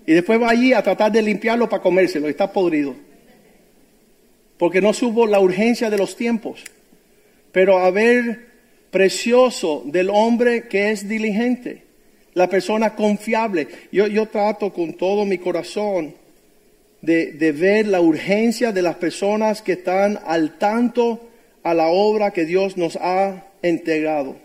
Y 0.05 0.13
después 0.13 0.39
va 0.39 0.51
allí 0.51 0.73
a 0.73 0.83
tratar 0.83 1.11
de 1.11 1.21
limpiarlo 1.21 1.67
para 1.67 1.81
comérselo, 1.81 2.27
está 2.27 2.51
podrido. 2.51 2.95
Porque 4.57 4.81
no 4.81 4.93
supo 4.93 5.25
la 5.25 5.39
urgencia 5.39 5.89
de 5.89 5.97
los 5.97 6.15
tiempos. 6.15 6.63
Pero 7.51 7.79
a 7.79 7.89
ver, 7.89 8.51
precioso 8.91 9.81
del 9.85 10.11
hombre 10.11 10.67
que 10.67 10.91
es 10.91 11.07
diligente, 11.09 11.85
la 12.35 12.47
persona 12.47 12.95
confiable. 12.95 13.67
Yo, 13.91 14.05
yo 14.05 14.27
trato 14.27 14.71
con 14.71 14.93
todo 14.93 15.25
mi 15.25 15.39
corazón 15.39 16.20
de, 17.01 17.51
ver 17.51 17.87
la 17.87 18.01
urgencia 18.01 18.71
de 18.71 18.81
las 18.81 18.95
personas 18.95 19.61
que 19.61 19.73
están 19.73 20.19
al 20.25 20.57
tanto 20.57 21.29
a 21.63 21.73
la 21.73 21.87
obra 21.87 22.31
que 22.31 22.45
Dios 22.45 22.77
nos 22.77 22.95
ha 22.95 23.45
entregado. 23.61 24.35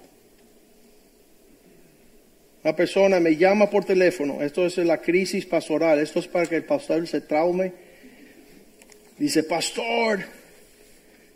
Una 2.64 2.74
persona 2.74 3.20
me 3.20 3.36
llama 3.36 3.70
por 3.70 3.84
teléfono, 3.84 4.42
esto 4.42 4.66
es 4.66 4.76
la 4.78 5.00
crisis 5.00 5.46
pastoral, 5.46 6.00
esto 6.00 6.18
es 6.18 6.26
para 6.26 6.46
que 6.46 6.57
el 6.57 6.64
pastor 6.64 7.07
se 7.07 7.20
traume. 7.20 7.72
Dice, 9.18 9.44
pastor, 9.44 10.24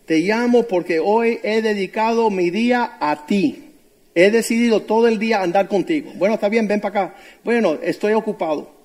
te 0.06 0.18
llamo 0.18 0.64
porque 0.64 0.98
hoy 0.98 1.38
he 1.42 1.62
dedicado 1.62 2.30
mi 2.30 2.50
día 2.50 2.96
a 2.98 3.26
ti. 3.26 3.66
He 4.12 4.32
decidido 4.32 4.82
todo 4.82 5.06
el 5.06 5.20
día 5.20 5.40
andar 5.40 5.68
contigo. 5.68 6.10
Bueno, 6.16 6.34
está 6.34 6.48
bien, 6.48 6.66
ven 6.66 6.80
para 6.80 7.04
acá. 7.04 7.16
Bueno, 7.44 7.78
estoy 7.80 8.12
ocupado. 8.14 8.79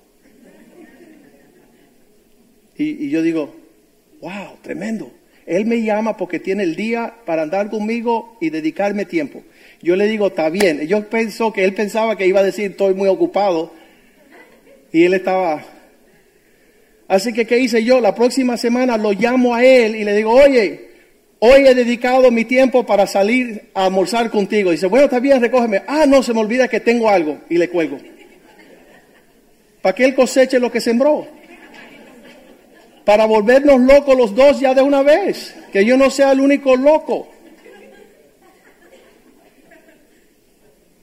Y, 2.78 3.10
yo 3.10 3.22
digo, 3.22 3.56
wow, 4.22 4.58
tremendo. 4.62 5.12
Él 5.46 5.66
me 5.66 5.82
llama 5.84 6.18
porque 6.18 6.40
tiene 6.40 6.64
el 6.64 6.76
día 6.76 7.14
para 7.26 7.44
andar 7.44 7.70
conmigo 7.70 8.38
y 8.42 8.50
dedicarme 8.50 9.06
tiempo. 9.06 9.44
Yo 9.82 9.96
le 9.96 10.08
digo, 10.08 10.28
está 10.28 10.50
bien. 10.50 10.82
Yo 10.88 11.08
pensó 11.08 11.54
que 11.54 11.64
él 11.64 11.74
pensaba 11.74 12.18
que 12.18 12.28
iba 12.28 12.40
a 12.40 12.44
decir, 12.44 12.72
estoy 12.72 12.96
muy 12.96 13.08
ocupado. 13.08 13.72
Y 14.92 15.04
él 15.04 15.14
estaba. 15.14 15.64
Así 17.08 17.32
que, 17.32 17.46
¿qué 17.46 17.60
hice 17.60 17.84
yo? 17.84 18.02
La 18.02 18.16
próxima 18.16 18.58
semana 18.58 18.98
lo 18.98 19.12
llamo 19.12 19.54
a 19.54 19.64
él 19.64 19.96
y 19.96 20.04
le 20.04 20.16
digo, 20.16 20.32
oye, 20.32 20.90
hoy 21.40 21.68
he 21.68 21.76
dedicado 21.76 22.32
mi 22.32 22.46
tiempo 22.46 22.84
para 22.86 23.06
salir 23.06 23.70
a 23.76 23.86
almorzar 23.86 24.32
contigo. 24.32 24.72
Y 24.72 24.76
dice, 24.76 24.88
bueno, 24.88 25.06
está 25.06 25.20
bien, 25.20 25.40
recógeme. 25.40 25.84
Ah, 25.86 26.06
no, 26.08 26.24
se 26.24 26.34
me 26.34 26.40
olvida 26.40 26.68
que 26.68 26.80
tengo 26.80 27.08
algo. 27.08 27.42
Y 27.50 27.60
le 27.60 27.70
cuelgo. 27.70 28.00
Para 29.84 29.94
que 29.94 30.06
él 30.06 30.16
coseche 30.16 30.60
lo 30.60 30.72
que 30.72 30.82
sembró 30.82 31.28
para 33.06 33.26
volvernos 33.26 33.80
locos 33.80 34.18
los 34.18 34.36
dos 34.36 34.60
ya 34.60 34.74
de 34.74 34.82
una 34.82 35.04
vez, 35.04 35.56
que 35.72 35.86
yo 35.86 35.96
no 35.96 36.10
sea 36.10 36.32
el 36.32 36.42
único 36.42 36.76
loco. 36.76 37.30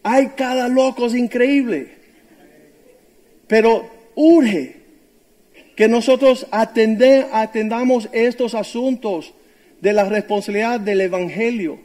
Hay 0.02 0.28
cada 0.36 0.68
loco, 0.68 1.06
es 1.06 1.14
increíble. 1.14 1.92
Pero 3.46 3.88
urge 4.16 4.76
que 5.76 5.88
nosotros 5.88 6.46
atendamos 6.50 8.08
estos 8.12 8.54
asuntos 8.54 9.32
de 9.80 9.92
la 9.92 10.04
responsabilidad 10.04 10.80
del 10.80 11.02
Evangelio. 11.02 11.78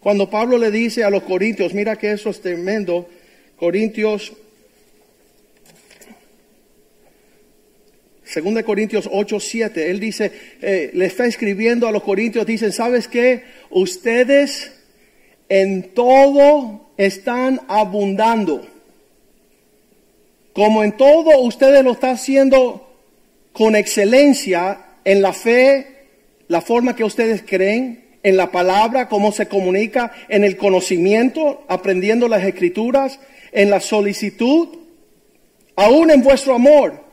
Cuando 0.00 0.30
Pablo 0.30 0.56
le 0.58 0.70
dice 0.70 1.02
a 1.02 1.10
los 1.10 1.24
corintios, 1.24 1.74
mira 1.74 1.96
que 1.96 2.12
eso 2.12 2.30
es 2.30 2.40
tremendo, 2.40 3.08
Corintios 3.58 4.32
Según 8.28 8.60
Corintios 8.62 9.08
8, 9.10 9.40
7, 9.40 9.90
él 9.90 10.00
dice, 10.00 10.30
eh, 10.60 10.90
le 10.92 11.06
está 11.06 11.24
escribiendo 11.24 11.88
a 11.88 11.92
los 11.92 12.02
corintios, 12.02 12.44
dicen, 12.44 12.72
¿sabes 12.72 13.08
qué? 13.08 13.44
Ustedes 13.70 14.70
en 15.48 15.94
todo 15.94 16.90
están 16.98 17.62
abundando. 17.68 18.66
Como 20.52 20.84
en 20.84 20.92
todo 20.98 21.40
ustedes 21.40 21.82
lo 21.82 21.92
están 21.92 22.16
haciendo 22.16 22.92
con 23.54 23.74
excelencia 23.74 24.84
en 25.04 25.22
la 25.22 25.32
fe, 25.32 25.86
la 26.48 26.60
forma 26.60 26.94
que 26.94 27.04
ustedes 27.04 27.42
creen, 27.46 28.18
en 28.22 28.36
la 28.36 28.52
palabra, 28.52 29.08
cómo 29.08 29.32
se 29.32 29.48
comunica, 29.48 30.12
en 30.28 30.44
el 30.44 30.58
conocimiento, 30.58 31.64
aprendiendo 31.66 32.28
las 32.28 32.44
escrituras, 32.44 33.20
en 33.52 33.70
la 33.70 33.80
solicitud, 33.80 34.68
aún 35.76 36.10
en 36.10 36.22
vuestro 36.22 36.54
amor 36.54 37.07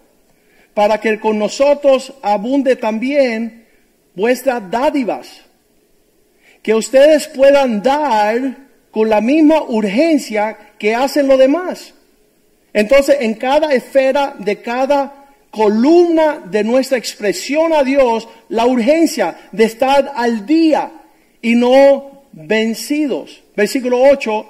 para 0.75 0.99
que 0.99 1.19
con 1.19 1.39
nosotros 1.39 2.13
abunde 2.21 2.75
también 2.75 3.65
vuestras 4.13 4.69
dádivas. 4.69 5.41
Que 6.61 6.75
ustedes 6.75 7.27
puedan 7.29 7.81
dar 7.81 8.57
con 8.91 9.09
la 9.09 9.21
misma 9.21 9.63
urgencia 9.63 10.73
que 10.77 10.93
hacen 10.93 11.27
los 11.27 11.39
demás. 11.39 11.93
Entonces, 12.73 13.17
en 13.21 13.35
cada 13.35 13.73
esfera 13.73 14.35
de 14.37 14.61
cada 14.61 15.25
columna 15.49 16.43
de 16.45 16.65
nuestra 16.65 16.97
expresión 16.97 17.71
a 17.71 17.83
Dios, 17.83 18.27
la 18.49 18.65
urgencia 18.65 19.37
de 19.53 19.63
estar 19.63 20.11
al 20.13 20.45
día 20.45 20.91
y 21.41 21.55
no 21.55 22.23
vencidos. 22.33 23.43
Versículo 23.55 24.01
8. 24.03 24.49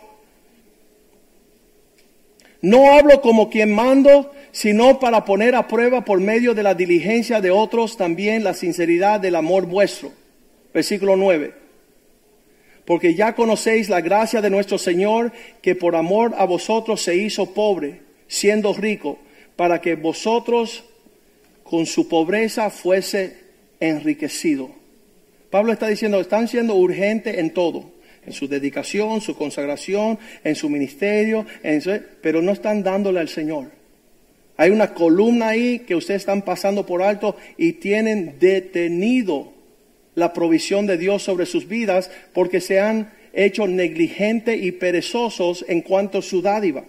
No 2.62 2.92
hablo 2.94 3.22
como 3.22 3.48
quien 3.52 3.72
mando, 3.72 4.32
sino 4.56 5.00
para 5.02 5.26
poner 5.26 5.54
a 5.54 5.68
prueba 5.68 6.06
por 6.06 6.22
medio 6.22 6.54
de 6.54 6.64
la 6.64 6.74
diligencia 6.74 7.42
de 7.42 7.52
otros 7.52 7.98
también 7.98 8.42
la 8.42 8.54
sinceridad 8.54 9.20
del 9.20 9.36
amor 9.36 9.66
vuestro. 9.66 10.14
Versículo 10.74 11.18
9. 11.18 11.54
Porque 12.86 13.16
ya 13.16 13.36
conocéis 13.36 13.90
la 13.90 14.00
gracia 14.00 14.40
de 14.40 14.50
nuestro 14.50 14.78
Señor, 14.78 15.34
que 15.62 15.76
por 15.76 15.98
amor 15.98 16.36
a 16.38 16.46
vosotros 16.46 17.02
se 17.02 17.18
hizo 17.18 17.54
pobre, 17.54 18.00
siendo 18.30 18.74
rico, 18.74 19.20
para 19.58 19.82
que 19.82 19.96
vosotros 19.96 20.86
con 21.64 21.86
su 21.86 22.08
pobreza 22.08 22.70
fuese 22.70 23.36
enriquecido. 23.82 24.70
Pablo 25.50 25.74
está 25.74 25.88
diciendo, 25.88 26.22
están 26.22 26.48
siendo 26.48 26.76
urgentes 26.76 27.40
en 27.40 27.54
todo, 27.54 27.92
en 28.26 28.32
su 28.32 28.48
dedicación, 28.48 29.20
su 29.20 29.36
consagración, 29.36 30.18
en 30.46 30.56
su 30.56 30.70
ministerio, 30.70 31.46
pero 32.22 32.42
no 32.42 32.54
están 32.54 32.84
dándole 32.84 33.20
al 33.20 33.28
Señor. 33.28 33.75
Hay 34.58 34.70
una 34.70 34.94
columna 34.94 35.50
ahí 35.50 35.80
que 35.80 35.96
ustedes 35.96 36.22
están 36.22 36.42
pasando 36.44 36.86
por 36.86 37.02
alto 37.02 37.36
y 37.58 37.74
tienen 37.74 38.40
detenido 38.40 39.54
la 40.16 40.32
provisión 40.32 40.88
de 40.88 40.98
Dios 40.98 41.24
sobre 41.24 41.46
sus 41.46 41.68
vidas 41.68 42.10
porque 42.34 42.62
se 42.62 42.80
han 42.80 43.12
hecho 43.34 43.68
negligentes 43.68 44.62
y 44.62 44.72
perezosos 44.72 45.66
en 45.68 45.82
cuanto 45.82 46.20
a 46.20 46.22
su 46.22 46.42
dádiva. 46.42 46.86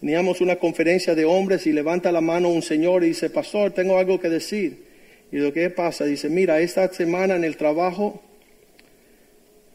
Teníamos 0.00 0.40
una 0.40 0.56
conferencia 0.56 1.14
de 1.14 1.26
hombres 1.26 1.66
y 1.66 1.72
levanta 1.72 2.10
la 2.10 2.22
mano 2.22 2.48
un 2.48 2.62
señor 2.62 3.04
y 3.04 3.08
dice, 3.08 3.28
pastor, 3.28 3.72
tengo 3.72 3.98
algo 3.98 4.18
que 4.18 4.30
decir. 4.30 4.88
Y 5.30 5.36
lo 5.36 5.52
que 5.52 5.68
pasa, 5.68 6.06
dice, 6.06 6.30
mira, 6.30 6.58
esta 6.58 6.90
semana 6.90 7.36
en 7.36 7.44
el 7.44 7.58
trabajo 7.58 8.22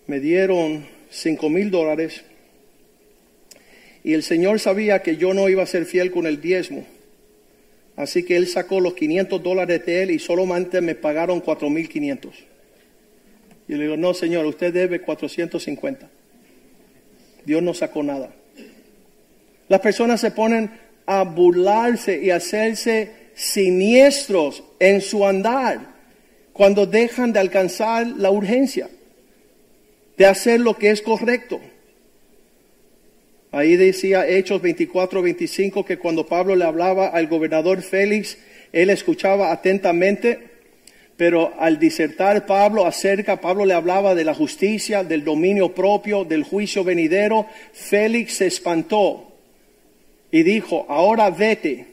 me 0.07 0.19
dieron 0.19 0.87
cinco 1.11 1.47
mil 1.49 1.69
dólares 1.69 2.23
y 4.05 4.13
el 4.13 4.21
Señor 4.21 4.59
sabía 4.59 5.01
que 5.01 5.17
yo 5.17 5.33
no 5.33 5.49
iba 5.49 5.63
a 5.63 5.65
ser 5.65 5.85
fiel 5.85 6.11
con 6.11 6.27
el 6.27 6.39
diezmo. 6.39 6.85
Así 7.95 8.21
que 8.21 8.37
Él 8.37 8.47
sacó 8.47 8.79
los 8.79 8.93
500 8.93 9.41
dólares 9.41 9.83
de 9.83 10.03
Él 10.03 10.11
y 10.11 10.19
solamente 10.19 10.79
me 10.79 10.93
pagaron 10.93 11.41
4.500. 11.41 12.29
Y 13.67 13.73
le 13.73 13.83
digo, 13.83 13.97
no, 13.97 14.13
Señor, 14.13 14.45
usted 14.45 14.71
debe 14.71 15.01
450. 15.01 16.07
Dios 17.45 17.63
no 17.63 17.73
sacó 17.73 18.03
nada. 18.03 18.29
Las 19.69 19.81
personas 19.81 20.21
se 20.21 20.29
ponen 20.29 20.69
a 21.07 21.23
burlarse 21.23 22.23
y 22.23 22.29
a 22.29 22.35
hacerse 22.35 23.11
siniestros 23.33 24.63
en 24.77 25.01
su 25.01 25.25
andar 25.25 25.95
cuando 26.53 26.85
dejan 26.85 27.33
de 27.33 27.39
alcanzar 27.39 28.05
la 28.05 28.29
urgencia 28.29 28.87
de 30.15 30.27
hacer 30.27 30.59
lo 30.59 30.77
que 30.77 30.91
es 30.91 31.01
correcto. 31.01 31.59
Ahí 33.55 33.77
decía 33.77 34.27
Hechos 34.27 34.61
24, 34.61 35.21
25 35.21 35.85
que 35.85 35.97
cuando 35.97 36.25
Pablo 36.25 36.57
le 36.57 36.65
hablaba 36.65 37.07
al 37.07 37.27
gobernador 37.27 37.81
Félix, 37.81 38.37
él 38.73 38.89
escuchaba 38.89 39.53
atentamente, 39.53 40.39
pero 41.15 41.53
al 41.57 41.79
disertar 41.79 42.45
Pablo 42.45 42.85
acerca, 42.85 43.39
Pablo 43.39 43.63
le 43.63 43.73
hablaba 43.73 44.13
de 44.13 44.25
la 44.25 44.33
justicia, 44.33 45.05
del 45.05 45.23
dominio 45.23 45.73
propio, 45.73 46.25
del 46.25 46.43
juicio 46.43 46.83
venidero, 46.83 47.45
Félix 47.71 48.33
se 48.33 48.47
espantó 48.47 49.37
y 50.31 50.43
dijo, 50.43 50.85
ahora 50.89 51.29
vete, 51.29 51.85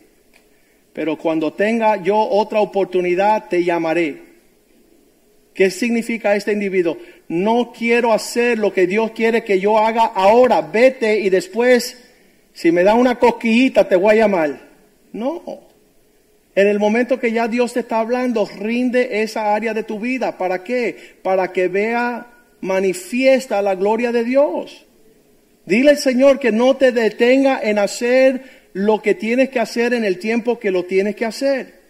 pero 0.92 1.16
cuando 1.16 1.52
tenga 1.52 2.02
yo 2.02 2.18
otra 2.18 2.58
oportunidad 2.58 3.48
te 3.48 3.62
llamaré. 3.62 4.31
¿Qué 5.54 5.70
significa 5.70 6.34
este 6.34 6.52
individuo? 6.52 6.96
No 7.28 7.72
quiero 7.76 8.12
hacer 8.12 8.58
lo 8.58 8.72
que 8.72 8.86
Dios 8.86 9.10
quiere 9.10 9.44
que 9.44 9.60
yo 9.60 9.78
haga 9.78 10.04
ahora. 10.04 10.62
Vete 10.62 11.18
y 11.18 11.28
después, 11.28 12.02
si 12.54 12.72
me 12.72 12.82
da 12.82 12.94
una 12.94 13.18
cosquillita, 13.18 13.86
te 13.88 13.96
voy 13.96 14.14
a 14.14 14.22
llamar. 14.22 14.68
No. 15.12 15.60
En 16.54 16.68
el 16.68 16.78
momento 16.78 17.18
que 17.18 17.32
ya 17.32 17.48
Dios 17.48 17.74
te 17.74 17.80
está 17.80 18.00
hablando, 18.00 18.48
rinde 18.58 19.22
esa 19.22 19.54
área 19.54 19.74
de 19.74 19.82
tu 19.82 20.00
vida. 20.00 20.38
¿Para 20.38 20.64
qué? 20.64 21.16
Para 21.22 21.52
que 21.52 21.68
vea, 21.68 22.26
manifiesta 22.62 23.60
la 23.60 23.74
gloria 23.74 24.10
de 24.10 24.24
Dios. 24.24 24.86
Dile 25.66 25.90
al 25.90 25.98
Señor 25.98 26.38
que 26.38 26.50
no 26.50 26.76
te 26.76 26.92
detenga 26.92 27.60
en 27.62 27.78
hacer 27.78 28.62
lo 28.72 29.02
que 29.02 29.14
tienes 29.14 29.50
que 29.50 29.60
hacer 29.60 29.92
en 29.92 30.04
el 30.04 30.18
tiempo 30.18 30.58
que 30.58 30.70
lo 30.70 30.84
tienes 30.84 31.14
que 31.14 31.26
hacer. 31.26 31.82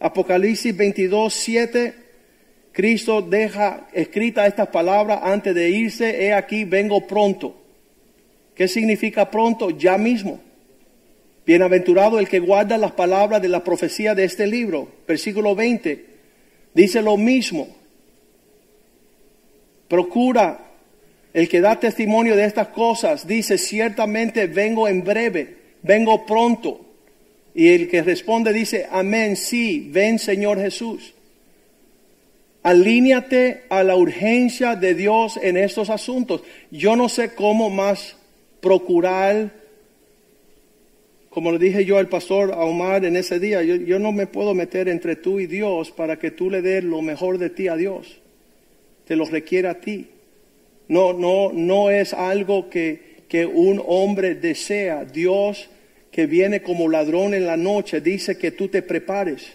Apocalipsis 0.00 0.76
22, 0.76 1.32
7 1.32 2.05
Cristo 2.76 3.22
deja 3.22 3.88
escrita 3.94 4.46
estas 4.46 4.68
palabras 4.68 5.20
antes 5.22 5.54
de 5.54 5.70
irse, 5.70 6.26
he 6.26 6.34
aquí, 6.34 6.64
vengo 6.64 7.06
pronto. 7.06 7.56
¿Qué 8.54 8.68
significa 8.68 9.30
pronto? 9.30 9.70
Ya 9.70 9.96
mismo. 9.96 10.40
Bienaventurado 11.46 12.18
el 12.18 12.28
que 12.28 12.38
guarda 12.38 12.76
las 12.76 12.92
palabras 12.92 13.40
de 13.40 13.48
la 13.48 13.64
profecía 13.64 14.14
de 14.14 14.24
este 14.24 14.46
libro. 14.46 14.90
Versículo 15.08 15.54
20. 15.54 16.04
Dice 16.74 17.00
lo 17.00 17.16
mismo. 17.16 17.66
Procura 19.88 20.60
el 21.32 21.48
que 21.48 21.62
da 21.62 21.80
testimonio 21.80 22.36
de 22.36 22.44
estas 22.44 22.68
cosas. 22.68 23.26
Dice, 23.26 23.56
ciertamente 23.56 24.48
vengo 24.48 24.86
en 24.86 25.02
breve, 25.02 25.56
vengo 25.80 26.26
pronto. 26.26 26.84
Y 27.54 27.68
el 27.68 27.88
que 27.88 28.02
responde 28.02 28.52
dice, 28.52 28.86
amén, 28.90 29.34
sí, 29.34 29.88
ven 29.90 30.18
Señor 30.18 30.60
Jesús. 30.60 31.14
Alíñate 32.66 33.62
a 33.68 33.84
la 33.84 33.94
urgencia 33.94 34.74
de 34.74 34.94
Dios 34.94 35.38
en 35.40 35.56
estos 35.56 35.88
asuntos. 35.88 36.42
Yo 36.72 36.96
no 36.96 37.08
sé 37.08 37.32
cómo 37.32 37.70
más 37.70 38.16
procurar, 38.60 39.52
como 41.30 41.52
le 41.52 41.60
dije 41.60 41.84
yo 41.84 41.98
al 41.98 42.08
pastor 42.08 42.50
Omar 42.50 43.04
en 43.04 43.14
ese 43.14 43.38
día, 43.38 43.62
yo, 43.62 44.00
no 44.00 44.10
me 44.10 44.26
puedo 44.26 44.52
meter 44.52 44.88
entre 44.88 45.14
tú 45.14 45.38
y 45.38 45.46
Dios 45.46 45.92
para 45.92 46.18
que 46.18 46.32
tú 46.32 46.50
le 46.50 46.60
des 46.60 46.82
lo 46.82 47.02
mejor 47.02 47.38
de 47.38 47.50
ti 47.50 47.68
a 47.68 47.76
Dios. 47.76 48.18
Te 49.04 49.14
lo 49.14 49.26
requiere 49.26 49.68
a 49.68 49.80
ti. 49.80 50.08
No, 50.88 51.12
no, 51.12 51.52
no 51.52 51.90
es 51.90 52.12
algo 52.14 52.68
que, 52.68 53.22
que 53.28 53.46
un 53.46 53.80
hombre 53.86 54.34
desea. 54.34 55.04
Dios 55.04 55.70
que 56.10 56.26
viene 56.26 56.62
como 56.62 56.88
ladrón 56.88 57.32
en 57.32 57.46
la 57.46 57.56
noche 57.56 58.00
dice 58.00 58.36
que 58.36 58.50
tú 58.50 58.66
te 58.66 58.82
prepares 58.82 59.54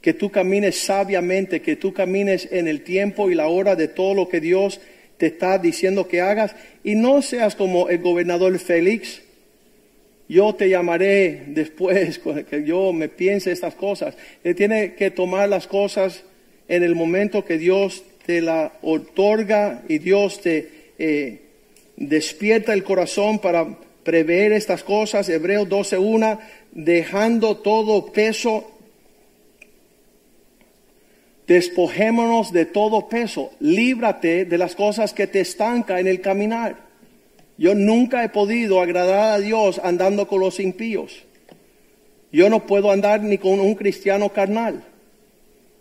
que 0.00 0.14
tú 0.14 0.30
camines 0.30 0.78
sabiamente, 0.78 1.60
que 1.60 1.76
tú 1.76 1.92
camines 1.92 2.48
en 2.50 2.68
el 2.68 2.82
tiempo 2.82 3.30
y 3.30 3.34
la 3.34 3.48
hora 3.48 3.76
de 3.76 3.88
todo 3.88 4.14
lo 4.14 4.28
que 4.28 4.40
Dios 4.40 4.80
te 5.16 5.26
está 5.26 5.58
diciendo 5.58 6.06
que 6.06 6.20
hagas 6.20 6.54
y 6.84 6.94
no 6.94 7.20
seas 7.22 7.56
como 7.56 7.88
el 7.88 7.98
gobernador 7.98 8.58
Félix. 8.58 9.22
Yo 10.28 10.54
te 10.54 10.68
llamaré 10.68 11.42
después, 11.48 12.20
que 12.50 12.64
yo 12.64 12.92
me 12.92 13.08
piense 13.08 13.50
estas 13.50 13.74
cosas. 13.74 14.16
Él 14.44 14.54
tiene 14.54 14.94
que 14.94 15.10
tomar 15.10 15.48
las 15.48 15.66
cosas 15.66 16.22
en 16.68 16.82
el 16.82 16.94
momento 16.94 17.44
que 17.44 17.58
Dios 17.58 18.04
te 18.24 18.40
la 18.40 18.74
otorga 18.82 19.82
y 19.88 19.98
Dios 19.98 20.40
te 20.40 20.92
eh, 20.98 21.40
despierta 21.96 22.74
el 22.74 22.84
corazón 22.84 23.38
para 23.38 23.66
prever 24.04 24.52
estas 24.52 24.84
cosas. 24.84 25.28
Hebreos 25.28 25.68
12.1, 25.68 26.38
dejando 26.72 27.56
todo 27.56 28.12
peso 28.12 28.77
Despojémonos 31.48 32.52
de 32.52 32.66
todo 32.66 33.08
peso, 33.08 33.52
líbrate 33.58 34.44
de 34.44 34.58
las 34.58 34.74
cosas 34.76 35.14
que 35.14 35.26
te 35.26 35.40
estancan 35.40 35.98
en 36.00 36.06
el 36.06 36.20
caminar. 36.20 36.76
Yo 37.56 37.74
nunca 37.74 38.22
he 38.22 38.28
podido 38.28 38.82
agradar 38.82 39.32
a 39.32 39.38
Dios 39.38 39.80
andando 39.82 40.28
con 40.28 40.40
los 40.40 40.60
impíos. 40.60 41.24
Yo 42.30 42.50
no 42.50 42.66
puedo 42.66 42.90
andar 42.90 43.22
ni 43.22 43.38
con 43.38 43.60
un 43.60 43.74
cristiano 43.76 44.28
carnal. 44.28 44.84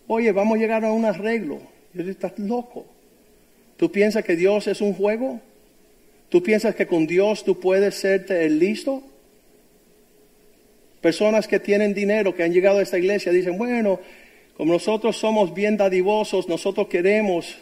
Oye, 0.07 0.31
vamos 0.31 0.57
a 0.57 0.61
llegar 0.61 0.85
a 0.85 0.93
un 0.93 1.03
arreglo. 1.03 1.59
Estás 1.93 2.39
loco. 2.39 2.85
¿Tú 3.75 3.91
piensas 3.91 4.23
que 4.23 4.37
Dios 4.37 4.67
es 4.67 4.79
un 4.79 4.93
juego? 4.93 5.41
¿Tú 6.29 6.41
piensas 6.41 6.75
que 6.75 6.87
con 6.87 7.05
Dios 7.07 7.43
tú 7.43 7.59
puedes 7.59 7.95
serte 7.95 8.45
el 8.45 8.57
listo? 8.57 9.03
Personas 11.01 11.45
que 11.45 11.59
tienen 11.59 11.93
dinero, 11.93 12.33
que 12.33 12.43
han 12.43 12.53
llegado 12.53 12.79
a 12.79 12.83
esta 12.83 12.97
iglesia, 12.97 13.33
dicen, 13.33 13.57
bueno, 13.57 13.99
como 14.57 14.73
nosotros 14.73 15.17
somos 15.17 15.53
bien 15.53 15.77
dadivosos, 15.77 16.49
nosotros 16.49 16.87
queremos, 16.87 17.55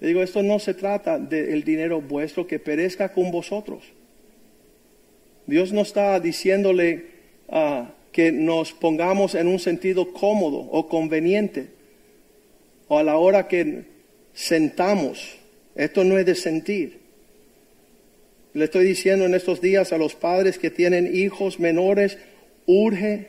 le 0.00 0.08
digo, 0.08 0.22
esto 0.22 0.42
no 0.42 0.58
se 0.58 0.72
trata 0.72 1.18
del 1.18 1.62
dinero 1.62 2.00
vuestro 2.00 2.46
que 2.46 2.58
perezca 2.58 3.12
con 3.12 3.30
vosotros. 3.30 3.84
Dios 5.46 5.74
no 5.74 5.82
está 5.82 6.18
diciéndole 6.20 7.04
ah, 7.50 7.90
que 8.12 8.32
nos 8.32 8.72
pongamos 8.72 9.34
en 9.34 9.46
un 9.46 9.58
sentido 9.58 10.14
cómodo 10.14 10.56
o 10.56 10.88
conveniente 10.88 11.68
o 12.88 12.98
a 12.98 13.02
la 13.02 13.18
hora 13.18 13.46
que 13.46 13.84
sentamos. 14.32 15.36
Esto 15.74 16.02
no 16.02 16.16
es 16.16 16.24
de 16.24 16.34
sentir. 16.34 17.00
Le 18.54 18.64
estoy 18.64 18.86
diciendo 18.86 19.26
en 19.26 19.34
estos 19.34 19.60
días 19.60 19.92
a 19.92 19.98
los 19.98 20.14
padres 20.14 20.58
que 20.58 20.70
tienen 20.70 21.14
hijos 21.14 21.60
menores, 21.60 22.16
urge 22.64 23.28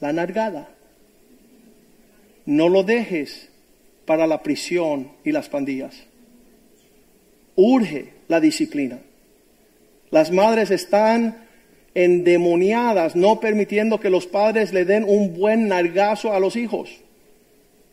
la 0.00 0.12
nargada. 0.12 0.74
No 2.48 2.70
lo 2.70 2.82
dejes 2.82 3.50
para 4.06 4.26
la 4.26 4.42
prisión 4.42 5.10
y 5.22 5.32
las 5.32 5.50
pandillas. 5.50 5.94
Urge 7.56 8.14
la 8.26 8.40
disciplina. 8.40 9.00
Las 10.08 10.30
madres 10.30 10.70
están 10.70 11.44
endemoniadas, 11.92 13.14
no 13.14 13.38
permitiendo 13.38 14.00
que 14.00 14.08
los 14.08 14.26
padres 14.26 14.72
le 14.72 14.86
den 14.86 15.04
un 15.06 15.34
buen 15.34 15.68
nargazo 15.68 16.32
a 16.32 16.40
los 16.40 16.56
hijos. 16.56 16.88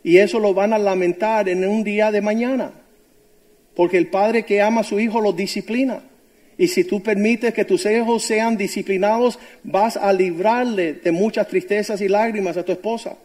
Y 0.05 0.19
eso 0.19 0.39
lo 0.39 0.53
van 0.53 0.71
a 0.71 0.79
lamentar 0.79 1.49
en 1.49 1.67
un 1.67 1.83
día 1.83 2.09
de 2.09 2.21
mañana. 2.21 2.71
Porque 3.75 3.97
el 3.97 4.07
padre 4.07 4.45
que 4.45 4.61
ama 4.61 4.81
a 4.81 4.85
su 4.85 5.01
hijo 5.01 5.19
lo 5.19 5.33
disciplina. 5.33 6.01
Y 6.57 6.69
si 6.69 6.85
tú 6.85 7.03
permites 7.03 7.53
que 7.53 7.65
tus 7.65 7.85
hijos 7.85 8.23
sean 8.23 8.55
disciplinados, 8.55 9.37
vas 9.63 9.97
a 9.97 10.13
librarle 10.13 10.93
de 10.93 11.11
muchas 11.11 11.45
tristezas 11.49 11.99
y 11.99 12.07
lágrimas 12.07 12.55
a 12.55 12.63
tu 12.63 12.71
esposa. 12.71 13.17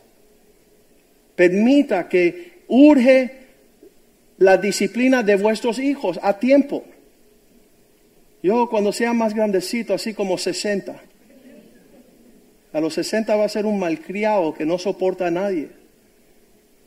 Permita 1.37 2.09
que 2.09 2.61
urge 2.69 3.41
la 4.39 4.57
disciplina 4.57 5.23
de 5.23 5.37
vuestros 5.37 5.79
hijos 5.79 6.19
a 6.23 6.39
tiempo. 6.39 6.85
Yo 8.43 8.71
cuando 8.71 8.91
sea 8.91 9.13
más 9.13 9.35
grandecito, 9.35 9.93
así 9.93 10.15
como 10.15 10.39
60, 10.39 10.99
a 12.73 12.81
los 12.81 12.95
60 12.95 13.37
va 13.37 13.45
a 13.45 13.49
ser 13.51 13.67
un 13.67 13.79
malcriado 13.79 14.55
que 14.55 14.65
no 14.65 14.79
soporta 14.79 15.27
a 15.27 15.31
nadie, 15.31 15.69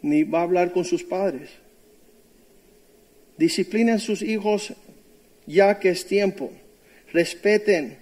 ni 0.02 0.24
va 0.24 0.40
a 0.40 0.44
hablar 0.44 0.72
con 0.72 0.84
sus 0.84 1.04
padres. 1.04 1.52
Disciplinen 3.38 4.00
sus 4.00 4.24
hijos 4.24 4.74
ya 5.46 5.80
que 5.80 5.90
es 5.90 6.08
tiempo. 6.08 6.52
Respeten. 7.12 7.98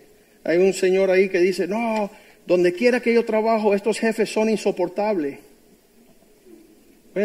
Hay 0.46 0.58
un 0.58 0.74
señor 0.74 1.12
ahí 1.12 1.28
que 1.28 1.40
dice, 1.40 1.68
no, 1.68 2.10
donde 2.46 2.74
quiera 2.74 3.02
que 3.02 3.14
yo 3.14 3.26
trabajo, 3.26 3.74
estos 3.74 4.00
jefes 4.00 4.30
son 4.32 4.50
insoportables 4.50 5.40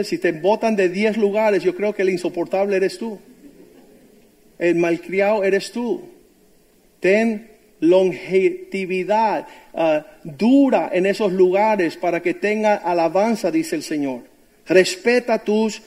si 0.05 0.19
te 0.19 0.33
botan 0.33 0.77
de 0.77 0.89
10 0.89 1.17
lugares, 1.17 1.63
yo 1.63 1.75
creo 1.75 1.95
que 1.95 2.03
el 2.03 2.11
insoportable 2.11 2.77
eres 2.77 2.99
tú. 2.99 3.19
El 4.59 4.77
malcriado 4.77 5.45
eres 5.45 5.71
tú. 5.71 6.03
Ten 7.01 7.51
longevidad 7.81 9.47
ah, 9.75 10.07
dura 10.25 10.91
en 10.93 11.07
esos 11.07 11.33
lugares 11.33 11.97
para 11.97 12.23
que 12.23 12.35
tenga 12.35 12.75
alabanza, 12.75 13.51
dice 13.51 13.77
el 13.77 13.83
Señor. 13.83 14.23
Respeta 14.67 15.35
a 15.35 15.45
tus 15.45 15.83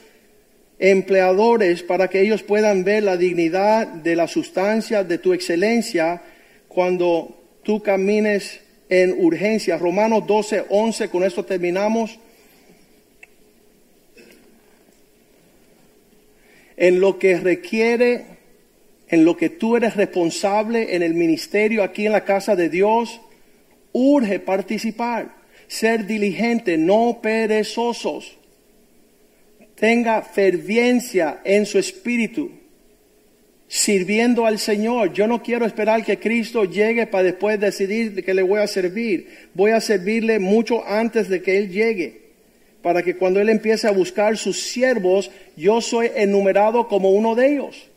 empleadores 0.78 1.82
para 1.82 2.08
que 2.08 2.22
ellos 2.22 2.42
puedan 2.42 2.84
ver 2.84 3.02
la 3.02 3.16
dignidad 3.16 3.86
de 3.86 4.16
la 4.16 4.26
sustancia 4.26 5.04
de 5.04 5.18
tu 5.18 5.34
excelencia 5.34 6.22
cuando 6.68 7.36
tú 7.62 7.82
camines 7.82 8.60
en 8.88 9.14
urgencia. 9.18 9.76
Romanos 9.76 10.26
12, 10.26 10.64
11, 10.70 11.08
con 11.08 11.22
esto 11.22 11.44
terminamos. 11.44 12.18
En 16.80 16.98
lo 16.98 17.18
que 17.18 17.38
requiere, 17.38 18.24
en 19.06 19.26
lo 19.26 19.36
que 19.36 19.50
tú 19.50 19.76
eres 19.76 19.96
responsable 19.96 20.96
en 20.96 21.02
el 21.02 21.12
ministerio 21.12 21.82
aquí 21.82 22.06
en 22.06 22.12
la 22.12 22.24
casa 22.24 22.56
de 22.56 22.70
Dios, 22.70 23.20
urge 23.92 24.40
participar, 24.40 25.36
ser 25.68 26.06
diligente, 26.06 26.78
no 26.78 27.20
perezosos. 27.22 28.38
Tenga 29.74 30.22
ferviencia 30.22 31.42
en 31.44 31.66
su 31.66 31.78
espíritu. 31.78 32.50
sirviendo 33.72 34.46
al 34.46 34.58
Señor. 34.58 35.12
Yo 35.12 35.28
no 35.28 35.44
quiero 35.44 35.64
esperar 35.64 36.04
que 36.04 36.18
Cristo 36.18 36.64
llegue 36.64 37.06
para 37.06 37.22
después 37.22 37.60
decidir 37.60 38.24
que 38.24 38.34
le 38.34 38.42
voy 38.42 38.58
a 38.58 38.66
servir. 38.66 39.28
Voy 39.54 39.70
a 39.70 39.80
servirle 39.80 40.40
mucho 40.40 40.84
antes 40.84 41.28
de 41.28 41.40
que 41.40 41.56
Él 41.56 41.70
llegue. 41.70 42.19
Para 42.82 43.02
que 43.02 43.16
cuando 43.16 43.40
Él 43.40 43.48
empiece 43.48 43.86
a 43.86 43.92
buscar 43.92 44.36
sus 44.36 44.62
siervos, 44.62 45.30
yo 45.56 45.80
soy 45.80 46.10
enumerado 46.14 46.88
como 46.88 47.10
uno 47.10 47.34
de 47.34 47.52
ellos. 47.52 47.90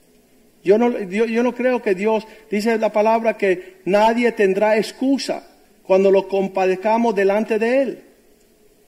Yo 0.64 0.78
no, 0.78 1.00
yo, 1.00 1.26
yo 1.26 1.44
no 1.44 1.54
creo 1.54 1.82
que 1.82 1.94
Dios, 1.94 2.26
dice 2.50 2.78
la 2.78 2.92
palabra, 2.92 3.38
que 3.38 3.78
nadie 3.86 4.32
tendrá 4.32 4.78
excusa 4.78 5.48
cuando 5.84 6.10
lo 6.12 6.28
compadezcamos 6.28 7.16
delante 7.16 7.60
de 7.60 7.82
Él. 7.82 8.04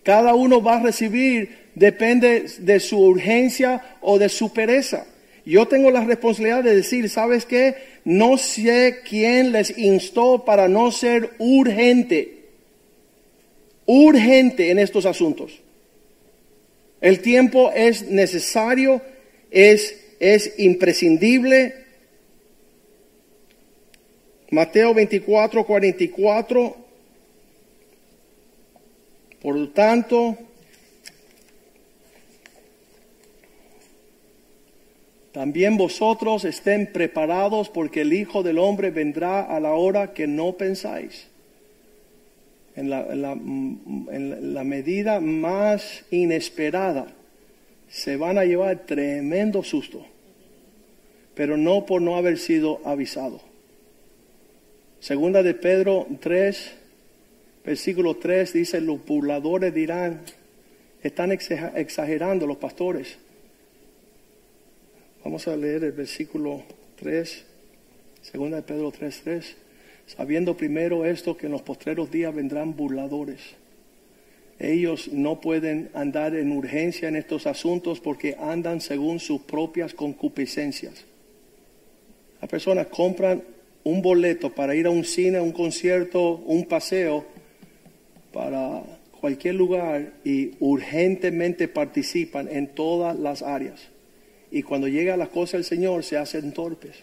Cada 0.04 0.36
uno 0.36 0.62
va 0.62 0.78
a 0.78 0.84
recibir, 0.84 1.72
depende 1.76 2.46
de 2.60 2.80
su 2.80 3.00
urgencia 3.00 3.98
o 4.02 4.20
de 4.20 4.30
su 4.30 4.54
pereza. 4.54 5.06
Yo 5.46 5.68
tengo 5.68 5.92
la 5.92 6.04
responsabilidad 6.04 6.64
de 6.64 6.76
decir, 6.76 7.10
¿sabes 7.10 7.46
qué? 7.46 7.76
No 8.04 8.38
sé 8.38 9.02
quién 9.08 9.52
les 9.52 9.78
instó 9.78 10.44
para 10.46 10.68
no 10.68 10.92
ser 10.92 11.32
urgente, 11.38 12.46
urgente 13.86 14.72
en 14.72 14.80
estos 14.80 15.06
asuntos. 15.06 15.62
El 17.06 17.22
tiempo 17.22 17.72
es 17.72 18.02
necesario, 18.07 18.99
es, 19.52 19.95
es 20.19 20.56
imprescindible. 20.57 21.76
Mateo 24.49 24.91
24, 24.95 25.68
44. 25.68 26.77
Por 29.40 29.56
lo 29.56 29.69
tanto, 29.69 30.36
También 35.32 35.76
vosotros 35.76 36.45
estén 36.45 36.91
preparados 36.94 37.69
porque 37.69 38.02
el 38.02 38.14
Hijo 38.14 38.41
del 38.41 38.57
Hombre 38.57 38.90
vendrá 38.90 39.41
a 39.41 39.60
la 39.60 39.73
hora 39.73 40.14
que 40.14 40.27
no 40.27 40.53
pensáis. 40.53 41.27
En 42.76 42.89
la, 42.89 44.64
medida 44.64 45.19
más 45.22 46.03
inesperada 46.11 47.07
se 47.89 48.18
van 48.18 48.38
a 48.38 48.45
llevar 48.45 48.85
tremendo 48.85 49.64
susto, 49.64 50.06
pero 51.35 51.56
no 51.56 51.85
por 51.85 52.02
no 52.02 52.18
haber 52.18 52.38
sido 52.38 52.81
avisado. 52.84 53.39
Segunda 54.99 55.41
de 55.41 55.53
Pedro 55.53 56.07
3, 56.19 56.73
versículo 57.64 58.18
3 58.18 58.53
dice, 58.53 58.81
los 58.81 59.06
burladores 59.06 59.73
dirán, 59.73 60.22
están 61.02 61.31
exagerando 61.31 62.45
los 62.45 62.57
pastores 62.57 63.18
Vamos 65.26 65.47
a 65.47 65.57
leer 65.57 65.84
el 65.84 65.91
versículo 65.91 66.61
3, 66.97 67.45
segunda 68.22 68.57
de 68.57 68.61
Pedro 68.61 68.91
3, 68.91 69.22
3. 69.23 69.56
Sabiendo 70.07 70.56
primero 70.56 71.06
esto 71.06 71.36
que 71.36 71.48
en 71.48 71.52
los 71.52 71.61
postreros 71.61 72.11
días 72.11 72.34
vendrán 72.34 72.76
burladores. 72.76 73.41
Ellos 74.60 75.10
no 75.11 75.41
pueden 75.41 75.90
andar 75.94 76.36
en 76.36 76.52
urgencia 76.52 77.10
en 77.10 77.15
estos 77.15 77.48
asuntos 77.48 77.99
porque 77.99 78.38
andan 78.40 78.80
según 78.82 79.19
sus 79.19 79.41
propias 79.41 79.94
concupiscencias. 79.94 81.06
Las 82.40 82.49
personas 82.49 82.88
compran 82.88 83.44
un 83.84 84.02
boleto 84.02 84.52
para 84.52 84.76
ir 84.76 84.88
a 84.88 84.91
un 84.91 85.03
cine, 85.03 85.40
un 85.40 85.52
concierto, 85.52 86.36
un 86.45 86.65
paseo, 86.65 87.26
para 88.32 88.84
cualquier 89.19 89.56
lugar 89.56 90.14
y 90.23 90.52
urgentemente 90.60 91.68
participan 91.68 92.48
en 92.49 92.68
todas 92.68 93.18
las 93.18 93.41
áreas 93.41 93.90
y 94.52 94.64
cuando 94.64 94.88
llega 94.88 95.18
la 95.18 95.27
cosa 95.27 95.57
del 95.57 95.65
Señor 95.65 96.03
se 96.03 96.18
hacen 96.18 96.53
torpes. 96.53 96.95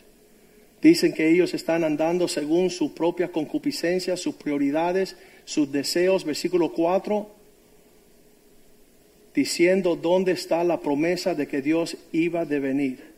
Dicen 0.83 1.13
que 1.13 1.31
ellos 1.31 1.55
están 1.55 1.85
andando 1.85 2.27
según 2.27 2.69
sus 2.69 2.91
propias 2.91 3.31
concupiscencias, 3.31 4.19
sus 4.21 4.35
prioridades, 4.35 5.17
sus 5.45 5.71
deseos. 5.71 6.25
Versículo 6.25 6.73
4, 6.73 7.31
diciendo 9.33 9.95
dónde 9.95 10.33
está 10.33 10.65
la 10.65 10.81
promesa 10.81 11.37
de 11.37 11.47
que 11.47 11.63
Dios 11.63 11.97
iba 12.11 12.45
de 12.45 12.59
venir. 12.59 13.13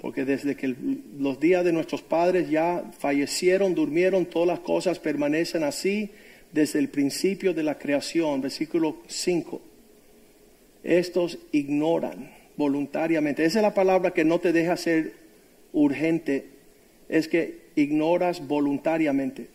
Porque 0.00 0.24
desde 0.24 0.54
que 0.54 0.76
los 1.18 1.40
días 1.40 1.64
de 1.64 1.72
nuestros 1.72 2.02
padres 2.02 2.48
ya 2.48 2.84
fallecieron, 2.98 3.74
durmieron, 3.74 4.26
todas 4.26 4.46
las 4.46 4.60
cosas 4.60 5.00
permanecen 5.00 5.64
así 5.64 6.10
desde 6.52 6.78
el 6.78 6.88
principio 6.88 7.52
de 7.52 7.64
la 7.64 7.78
creación. 7.78 8.40
Versículo 8.40 8.98
5. 9.08 9.60
Estos 10.84 11.38
ignoran 11.50 12.30
voluntariamente. 12.56 13.44
Esa 13.44 13.58
es 13.58 13.62
la 13.62 13.74
palabra 13.74 14.12
que 14.12 14.24
no 14.24 14.38
te 14.38 14.52
deja 14.52 14.76
ser 14.76 15.14
urgente, 15.72 16.55
es 17.08 17.28
que 17.28 17.66
ignoras 17.76 18.46
voluntariamente. 18.46 19.48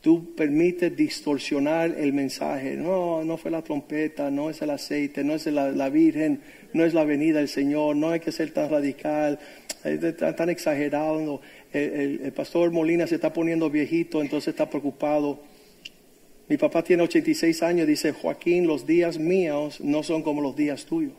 Tú 0.00 0.34
permites 0.34 0.96
distorsionar 0.96 1.94
el 1.98 2.12
mensaje. 2.14 2.74
No, 2.74 3.22
no 3.22 3.36
fue 3.36 3.50
la 3.50 3.62
trompeta, 3.62 4.30
no 4.30 4.48
es 4.48 4.62
el 4.62 4.70
aceite, 4.70 5.22
no 5.22 5.34
es 5.34 5.46
la, 5.46 5.88
Virgen, 5.90 6.40
no 6.72 6.84
es 6.84 6.94
la 6.94 7.04
venida 7.04 7.38
del 7.38 7.48
Señor, 7.48 7.96
no 7.96 8.10
hay 8.10 8.20
que 8.20 8.32
ser 8.32 8.50
tan 8.52 8.70
radical, 8.70 9.38
tan, 10.36 10.48
exagerado. 10.48 11.42
el 11.72 12.32
pastor 12.34 12.70
Molina 12.70 13.06
se 13.06 13.16
está 13.16 13.32
poniendo 13.32 13.68
viejito, 13.68 14.22
entonces 14.22 14.48
está 14.48 14.70
preocupado. 14.70 15.40
Mi 16.48 16.56
papá 16.56 16.82
tiene 16.82 17.02
86 17.02 17.62
años, 17.62 17.86
dice, 17.86 18.12
Joaquín, 18.12 18.66
los 18.66 18.86
días 18.86 19.18
míos 19.18 19.80
no 19.82 20.02
son 20.02 20.22
como 20.22 20.40
los 20.40 20.56
días 20.56 20.86
tuyos 20.86 21.12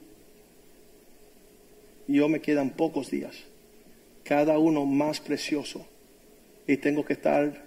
yo 2.11 2.29
me 2.29 2.41
quedan 2.41 2.71
pocos 2.71 3.09
días, 3.09 3.35
cada 4.23 4.57
uno 4.59 4.85
más 4.85 5.19
precioso, 5.19 5.85
y 6.67 6.77
tengo 6.77 7.03
que 7.05 7.13
estar 7.13 7.63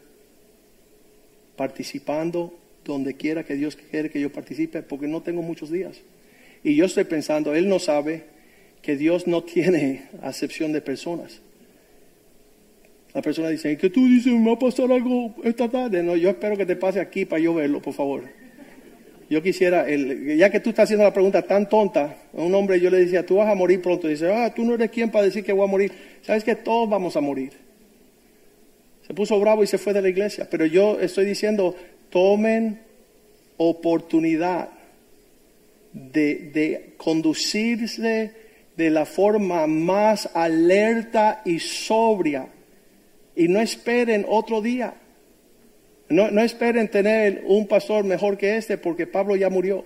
participando 1.57 2.53
donde 2.85 3.15
quiera 3.15 3.45
que 3.45 3.55
Dios 3.55 3.77
quiere 3.77 4.11
que 4.11 4.21
yo 4.21 4.33
participe, 4.33 4.83
porque 4.83 5.07
no 5.07 5.23
tengo 5.23 5.43
muchos 5.43 5.71
días. 5.71 6.01
Y 6.63 6.75
yo 6.77 6.85
estoy 6.85 7.05
pensando, 7.05 7.55
Él 7.55 7.69
no 7.69 7.79
sabe 7.79 8.25
que 8.83 8.97
Dios 8.97 9.27
no 9.27 9.43
tiene 9.43 10.09
acepción 10.23 10.73
de 10.73 10.81
personas. 10.81 11.41
La 13.15 13.23
persona 13.23 13.49
dice, 13.49 13.71
¿y 13.71 13.77
qué 13.77 13.91
tú 13.91 14.07
dices? 14.07 14.33
¿Me 14.33 14.47
va 14.47 14.55
a 14.55 14.59
pasar 14.59 14.91
algo 14.91 15.35
esta 15.45 15.69
tarde? 15.69 16.03
No, 16.03 16.17
yo 16.17 16.31
espero 16.31 16.57
que 16.57 16.67
te 16.67 16.75
pase 16.75 17.01
aquí 17.01 17.25
para 17.25 17.41
yo 17.41 17.55
verlo, 17.55 17.81
por 17.81 17.95
favor. 17.95 18.25
Yo 19.31 19.43
quisiera, 19.43 19.89
el, 19.89 20.37
ya 20.37 20.51
que 20.51 20.61
tú 20.61 20.71
estás 20.71 20.85
haciendo 20.85 21.05
la 21.05 21.13
pregunta 21.13 21.43
tan 21.43 21.69
tonta, 21.69 22.17
a 22.37 22.41
un 22.41 22.55
hombre 22.55 22.81
yo 22.81 22.91
le 22.91 22.99
decía, 22.99 23.25
tú 23.25 23.37
vas 23.37 23.49
a 23.49 23.55
morir 23.55 23.81
pronto. 23.81 24.09
dice, 24.09 24.31
ah, 24.33 24.53
tú 24.55 24.65
no 24.65 24.75
eres 24.75 24.91
quien 24.91 25.11
para 25.11 25.25
decir 25.25 25.45
que 25.45 25.53
voy 25.53 25.65
a 25.65 25.71
morir. 25.71 25.93
Sabes 26.23 26.45
que 26.45 26.55
todos 26.55 26.89
vamos 26.89 27.17
a 27.17 27.21
morir. 27.21 27.53
Se 29.07 29.15
puso 29.15 29.39
bravo 29.41 29.63
y 29.63 29.67
se 29.67 29.79
fue 29.79 29.93
de 29.93 30.03
la 30.03 30.09
iglesia. 30.09 30.47
Pero 30.51 30.67
yo 30.67 31.01
estoy 31.01 31.25
diciendo, 31.25 31.75
tomen 32.11 32.81
oportunidad 33.57 34.69
de, 35.93 36.51
de 36.53 36.95
conducirse 36.97 38.33
de 38.77 38.91
la 38.91 39.07
forma 39.07 39.67
más 39.67 40.29
alerta 40.35 41.43
y 41.45 41.61
sobria. 41.61 42.49
Y 43.37 43.49
no 43.49 43.61
esperen 43.61 44.27
otro 44.29 44.61
día. 44.61 44.95
No, 46.09 46.29
esperen 46.43 46.89
tener 46.89 47.45
un 47.47 47.67
pastor 47.67 48.05
mejor 48.05 48.37
que 48.37 48.57
este 48.57 48.77
porque 48.77 49.07
Pablo 49.07 49.37
ya 49.37 49.49
murió. 49.49 49.85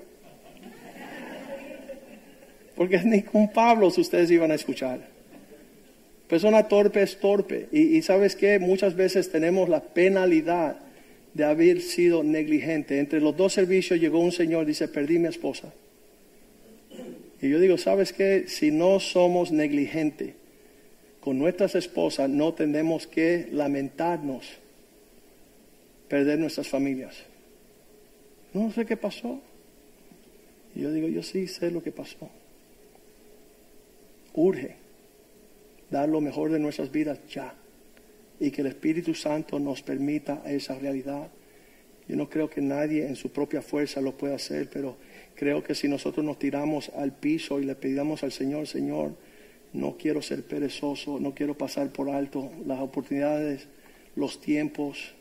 Porque 2.74 2.98
ni 3.04 3.22
con 3.22 3.52
Pablo 3.52 3.86
ustedes 3.88 4.30
iban 4.30 4.50
a 4.50 4.54
escuchar. 4.54 5.00
Persona 6.28 6.68
torpe 6.68 7.02
es 7.02 7.18
torpe. 7.18 7.68
Y, 7.72 8.02
sabes 8.02 8.36
que 8.36 8.58
muchas 8.58 8.94
veces 8.94 9.30
tenemos 9.30 9.68
la 9.68 9.80
penalidad 9.80 10.76
de 11.32 11.44
haber 11.44 11.80
sido 11.80 12.22
negligente. 12.22 12.98
Entre 12.98 13.20
los 13.20 13.36
dos 13.36 13.52
servicios 13.52 14.00
llegó 14.00 14.18
un 14.18 14.32
señor, 14.32 14.66
dice, 14.66 14.88
perdí 14.88 15.18
mi 15.18 15.28
esposa. 15.28 15.72
Y 17.40 17.48
yo 17.48 17.60
digo, 17.60 17.78
¿sabes 17.78 18.12
qué? 18.12 18.44
Si 18.48 18.70
no 18.72 18.98
somos 18.98 19.52
negligentes 19.52 20.34
con 21.20 21.38
nuestras 21.38 21.76
esposas, 21.76 22.28
no 22.28 22.52
tenemos 22.52 23.06
que 23.06 23.48
lamentarnos 23.52 24.58
perder 26.08 26.38
nuestras 26.38 26.68
familias. 26.68 27.16
No 28.52 28.72
sé 28.72 28.86
qué 28.86 28.96
pasó. 28.96 29.40
Y 30.74 30.82
yo 30.82 30.92
digo, 30.92 31.08
yo 31.08 31.22
sí 31.22 31.46
sé 31.46 31.70
lo 31.70 31.82
que 31.82 31.92
pasó. 31.92 32.28
Urge 34.34 34.76
dar 35.90 36.08
lo 36.08 36.20
mejor 36.20 36.50
de 36.50 36.58
nuestras 36.58 36.90
vidas 36.90 37.18
ya. 37.28 37.54
Y 38.40 38.50
que 38.50 38.60
el 38.60 38.68
Espíritu 38.68 39.14
Santo 39.14 39.58
nos 39.58 39.82
permita 39.82 40.42
esa 40.46 40.78
realidad. 40.78 41.28
Yo 42.06 42.16
no 42.16 42.28
creo 42.28 42.48
que 42.48 42.60
nadie 42.60 43.06
en 43.06 43.16
su 43.16 43.30
propia 43.30 43.60
fuerza 43.60 44.00
lo 44.00 44.16
pueda 44.16 44.36
hacer, 44.36 44.70
pero 44.72 44.96
creo 45.34 45.62
que 45.62 45.74
si 45.74 45.88
nosotros 45.88 46.24
nos 46.24 46.38
tiramos 46.38 46.90
al 46.90 47.12
piso 47.12 47.60
y 47.60 47.64
le 47.64 47.74
pedimos 47.74 48.22
al 48.22 48.32
Señor, 48.32 48.66
Señor, 48.66 49.12
no 49.72 49.96
quiero 49.98 50.22
ser 50.22 50.42
perezoso, 50.44 51.20
no 51.20 51.34
quiero 51.34 51.56
pasar 51.56 51.90
por 51.90 52.08
alto 52.08 52.50
las 52.64 52.80
oportunidades, 52.80 53.68
los 54.16 54.40
tiempos, 54.40 55.14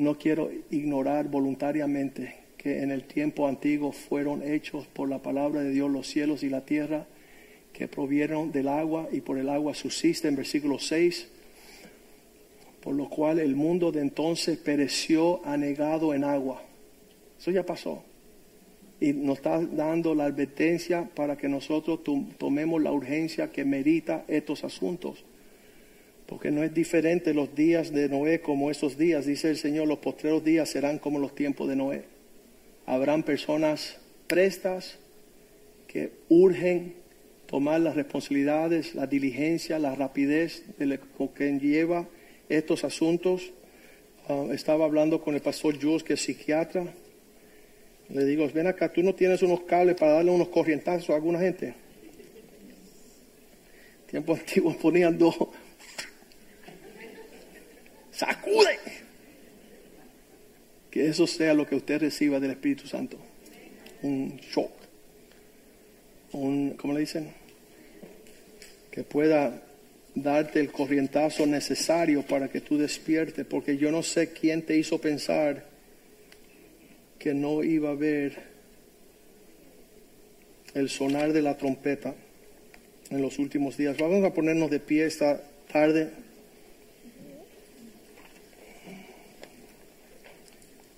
no 0.00 0.18
quiero 0.18 0.50
ignorar 0.70 1.28
voluntariamente 1.28 2.34
que 2.56 2.82
en 2.82 2.90
el 2.90 3.04
tiempo 3.04 3.46
antiguo 3.46 3.92
fueron 3.92 4.42
hechos 4.42 4.86
por 4.86 5.08
la 5.08 5.22
palabra 5.22 5.62
de 5.62 5.70
Dios 5.70 5.90
los 5.90 6.06
cielos 6.06 6.42
y 6.42 6.50
la 6.50 6.64
tierra, 6.64 7.06
que 7.72 7.88
provieron 7.88 8.52
del 8.52 8.68
agua 8.68 9.08
y 9.10 9.20
por 9.20 9.38
el 9.38 9.48
agua 9.48 9.74
subsiste 9.74 10.28
en 10.28 10.36
versículo 10.36 10.78
6, 10.78 11.28
por 12.82 12.94
lo 12.94 13.08
cual 13.08 13.38
el 13.38 13.56
mundo 13.56 13.92
de 13.92 14.00
entonces 14.00 14.58
pereció 14.58 15.40
anegado 15.46 16.12
en 16.12 16.24
agua. 16.24 16.62
Eso 17.38 17.50
ya 17.50 17.64
pasó. 17.64 18.02
Y 19.00 19.14
nos 19.14 19.38
está 19.38 19.60
dando 19.60 20.14
la 20.14 20.26
advertencia 20.26 21.08
para 21.14 21.38
que 21.38 21.48
nosotros 21.48 22.00
tomemos 22.36 22.82
la 22.82 22.92
urgencia 22.92 23.50
que 23.50 23.64
merita 23.64 24.24
estos 24.28 24.64
asuntos. 24.64 25.24
Porque 26.30 26.52
no 26.52 26.62
es 26.62 26.72
diferente 26.72 27.34
los 27.34 27.56
días 27.56 27.92
de 27.92 28.08
Noé 28.08 28.40
como 28.40 28.70
estos 28.70 28.96
días. 28.96 29.26
Dice 29.26 29.50
el 29.50 29.56
Señor, 29.56 29.88
los 29.88 29.98
postreros 29.98 30.44
días 30.44 30.68
serán 30.68 31.00
como 31.00 31.18
los 31.18 31.34
tiempos 31.34 31.68
de 31.68 31.74
Noé. 31.74 32.04
Habrán 32.86 33.24
personas 33.24 33.98
prestas 34.28 35.00
que 35.88 36.12
urgen 36.28 36.94
tomar 37.46 37.80
las 37.80 37.96
responsabilidades, 37.96 38.94
la 38.94 39.08
diligencia, 39.08 39.80
la 39.80 39.96
rapidez 39.96 40.62
de 40.78 40.86
lo 40.86 41.34
que 41.34 41.58
lleva 41.58 42.06
estos 42.48 42.84
asuntos. 42.84 43.50
Ah, 44.28 44.46
estaba 44.52 44.84
hablando 44.84 45.20
con 45.20 45.34
el 45.34 45.40
pastor 45.40 45.82
Jules, 45.82 46.04
que 46.04 46.12
es 46.12 46.20
psiquiatra. 46.20 46.94
Le 48.08 48.24
digo, 48.24 48.48
ven 48.54 48.68
acá, 48.68 48.92
tú 48.92 49.02
no 49.02 49.16
tienes 49.16 49.42
unos 49.42 49.62
cables 49.62 49.96
para 49.96 50.12
darle 50.12 50.30
unos 50.30 50.48
corrientazos 50.48 51.10
a 51.10 51.16
alguna 51.16 51.40
gente. 51.40 51.74
Tiempo 54.08 54.34
antiguo 54.36 54.76
ponían 54.78 55.18
dos. 55.18 55.34
Sacude. 58.20 58.78
Que 60.90 61.08
eso 61.08 61.26
sea 61.26 61.54
lo 61.54 61.66
que 61.66 61.76
usted 61.76 62.00
reciba 62.00 62.40
del 62.40 62.52
Espíritu 62.52 62.86
Santo. 62.86 63.16
Un 64.02 64.36
shock. 64.36 64.72
Un, 66.32 66.70
¿cómo 66.74 66.94
le 66.94 67.00
dicen? 67.00 67.40
que 68.90 69.04
pueda 69.04 69.62
darte 70.14 70.60
el 70.60 70.72
corrientazo 70.72 71.46
necesario 71.46 72.22
para 72.22 72.48
que 72.48 72.60
tú 72.60 72.76
despiertes, 72.76 73.46
porque 73.46 73.76
yo 73.76 73.90
no 73.90 74.02
sé 74.02 74.32
quién 74.32 74.62
te 74.62 74.76
hizo 74.76 75.00
pensar 75.00 75.64
que 77.18 77.34
no 77.34 77.62
iba 77.62 77.90
a 77.90 77.94
ver 77.94 78.50
el 80.74 80.88
sonar 80.88 81.32
de 81.32 81.42
la 81.42 81.56
trompeta 81.56 82.14
en 83.10 83.22
los 83.22 83.38
últimos 83.38 83.76
días. 83.76 83.96
Vamos 83.98 84.24
a 84.24 84.34
ponernos 84.34 84.70
de 84.70 84.80
pie 84.80 85.06
esta 85.06 85.40
tarde. 85.72 86.10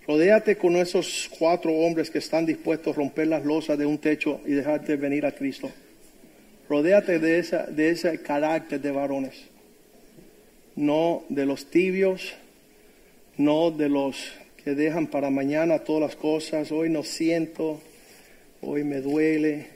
Rodéate 0.07 0.57
con 0.57 0.77
esos 0.77 1.31
cuatro 1.39 1.73
hombres 1.73 2.11
que 2.11 2.19
están 2.19 2.45
dispuestos 2.45 2.93
a 2.93 2.99
romper 2.99 3.29
las 3.29 3.45
losas 3.45 3.79
de 3.79 3.87
un 3.87 3.99
techo 3.99 4.41
y 4.45 4.53
dejarte 4.53 4.97
venir 4.97 5.25
a 5.25 5.33
Cristo. 5.33 5.71
Rodéate 6.69 7.21
de, 7.21 7.39
esa, 7.39 7.67
de 7.67 7.91
ese 7.91 8.21
carácter 8.21 8.81
de 8.81 8.91
varones, 8.91 9.35
no 10.75 11.23
de 11.29 11.47
los 11.47 11.71
tibios, 11.71 12.35
no 13.37 13.71
de 13.71 13.89
los 13.89 14.33
que 14.65 14.75
dejan 14.75 15.07
para 15.07 15.31
mañana 15.31 15.81
todas 15.81 16.03
las 16.03 16.17
cosas. 16.17 16.73
Hoy 16.73 16.89
no 16.89 17.05
siento, 17.05 17.81
hoy 18.61 18.83
me 18.83 19.01
duele. 19.01 19.67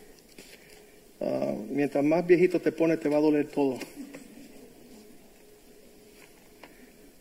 Ah, 1.21 1.55
mientras 1.71 2.05
más 2.05 2.27
viejito 2.27 2.61
te 2.61 2.73
pones, 2.73 2.99
te 2.99 3.09
va 3.09 3.19
a 3.19 3.21
doler 3.21 3.47
todo. 3.47 3.79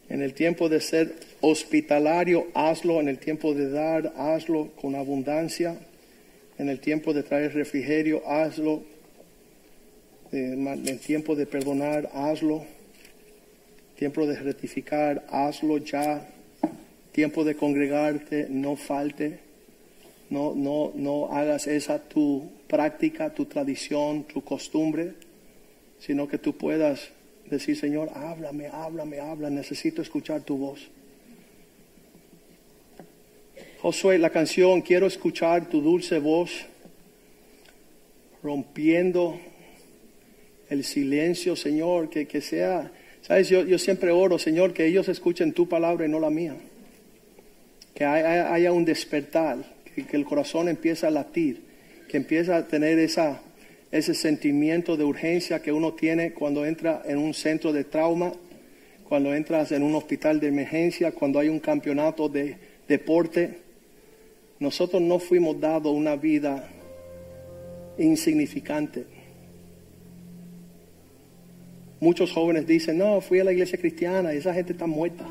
En 0.10 0.22
el 0.22 0.34
tiempo 0.34 0.70
de 0.70 0.82
ser 0.82 1.16
hospitalario, 1.50 2.48
hazlo. 2.54 3.00
En 3.00 3.08
el 3.08 3.20
tiempo 3.20 3.54
de 3.54 3.70
dar, 3.70 4.14
hazlo 4.18 4.72
con 4.82 4.96
abundancia. 4.96 5.78
En 6.58 6.70
el 6.70 6.80
tiempo 6.80 7.14
de 7.14 7.24
traer 7.24 7.54
refrigerio, 7.54 8.24
hazlo 8.28 8.84
en 10.32 11.00
tiempo 11.00 11.36
de 11.36 11.46
perdonar, 11.46 12.10
hazlo. 12.14 12.66
Tiempo 13.96 14.26
de 14.26 14.36
rectificar, 14.36 15.26
hazlo 15.30 15.78
ya. 15.78 16.28
Tiempo 17.12 17.44
de 17.44 17.56
congregarte, 17.56 18.48
no 18.50 18.76
falte. 18.76 19.40
No, 20.30 20.54
no, 20.56 20.92
no 20.96 21.32
hagas 21.32 21.68
esa 21.68 22.00
tu 22.00 22.50
práctica, 22.68 23.34
tu 23.34 23.46
tradición, 23.46 24.24
tu 24.24 24.44
costumbre, 24.44 25.14
sino 26.00 26.28
que 26.28 26.40
tú 26.40 26.58
puedas 26.58 27.12
decir, 27.50 27.78
Señor, 27.78 28.10
háblame, 28.16 28.68
háblame, 28.68 29.20
habla, 29.20 29.52
necesito 29.52 30.02
escuchar 30.02 30.42
tu 30.42 30.58
voz. 30.58 30.90
Josué, 33.86 34.18
la 34.18 34.32
canción, 34.32 34.82
quiero 34.82 35.06
escuchar 35.06 35.70
tu 35.70 35.80
dulce 35.80 36.18
voz, 36.18 36.66
rompiendo 38.42 39.40
el 40.72 40.84
silencio, 40.84 41.56
Señor, 41.56 42.10
que, 42.10 42.26
que 42.26 42.42
sea, 42.42 42.92
sabes, 43.22 43.48
yo, 43.48 43.64
yo, 43.64 43.78
siempre 43.78 44.10
oro, 44.10 44.40
Señor, 44.40 44.74
que 44.74 44.88
ellos 44.88 45.08
escuchen 45.08 45.54
tu 45.54 45.70
palabra 45.70 46.08
y 46.08 46.10
no 46.10 46.20
la 46.20 46.32
mía. 46.32 46.56
Que 47.94 48.06
haya, 48.06 48.72
un 48.72 48.86
despertar, 48.86 49.60
que, 49.94 50.04
que, 50.04 50.18
el 50.18 50.26
corazón 50.26 50.68
empiece 50.68 51.06
a 51.06 51.12
latir, 51.12 51.62
que 52.10 52.18
empiece 52.18 52.52
a 52.52 52.68
tener 52.68 52.98
esa, 52.98 53.40
ese 53.92 54.16
sentimiento 54.16 54.98
de 54.98 55.04
urgencia 55.04 55.62
que 55.62 55.72
uno 55.72 55.94
tiene 55.94 56.34
cuando 56.34 56.66
entra 56.66 57.04
en 57.06 57.20
un 57.20 57.36
centro 57.36 57.72
de 57.72 57.84
trauma, 57.84 58.34
cuando 59.08 59.36
entras 59.36 59.72
en 59.72 59.84
un 59.84 59.94
hospital 59.94 60.40
de 60.40 60.48
emergencia, 60.48 61.12
cuando 61.12 61.38
hay 61.38 61.50
un 61.50 61.60
campeonato 61.60 62.28
de 62.28 62.58
deporte. 62.88 63.65
Nosotros 64.60 65.02
no 65.02 65.20
fuimos 65.20 65.60
dados 65.60 65.94
una 65.94 66.16
vida 66.16 66.70
insignificante. 67.98 69.06
Muchos 72.00 72.32
jóvenes 72.32 72.68
dicen, 72.68 72.98
no, 72.98 73.20
fui 73.22 73.40
a 73.40 73.44
la 73.44 73.52
iglesia 73.52 73.78
cristiana 73.80 74.34
y 74.34 74.38
esa 74.38 74.54
gente 74.54 74.74
está 74.74 74.86
muerta. 74.86 75.26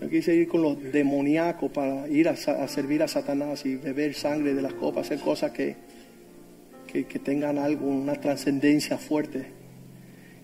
Yo 0.00 0.08
quise 0.08 0.34
ir 0.34 0.46
con 0.46 0.62
los 0.62 0.80
demoníacos 0.92 1.70
para 1.72 2.08
ir 2.08 2.28
a, 2.28 2.36
servir 2.36 3.02
a 3.02 3.08
Satanás 3.08 3.66
y 3.66 3.76
beber 3.76 4.14
sangre 4.14 4.54
de 4.54 4.62
las 4.62 4.74
copas, 4.74 5.06
hacer 5.06 5.18
cosas 5.20 5.50
que, 5.50 5.74
que, 6.86 7.06
que 7.06 7.18
tengan 7.18 7.58
algo, 7.58 7.88
una 7.88 8.14
trascendencia 8.14 8.96
fuerte. 8.96 9.46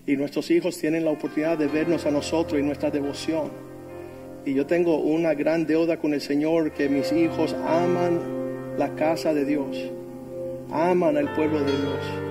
Y 0.05 0.17
nuestros 0.17 0.51
hijos 0.51 0.77
tienen 0.77 1.05
la 1.05 1.11
oportunidad 1.11 1.57
de 1.57 1.67
vernos 1.67 2.05
a 2.05 2.11
nosotros 2.11 2.59
y 2.59 2.63
nuestra 2.63 2.91
devoción. 2.91 3.74
Y 4.45 4.53
yo 4.53 4.65
tengo 4.65 4.97
una 4.97 5.33
gran 5.33 5.65
deuda 5.65 5.97
con 5.97 6.13
el 6.13 6.21
Señor 6.21 6.71
que 6.71 6.87
mis 6.87 7.11
hijos 7.11 7.53
aman 7.67 8.19
la 8.77 8.93
casa 8.95 9.33
de 9.33 9.45
Dios, 9.45 9.91
aman 10.71 11.17
al 11.17 11.33
pueblo 11.33 11.59
de 11.59 11.71
Dios 11.71 12.25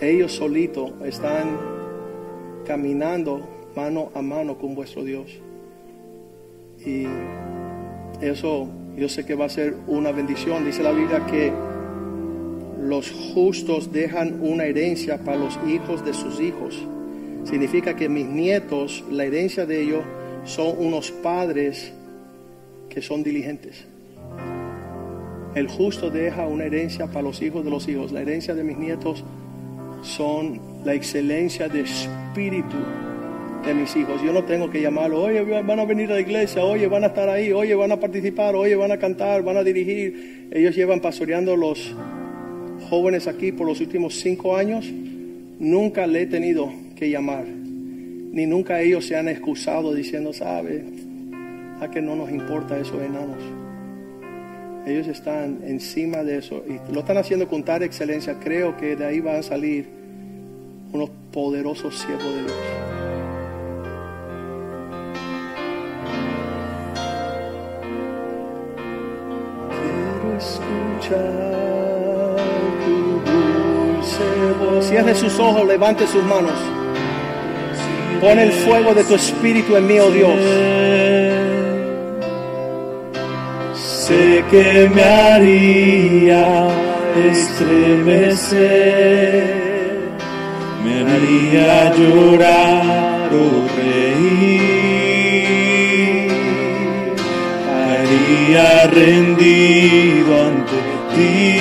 ellos 0.00 0.32
solitos 0.32 0.92
están 1.04 1.58
caminando 2.66 3.48
mano 3.74 4.10
a 4.14 4.22
mano 4.22 4.58
con 4.58 4.74
vuestro 4.74 5.04
Dios. 5.04 5.40
Y 6.84 7.06
eso 8.20 8.68
yo 8.96 9.08
sé 9.08 9.24
que 9.24 9.34
va 9.34 9.46
a 9.46 9.48
ser 9.48 9.74
una 9.86 10.12
bendición. 10.12 10.64
Dice 10.64 10.82
la 10.82 10.92
Biblia 10.92 11.24
que 11.26 11.52
los 12.80 13.10
justos 13.10 13.92
dejan 13.92 14.40
una 14.42 14.64
herencia 14.64 15.18
para 15.18 15.38
los 15.38 15.58
hijos 15.66 16.04
de 16.04 16.12
sus 16.12 16.40
hijos. 16.40 16.78
Significa 17.44 17.96
que 17.96 18.08
mis 18.08 18.26
nietos, 18.26 19.04
la 19.10 19.24
herencia 19.24 19.66
de 19.66 19.82
ellos, 19.82 20.04
son 20.46 20.74
unos 20.78 21.10
padres 21.10 21.92
que 22.88 23.02
son 23.02 23.22
diligentes. 23.22 23.84
El 25.54 25.68
justo 25.68 26.10
deja 26.10 26.46
una 26.46 26.64
herencia 26.64 27.06
para 27.06 27.22
los 27.22 27.40
hijos 27.42 27.64
de 27.64 27.70
los 27.70 27.88
hijos. 27.88 28.12
La 28.12 28.20
herencia 28.20 28.54
de 28.54 28.62
mis 28.62 28.76
nietos 28.76 29.24
son 30.02 30.60
la 30.84 30.94
excelencia 30.94 31.68
de 31.68 31.80
espíritu 31.80 32.76
de 33.64 33.74
mis 33.74 33.94
hijos. 33.96 34.22
Yo 34.22 34.32
no 34.32 34.44
tengo 34.44 34.70
que 34.70 34.80
llamarlo, 34.80 35.22
oye, 35.22 35.42
van 35.42 35.80
a 35.80 35.84
venir 35.84 36.10
a 36.10 36.14
la 36.14 36.20
iglesia, 36.20 36.62
oye, 36.62 36.86
van 36.86 37.04
a 37.04 37.08
estar 37.08 37.28
ahí, 37.28 37.52
oye, 37.52 37.74
van 37.74 37.90
a 37.90 37.98
participar, 37.98 38.54
oye, 38.54 38.76
van 38.76 38.92
a 38.92 38.98
cantar, 38.98 39.42
van 39.42 39.56
a 39.56 39.64
dirigir. 39.64 40.48
Ellos 40.52 40.76
llevan 40.76 41.00
pastoreando 41.00 41.56
los 41.56 41.94
jóvenes 42.88 43.26
aquí 43.26 43.52
por 43.52 43.66
los 43.66 43.80
últimos 43.80 44.14
cinco 44.14 44.56
años. 44.56 44.86
Nunca 45.58 46.06
le 46.06 46.22
he 46.22 46.26
tenido 46.26 46.70
que 46.94 47.10
llamar, 47.10 47.44
ni 48.36 48.44
nunca 48.44 48.82
ellos 48.82 49.06
se 49.06 49.16
han 49.16 49.28
excusado 49.28 49.94
diciendo, 49.94 50.30
sabe, 50.30 50.84
a 51.80 51.90
que 51.90 52.02
no 52.02 52.14
nos 52.14 52.30
importa 52.30 52.78
eso, 52.78 53.00
enanos. 53.00 53.42
Ellos 54.86 55.06
están 55.06 55.60
encima 55.64 56.22
de 56.22 56.36
eso 56.36 56.62
y 56.68 56.92
lo 56.92 57.00
están 57.00 57.16
haciendo 57.16 57.48
con 57.48 57.62
tal 57.62 57.82
excelencia. 57.82 58.38
Creo 58.38 58.76
que 58.76 58.94
de 58.94 59.06
ahí 59.06 59.20
van 59.20 59.36
a 59.36 59.42
salir 59.42 59.88
unos 60.92 61.08
poderosos 61.32 61.98
siervos 61.98 62.26
de 62.26 62.42
Dios. 62.42 62.52
Quiero 69.70 70.36
escuchar 70.36 71.56
tu 72.84 73.30
dulce 73.32 74.52
voz. 74.60 74.84
Cierre 74.84 75.14
sus 75.14 75.40
ojos, 75.40 75.66
levante 75.66 76.06
sus 76.06 76.22
manos. 76.22 76.75
Pon 78.20 78.38
el 78.38 78.52
fuego 78.52 78.94
de 78.94 79.04
tu 79.04 79.14
espíritu 79.14 79.76
en 79.76 79.86
mí, 79.86 79.98
oh 79.98 80.10
Dios. 80.10 80.40
Sé 83.74 84.44
que 84.50 84.88
me 84.94 85.02
haría 85.02 86.68
estremecer, 87.30 88.54
me 90.84 90.94
haría 91.02 91.92
llorar 91.94 93.30
o 93.32 93.66
reír, 93.76 94.70
haría 97.88 98.86
rendido 98.86 100.30
ante 100.46 100.78
ti. 101.14 101.58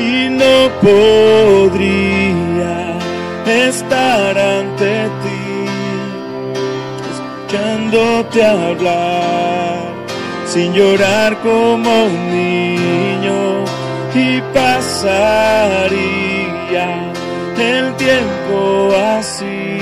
Y 0.00 0.28
no 0.30 0.54
podría 0.80 1.27
escuchándote 7.88 8.44
hablar 8.44 9.78
sin 10.46 10.72
llorar 10.72 11.38
como 11.40 12.04
un 12.04 12.30
niño 12.30 13.64
y 14.14 14.40
pasaría 14.52 15.98
el 17.58 17.94
tiempo 17.96 18.90
así 19.16 19.78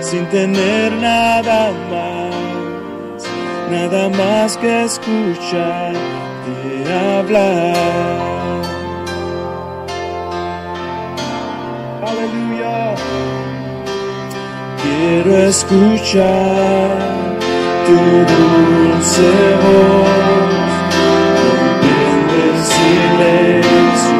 sin 0.00 0.26
tener 0.26 0.92
nada 0.92 1.72
más, 1.90 3.24
nada 3.70 4.08
más 4.10 4.56
que 4.58 4.84
escucharte 4.84 5.98
hablar. 7.18 7.74
Aleluya. 12.02 13.53
Quiero 14.84 15.32
escuchar 15.48 16.98
tu 17.86 17.96
dulce 18.32 19.30
voz, 19.64 20.72
rompiendo 21.40 22.34
el 22.44 22.58
silencio 22.74 24.18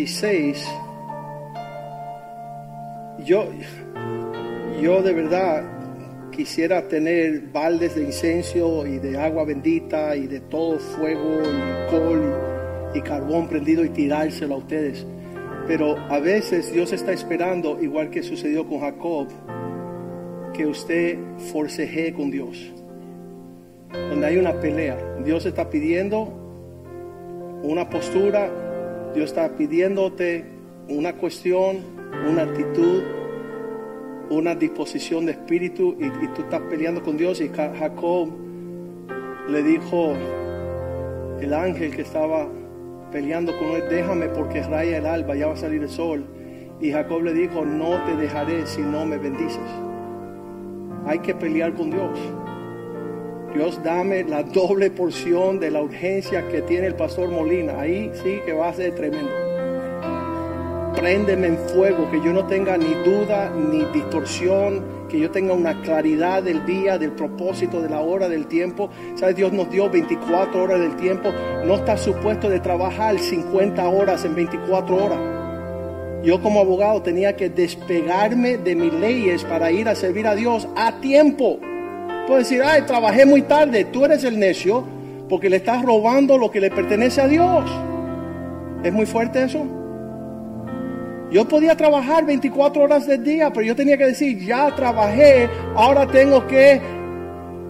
26, 0.00 0.66
yo, 3.26 3.44
yo 4.80 5.02
de 5.02 5.12
verdad 5.12 5.62
quisiera 6.30 6.88
tener 6.88 7.42
baldes 7.52 7.96
de 7.96 8.04
incenso 8.04 8.86
y 8.86 8.98
de 8.98 9.18
agua 9.18 9.44
bendita 9.44 10.16
y 10.16 10.26
de 10.26 10.40
todo 10.40 10.78
fuego 10.78 11.42
y 11.42 11.70
alcohol 11.70 12.34
y, 12.94 12.98
y 12.98 13.02
carbón 13.02 13.46
prendido 13.46 13.84
y 13.84 13.90
tirárselo 13.90 14.54
a 14.54 14.58
ustedes. 14.58 15.06
Pero 15.66 15.98
a 16.08 16.18
veces 16.18 16.72
Dios 16.72 16.92
está 16.92 17.12
esperando, 17.12 17.78
igual 17.82 18.08
que 18.08 18.22
sucedió 18.22 18.66
con 18.66 18.80
Jacob, 18.80 19.28
que 20.54 20.64
usted 20.64 21.18
forcejee 21.52 22.14
con 22.14 22.30
Dios 22.30 22.72
donde 23.92 24.26
hay 24.26 24.38
una 24.38 24.58
pelea. 24.60 24.96
Dios 25.24 25.44
está 25.44 25.68
pidiendo 25.68 26.32
una 27.62 27.90
postura, 27.90 28.50
Dios 29.14 29.30
está 29.30 29.48
pidiéndote 29.56 30.44
una 30.88 31.14
cuestión, 31.16 31.78
una 32.28 32.42
actitud, 32.42 33.02
una 34.30 34.54
disposición 34.54 35.26
de 35.26 35.32
espíritu 35.32 35.96
y, 35.98 36.08
tú 36.34 36.42
estás 36.42 36.60
peleando 36.70 37.02
con 37.02 37.16
Dios 37.16 37.40
y 37.40 37.48
Jacob 37.48 38.28
le 39.48 39.62
dijo 39.64 40.14
el 41.40 41.52
ángel 41.52 41.94
que 41.94 42.02
estaba 42.02 42.48
peleando 43.10 43.56
con 43.58 43.70
él, 43.70 43.82
déjame 43.90 44.28
porque 44.28 44.62
raya 44.62 44.98
el 44.98 45.06
alba, 45.06 45.34
ya 45.34 45.48
va 45.48 45.54
a 45.54 45.56
salir 45.56 45.82
el 45.82 45.88
sol. 45.88 46.24
Y 46.80 46.92
Jacob 46.92 47.22
le 47.22 47.34
dijo, 47.34 47.64
no 47.64 48.02
te 48.04 48.16
dejaré 48.16 48.64
si 48.66 48.80
no 48.80 49.04
me 49.04 49.18
bendices. 49.18 49.58
Hay 51.04 51.18
que 51.18 51.34
pelear 51.34 51.74
con 51.74 51.90
Dios. 51.90 52.18
Dios 53.54 53.82
dame 53.82 54.22
la 54.22 54.44
doble 54.44 54.90
porción 54.90 55.58
de 55.58 55.72
la 55.72 55.82
urgencia 55.82 56.46
que 56.48 56.62
tiene 56.62 56.86
el 56.86 56.94
pastor 56.94 57.30
Molina. 57.30 57.80
Ahí 57.80 58.10
sí 58.22 58.40
que 58.46 58.52
va 58.52 58.68
a 58.68 58.74
ser 58.74 58.94
tremendo. 58.94 59.30
Préndeme 60.94 61.48
en 61.48 61.58
fuego, 61.58 62.08
que 62.10 62.20
yo 62.20 62.32
no 62.32 62.46
tenga 62.46 62.76
ni 62.76 62.94
duda 63.04 63.50
ni 63.50 63.84
distorsión, 63.86 64.84
que 65.08 65.18
yo 65.18 65.30
tenga 65.30 65.52
una 65.52 65.82
claridad 65.82 66.42
del 66.44 66.64
día, 66.64 66.96
del 66.96 67.12
propósito, 67.12 67.82
de 67.82 67.88
la 67.88 68.00
hora, 68.00 68.28
del 68.28 68.46
tiempo. 68.46 68.88
¿Sabes? 69.16 69.34
Dios 69.34 69.52
nos 69.52 69.68
dio 69.70 69.90
24 69.90 70.62
horas 70.62 70.78
del 70.78 70.94
tiempo. 70.96 71.32
No 71.64 71.74
está 71.74 71.96
supuesto 71.96 72.48
de 72.48 72.60
trabajar 72.60 73.18
50 73.18 73.88
horas 73.88 74.24
en 74.24 74.36
24 74.36 75.04
horas. 75.04 75.18
Yo 76.22 76.40
como 76.40 76.60
abogado 76.60 77.02
tenía 77.02 77.34
que 77.34 77.48
despegarme 77.48 78.58
de 78.58 78.76
mis 78.76 78.92
leyes 78.92 79.42
para 79.44 79.72
ir 79.72 79.88
a 79.88 79.94
servir 79.94 80.26
a 80.26 80.36
Dios 80.36 80.68
a 80.76 81.00
tiempo. 81.00 81.58
Puedes 82.30 82.48
decir, 82.48 82.62
ay, 82.64 82.82
trabajé 82.82 83.26
muy 83.26 83.42
tarde. 83.42 83.86
Tú 83.86 84.04
eres 84.04 84.22
el 84.22 84.38
necio 84.38 84.84
porque 85.28 85.50
le 85.50 85.56
estás 85.56 85.82
robando 85.82 86.38
lo 86.38 86.48
que 86.48 86.60
le 86.60 86.70
pertenece 86.70 87.20
a 87.20 87.26
Dios. 87.26 87.68
¿Es 88.84 88.92
muy 88.92 89.04
fuerte 89.04 89.42
eso? 89.42 89.66
Yo 91.32 91.48
podía 91.48 91.76
trabajar 91.76 92.24
24 92.24 92.84
horas 92.84 93.08
del 93.08 93.24
día, 93.24 93.52
pero 93.52 93.66
yo 93.66 93.74
tenía 93.74 93.98
que 93.98 94.06
decir, 94.06 94.38
ya 94.46 94.72
trabajé, 94.76 95.50
ahora 95.74 96.06
tengo 96.06 96.46
que 96.46 96.80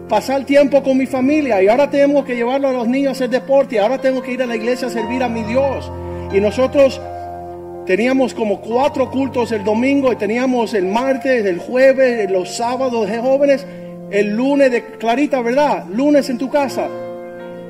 pasar 0.07 0.45
tiempo 0.45 0.83
con 0.83 0.95
mi 0.95 1.07
familia 1.07 1.63
y 1.63 1.67
ahora 1.67 1.89
tengo 1.89 2.23
que 2.23 2.35
llevarlo 2.35 2.67
a 2.67 2.73
los 2.73 2.87
niños 2.87 3.07
a 3.07 3.11
hacer 3.13 3.31
deporte 3.31 3.77
y 3.77 3.79
ahora 3.79 3.97
tengo 3.97 4.21
que 4.21 4.33
ir 4.33 4.43
a 4.43 4.45
la 4.45 4.57
iglesia 4.57 4.89
a 4.89 4.91
servir 4.91 5.23
a 5.23 5.27
mi 5.27 5.41
Dios. 5.41 5.91
Y 6.31 6.39
nosotros 6.39 7.01
teníamos 7.87 8.35
como 8.35 8.61
cuatro 8.61 9.09
cultos 9.09 9.51
el 9.53 9.63
domingo 9.63 10.13
y 10.13 10.17
teníamos 10.17 10.75
el 10.75 10.85
martes, 10.85 11.47
el 11.47 11.57
jueves, 11.57 12.29
los 12.29 12.55
sábados 12.55 13.09
jóvenes, 13.09 13.65
el 14.11 14.35
lunes 14.35 14.71
de 14.71 14.85
Clarita, 14.97 15.41
¿verdad? 15.41 15.85
Lunes 15.93 16.29
en 16.29 16.37
tu 16.37 16.49
casa. 16.49 16.87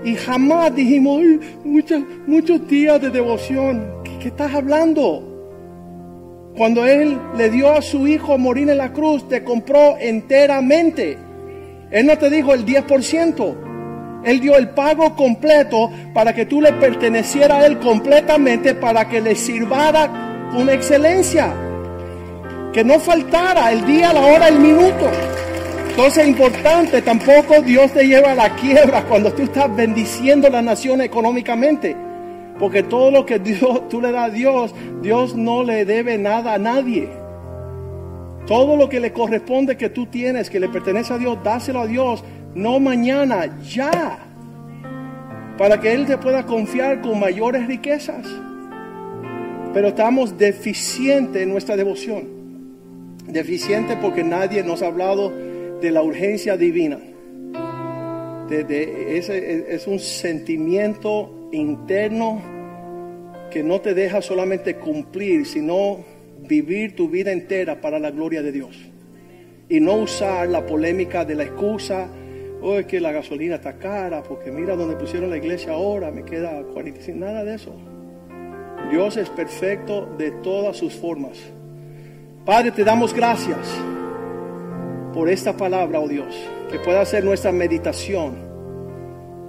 Y 0.03 0.15
jamás 0.15 0.75
dijimos, 0.75 1.21
"Ay, 1.21 1.39
muchos, 1.63 2.01
muchos 2.25 2.67
días 2.67 2.99
de 2.99 3.09
devoción. 3.11 4.01
¿Qué, 4.03 4.17
qué 4.17 4.27
estás 4.29 4.53
hablando? 4.53 5.27
Cuando 6.57 6.85
Él 6.85 7.17
le 7.37 7.49
dio 7.49 7.71
a 7.71 7.81
su 7.81 8.07
hijo 8.07 8.37
morir 8.37 8.69
en 8.69 8.77
la 8.77 8.91
cruz, 8.91 9.27
te 9.29 9.43
compró 9.43 9.95
enteramente. 9.99 11.17
Él 11.91 12.05
no 12.07 12.17
te 12.17 12.29
dijo 12.29 12.53
el 12.53 12.65
10%. 12.65 13.55
Él 14.23 14.39
dio 14.39 14.57
el 14.57 14.69
pago 14.69 15.15
completo 15.15 15.89
para 16.13 16.33
que 16.33 16.45
tú 16.45 16.61
le 16.61 16.73
perteneciera 16.73 17.59
a 17.59 17.65
Él 17.65 17.79
completamente, 17.79 18.75
para 18.75 19.07
que 19.07 19.21
le 19.21 19.35
sirvara 19.35 20.49
con 20.53 20.69
excelencia. 20.69 21.53
Que 22.73 22.83
no 22.83 22.99
faltara 22.99 23.71
el 23.71 23.85
día, 23.85 24.13
la 24.13 24.21
hora, 24.21 24.47
el 24.47 24.59
minuto. 24.59 25.09
Entonces 25.91 26.23
es 26.23 26.29
importante, 26.29 27.01
tampoco 27.01 27.61
Dios 27.61 27.91
te 27.91 28.07
lleva 28.07 28.31
a 28.31 28.35
la 28.35 28.55
quiebra 28.55 29.03
cuando 29.03 29.31
tú 29.33 29.43
estás 29.43 29.75
bendiciendo 29.75 30.49
la 30.49 30.61
nación 30.61 31.01
económicamente. 31.01 31.95
Porque 32.57 32.81
todo 32.81 33.11
lo 33.11 33.25
que 33.25 33.39
Dios, 33.39 33.89
tú 33.89 33.99
le 33.99 34.11
das 34.11 34.29
a 34.29 34.33
Dios, 34.33 34.73
Dios 35.01 35.35
no 35.35 35.63
le 35.63 35.83
debe 35.83 36.17
nada 36.17 36.53
a 36.53 36.57
nadie. 36.57 37.09
Todo 38.47 38.77
lo 38.77 38.87
que 38.87 39.01
le 39.01 39.11
corresponde 39.11 39.75
que 39.75 39.89
tú 39.89 40.05
tienes, 40.05 40.49
que 40.49 40.61
le 40.61 40.69
pertenece 40.69 41.13
a 41.13 41.17
Dios, 41.17 41.37
dáselo 41.43 41.81
a 41.81 41.87
Dios. 41.87 42.23
No 42.55 42.79
mañana, 42.79 43.59
ya. 43.61 44.17
Para 45.57 45.79
que 45.81 45.91
Él 45.91 46.05
te 46.05 46.17
pueda 46.17 46.45
confiar 46.45 47.01
con 47.01 47.19
mayores 47.19 47.67
riquezas. 47.67 48.25
Pero 49.73 49.89
estamos 49.89 50.37
deficientes 50.37 51.43
en 51.43 51.49
nuestra 51.49 51.75
devoción. 51.75 52.29
Deficiente 53.27 53.97
porque 53.97 54.23
nadie 54.23 54.63
nos 54.63 54.81
ha 54.81 54.87
hablado 54.87 55.50
de 55.81 55.91
la 55.91 56.03
urgencia 56.03 56.55
divina. 56.55 56.99
Es 58.49 59.87
un 59.87 59.99
sentimiento 59.99 61.49
interno 61.51 62.41
que 63.49 63.63
no 63.63 63.81
te 63.81 63.93
deja 63.93 64.21
solamente 64.21 64.75
cumplir, 64.75 65.45
sino 65.45 66.05
vivir 66.39 66.95
tu 66.95 67.09
vida 67.09 67.31
entera 67.31 67.81
para 67.81 67.99
la 67.99 68.11
gloria 68.11 68.41
de 68.41 68.51
Dios. 68.51 68.77
Y 69.67 69.79
no 69.79 69.95
usar 69.95 70.47
la 70.47 70.65
polémica 70.65 71.25
de 71.25 71.35
la 71.35 71.43
excusa, 71.43 72.09
oh, 72.61 72.77
es 72.77 72.85
que 72.85 72.99
la 72.99 73.11
gasolina 73.11 73.55
está 73.55 73.73
cara, 73.73 74.21
porque 74.21 74.51
mira 74.51 74.75
donde 74.75 74.95
pusieron 74.95 75.29
la 75.29 75.37
iglesia 75.37 75.73
ahora, 75.73 76.11
me 76.11 76.23
queda 76.23 76.61
45, 76.73 77.17
nada 77.17 77.43
de 77.43 77.55
eso. 77.55 77.73
Dios 78.89 79.15
es 79.17 79.29
perfecto 79.29 80.13
de 80.17 80.31
todas 80.43 80.77
sus 80.77 80.93
formas. 80.93 81.37
Padre, 82.45 82.71
te 82.71 82.83
damos 82.83 83.13
gracias 83.13 83.57
por 85.13 85.29
esta 85.29 85.57
palabra, 85.57 85.99
oh 85.99 86.07
Dios, 86.07 86.33
que 86.71 86.79
pueda 86.79 87.03
ser 87.05 87.23
nuestra 87.23 87.51
meditación. 87.51 88.49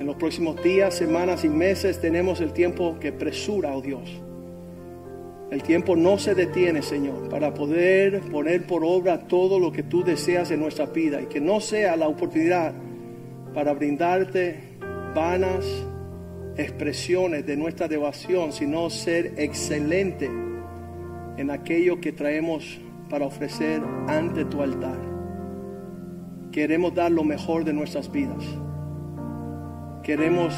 En 0.00 0.06
los 0.06 0.16
próximos 0.16 0.60
días, 0.62 0.94
semanas 0.94 1.44
y 1.44 1.48
meses 1.48 2.00
tenemos 2.00 2.40
el 2.40 2.52
tiempo 2.52 2.98
que 2.98 3.12
presura, 3.12 3.74
oh 3.74 3.80
Dios. 3.80 4.22
El 5.52 5.62
tiempo 5.62 5.94
no 5.96 6.18
se 6.18 6.34
detiene, 6.34 6.82
Señor, 6.82 7.28
para 7.28 7.52
poder 7.52 8.20
poner 8.22 8.66
por 8.66 8.84
obra 8.84 9.28
todo 9.28 9.58
lo 9.58 9.70
que 9.70 9.82
tú 9.82 10.02
deseas 10.02 10.50
en 10.50 10.60
nuestra 10.60 10.86
vida 10.86 11.20
y 11.20 11.26
que 11.26 11.40
no 11.40 11.60
sea 11.60 11.94
la 11.96 12.08
oportunidad 12.08 12.72
para 13.54 13.74
brindarte 13.74 14.78
vanas 15.14 15.66
expresiones 16.56 17.46
de 17.46 17.56
nuestra 17.56 17.86
devoción, 17.86 18.52
sino 18.52 18.88
ser 18.90 19.34
excelente 19.36 20.30
en 21.36 21.50
aquello 21.50 22.00
que 22.00 22.12
traemos 22.12 22.80
para 23.10 23.26
ofrecer 23.26 23.82
ante 24.08 24.46
tu 24.46 24.62
altar. 24.62 25.11
Queremos 26.52 26.94
dar 26.94 27.10
lo 27.10 27.24
mejor 27.24 27.64
de 27.64 27.72
nuestras 27.72 28.12
vidas. 28.12 28.44
Queremos 30.02 30.54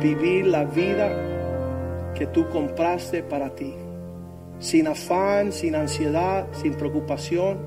vivir 0.00 0.46
la 0.46 0.64
vida 0.64 2.12
que 2.14 2.26
tú 2.26 2.48
compraste 2.48 3.22
para 3.22 3.54
ti. 3.54 3.74
Sin 4.58 4.86
afán, 4.86 5.52
sin 5.52 5.74
ansiedad, 5.74 6.46
sin 6.52 6.72
preocupación, 6.74 7.58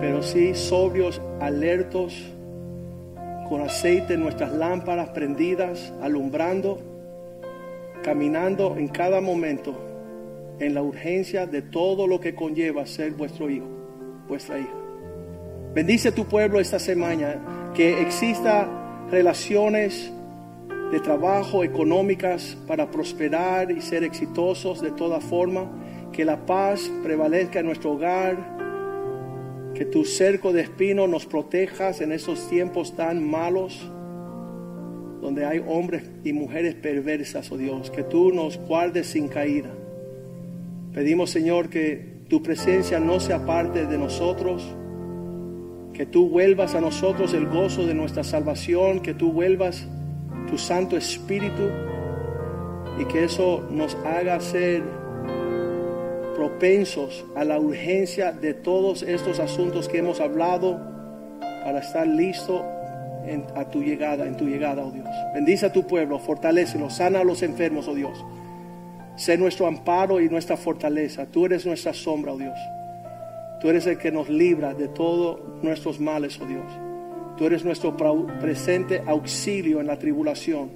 pero 0.00 0.24
sí 0.24 0.56
sobrios, 0.56 1.22
alertos, 1.40 2.32
con 3.48 3.60
aceite 3.60 4.14
en 4.14 4.22
nuestras 4.22 4.52
lámparas 4.52 5.10
prendidas, 5.10 5.92
alumbrando, 6.02 6.80
caminando 8.02 8.76
en 8.76 8.88
cada 8.88 9.20
momento 9.20 9.72
en 10.58 10.74
la 10.74 10.82
urgencia 10.82 11.46
de 11.46 11.62
todo 11.62 12.08
lo 12.08 12.18
que 12.18 12.34
conlleva 12.34 12.86
ser 12.86 13.12
vuestro 13.12 13.48
hijo, 13.48 13.68
vuestra 14.26 14.58
hija. 14.58 14.81
Bendice 15.74 16.12
tu 16.12 16.26
pueblo 16.26 16.60
esta 16.60 16.78
semana, 16.78 17.72
que 17.74 18.02
exista 18.02 18.68
relaciones 19.10 20.12
de 20.90 21.00
trabajo 21.00 21.64
económicas 21.64 22.58
para 22.66 22.90
prosperar 22.90 23.70
y 23.70 23.80
ser 23.80 24.04
exitosos 24.04 24.82
de 24.82 24.90
toda 24.90 25.20
forma, 25.20 26.10
que 26.12 26.26
la 26.26 26.44
paz 26.44 26.92
prevalezca 27.02 27.60
en 27.60 27.66
nuestro 27.66 27.92
hogar, 27.92 28.36
que 29.74 29.86
tu 29.86 30.04
cerco 30.04 30.52
de 30.52 30.60
espino 30.60 31.06
nos 31.06 31.24
protejas 31.24 32.02
en 32.02 32.12
esos 32.12 32.50
tiempos 32.50 32.94
tan 32.94 33.26
malos, 33.26 33.90
donde 35.22 35.46
hay 35.46 35.64
hombres 35.66 36.02
y 36.22 36.34
mujeres 36.34 36.74
perversas, 36.74 37.50
oh 37.50 37.56
Dios, 37.56 37.90
que 37.90 38.02
tú 38.02 38.30
nos 38.30 38.58
guardes 38.58 39.06
sin 39.06 39.28
caída. 39.28 39.70
Pedimos, 40.92 41.30
Señor, 41.30 41.70
que 41.70 42.24
tu 42.28 42.42
presencia 42.42 43.00
no 43.00 43.20
se 43.20 43.32
aparte 43.32 43.86
de 43.86 43.96
nosotros, 43.96 44.76
que 45.94 46.06
tú 46.06 46.28
vuelvas 46.28 46.74
a 46.74 46.80
nosotros 46.80 47.34
el 47.34 47.46
gozo 47.48 47.86
de 47.86 47.94
nuestra 47.94 48.24
salvación, 48.24 49.00
que 49.00 49.14
tú 49.14 49.32
vuelvas 49.32 49.86
tu 50.48 50.56
Santo 50.58 50.96
Espíritu 50.96 51.68
y 52.98 53.04
que 53.06 53.24
eso 53.24 53.66
nos 53.70 53.94
haga 54.04 54.38
ser 54.40 54.82
propensos 56.34 57.24
a 57.36 57.44
la 57.44 57.58
urgencia 57.58 58.32
de 58.32 58.54
todos 58.54 59.02
estos 59.02 59.38
asuntos 59.38 59.88
que 59.88 59.98
hemos 59.98 60.20
hablado 60.20 60.80
para 61.64 61.80
estar 61.80 62.06
listo 62.06 62.64
en- 63.26 63.44
a 63.54 63.66
tu 63.70 63.82
llegada, 63.82 64.26
en 64.26 64.36
tu 64.36 64.46
llegada, 64.46 64.84
oh 64.84 64.90
Dios. 64.90 65.08
Bendice 65.34 65.66
a 65.66 65.72
tu 65.72 65.86
pueblo, 65.86 66.18
fortalecelo, 66.18 66.90
sana 66.90 67.20
a 67.20 67.24
los 67.24 67.42
enfermos, 67.42 67.86
oh 67.86 67.94
Dios. 67.94 68.24
Sé 69.16 69.36
nuestro 69.36 69.66
amparo 69.66 70.20
y 70.20 70.28
nuestra 70.28 70.56
fortaleza. 70.56 71.26
Tú 71.26 71.44
eres 71.46 71.66
nuestra 71.66 71.92
sombra, 71.92 72.32
oh 72.32 72.38
Dios. 72.38 72.58
Tú 73.62 73.68
eres 73.68 73.86
el 73.86 73.96
que 73.96 74.10
nos 74.10 74.28
libra 74.28 74.74
de 74.74 74.88
todos 74.88 75.38
nuestros 75.62 76.00
males, 76.00 76.36
oh 76.40 76.46
Dios. 76.46 76.66
Tú 77.36 77.46
eres 77.46 77.64
nuestro 77.64 77.96
presente 78.40 79.04
auxilio 79.06 79.80
en 79.80 79.86
la 79.86 80.00
tribulación. 80.00 80.72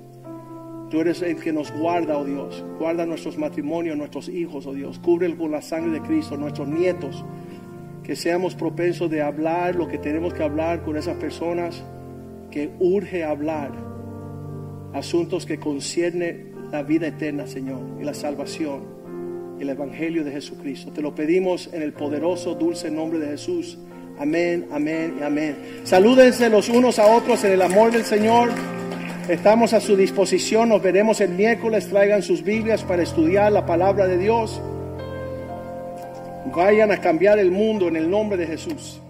Tú 0.88 1.00
eres 1.00 1.20
el 1.20 1.40
que 1.40 1.52
nos 1.52 1.72
guarda, 1.72 2.16
oh 2.16 2.24
Dios. 2.24 2.64
Guarda 2.78 3.04
nuestros 3.04 3.36
matrimonios, 3.38 3.96
nuestros 3.96 4.28
hijos, 4.28 4.68
oh 4.68 4.72
Dios. 4.72 5.00
Cubre 5.00 5.36
con 5.36 5.50
la 5.50 5.62
sangre 5.62 5.98
de 5.98 6.06
Cristo, 6.06 6.36
nuestros 6.36 6.68
nietos. 6.68 7.24
Que 8.04 8.14
seamos 8.14 8.54
propensos 8.54 9.10
de 9.10 9.20
hablar 9.20 9.74
lo 9.74 9.88
que 9.88 9.98
tenemos 9.98 10.32
que 10.32 10.44
hablar 10.44 10.84
con 10.84 10.96
esas 10.96 11.16
personas 11.16 11.84
que 12.52 12.70
urge 12.78 13.24
hablar. 13.24 13.72
Asuntos 14.92 15.44
que 15.44 15.58
conciernen 15.58 16.54
la 16.70 16.84
vida 16.84 17.08
eterna, 17.08 17.48
Señor, 17.48 17.80
y 18.00 18.04
la 18.04 18.14
salvación, 18.14 18.95
el 19.61 19.70
Evangelio 19.70 20.24
de 20.24 20.33
Jesucristo. 20.33 20.93
Te 20.93 21.03
lo 21.03 21.15
pedimos 21.15 21.70
en 21.73 21.83
el 21.83 21.93
poderoso, 21.93 22.55
dulce 22.55 22.91
nombre 22.91 23.19
de 23.19 23.28
Jesús. 23.28 23.78
Amén, 24.19 24.66
amén 24.73 25.16
y 25.20 25.23
amén. 25.23 25.57
Salúdense 25.85 26.49
los 26.49 26.69
unos 26.69 26.99
a 26.99 27.07
otros 27.07 27.45
en 27.45 27.53
el 27.53 27.62
amor 27.62 27.93
del 27.93 28.05
Señor. 28.05 28.51
Estamos 29.28 29.73
a 29.73 29.81
su 29.81 29.97
disposición. 29.97 30.69
Nos 30.69 30.83
veremos 30.83 31.20
el 31.20 31.31
miércoles. 31.31 31.89
Traigan 31.89 32.23
sus 32.23 32.43
Biblias 32.43 32.83
para 32.85 33.03
estudiar 33.03 33.53
la 33.53 33.66
palabra 33.66 34.07
de 34.07 34.19
Dios. 34.19 34.61
Vayan 36.55 36.93
a 36.93 37.01
cambiar 37.01 37.39
el 37.39 37.51
mundo 37.51 37.89
en 37.89 37.97
el 37.97 38.09
nombre 38.09 38.39
de 38.39 38.47
Jesús. 38.47 39.01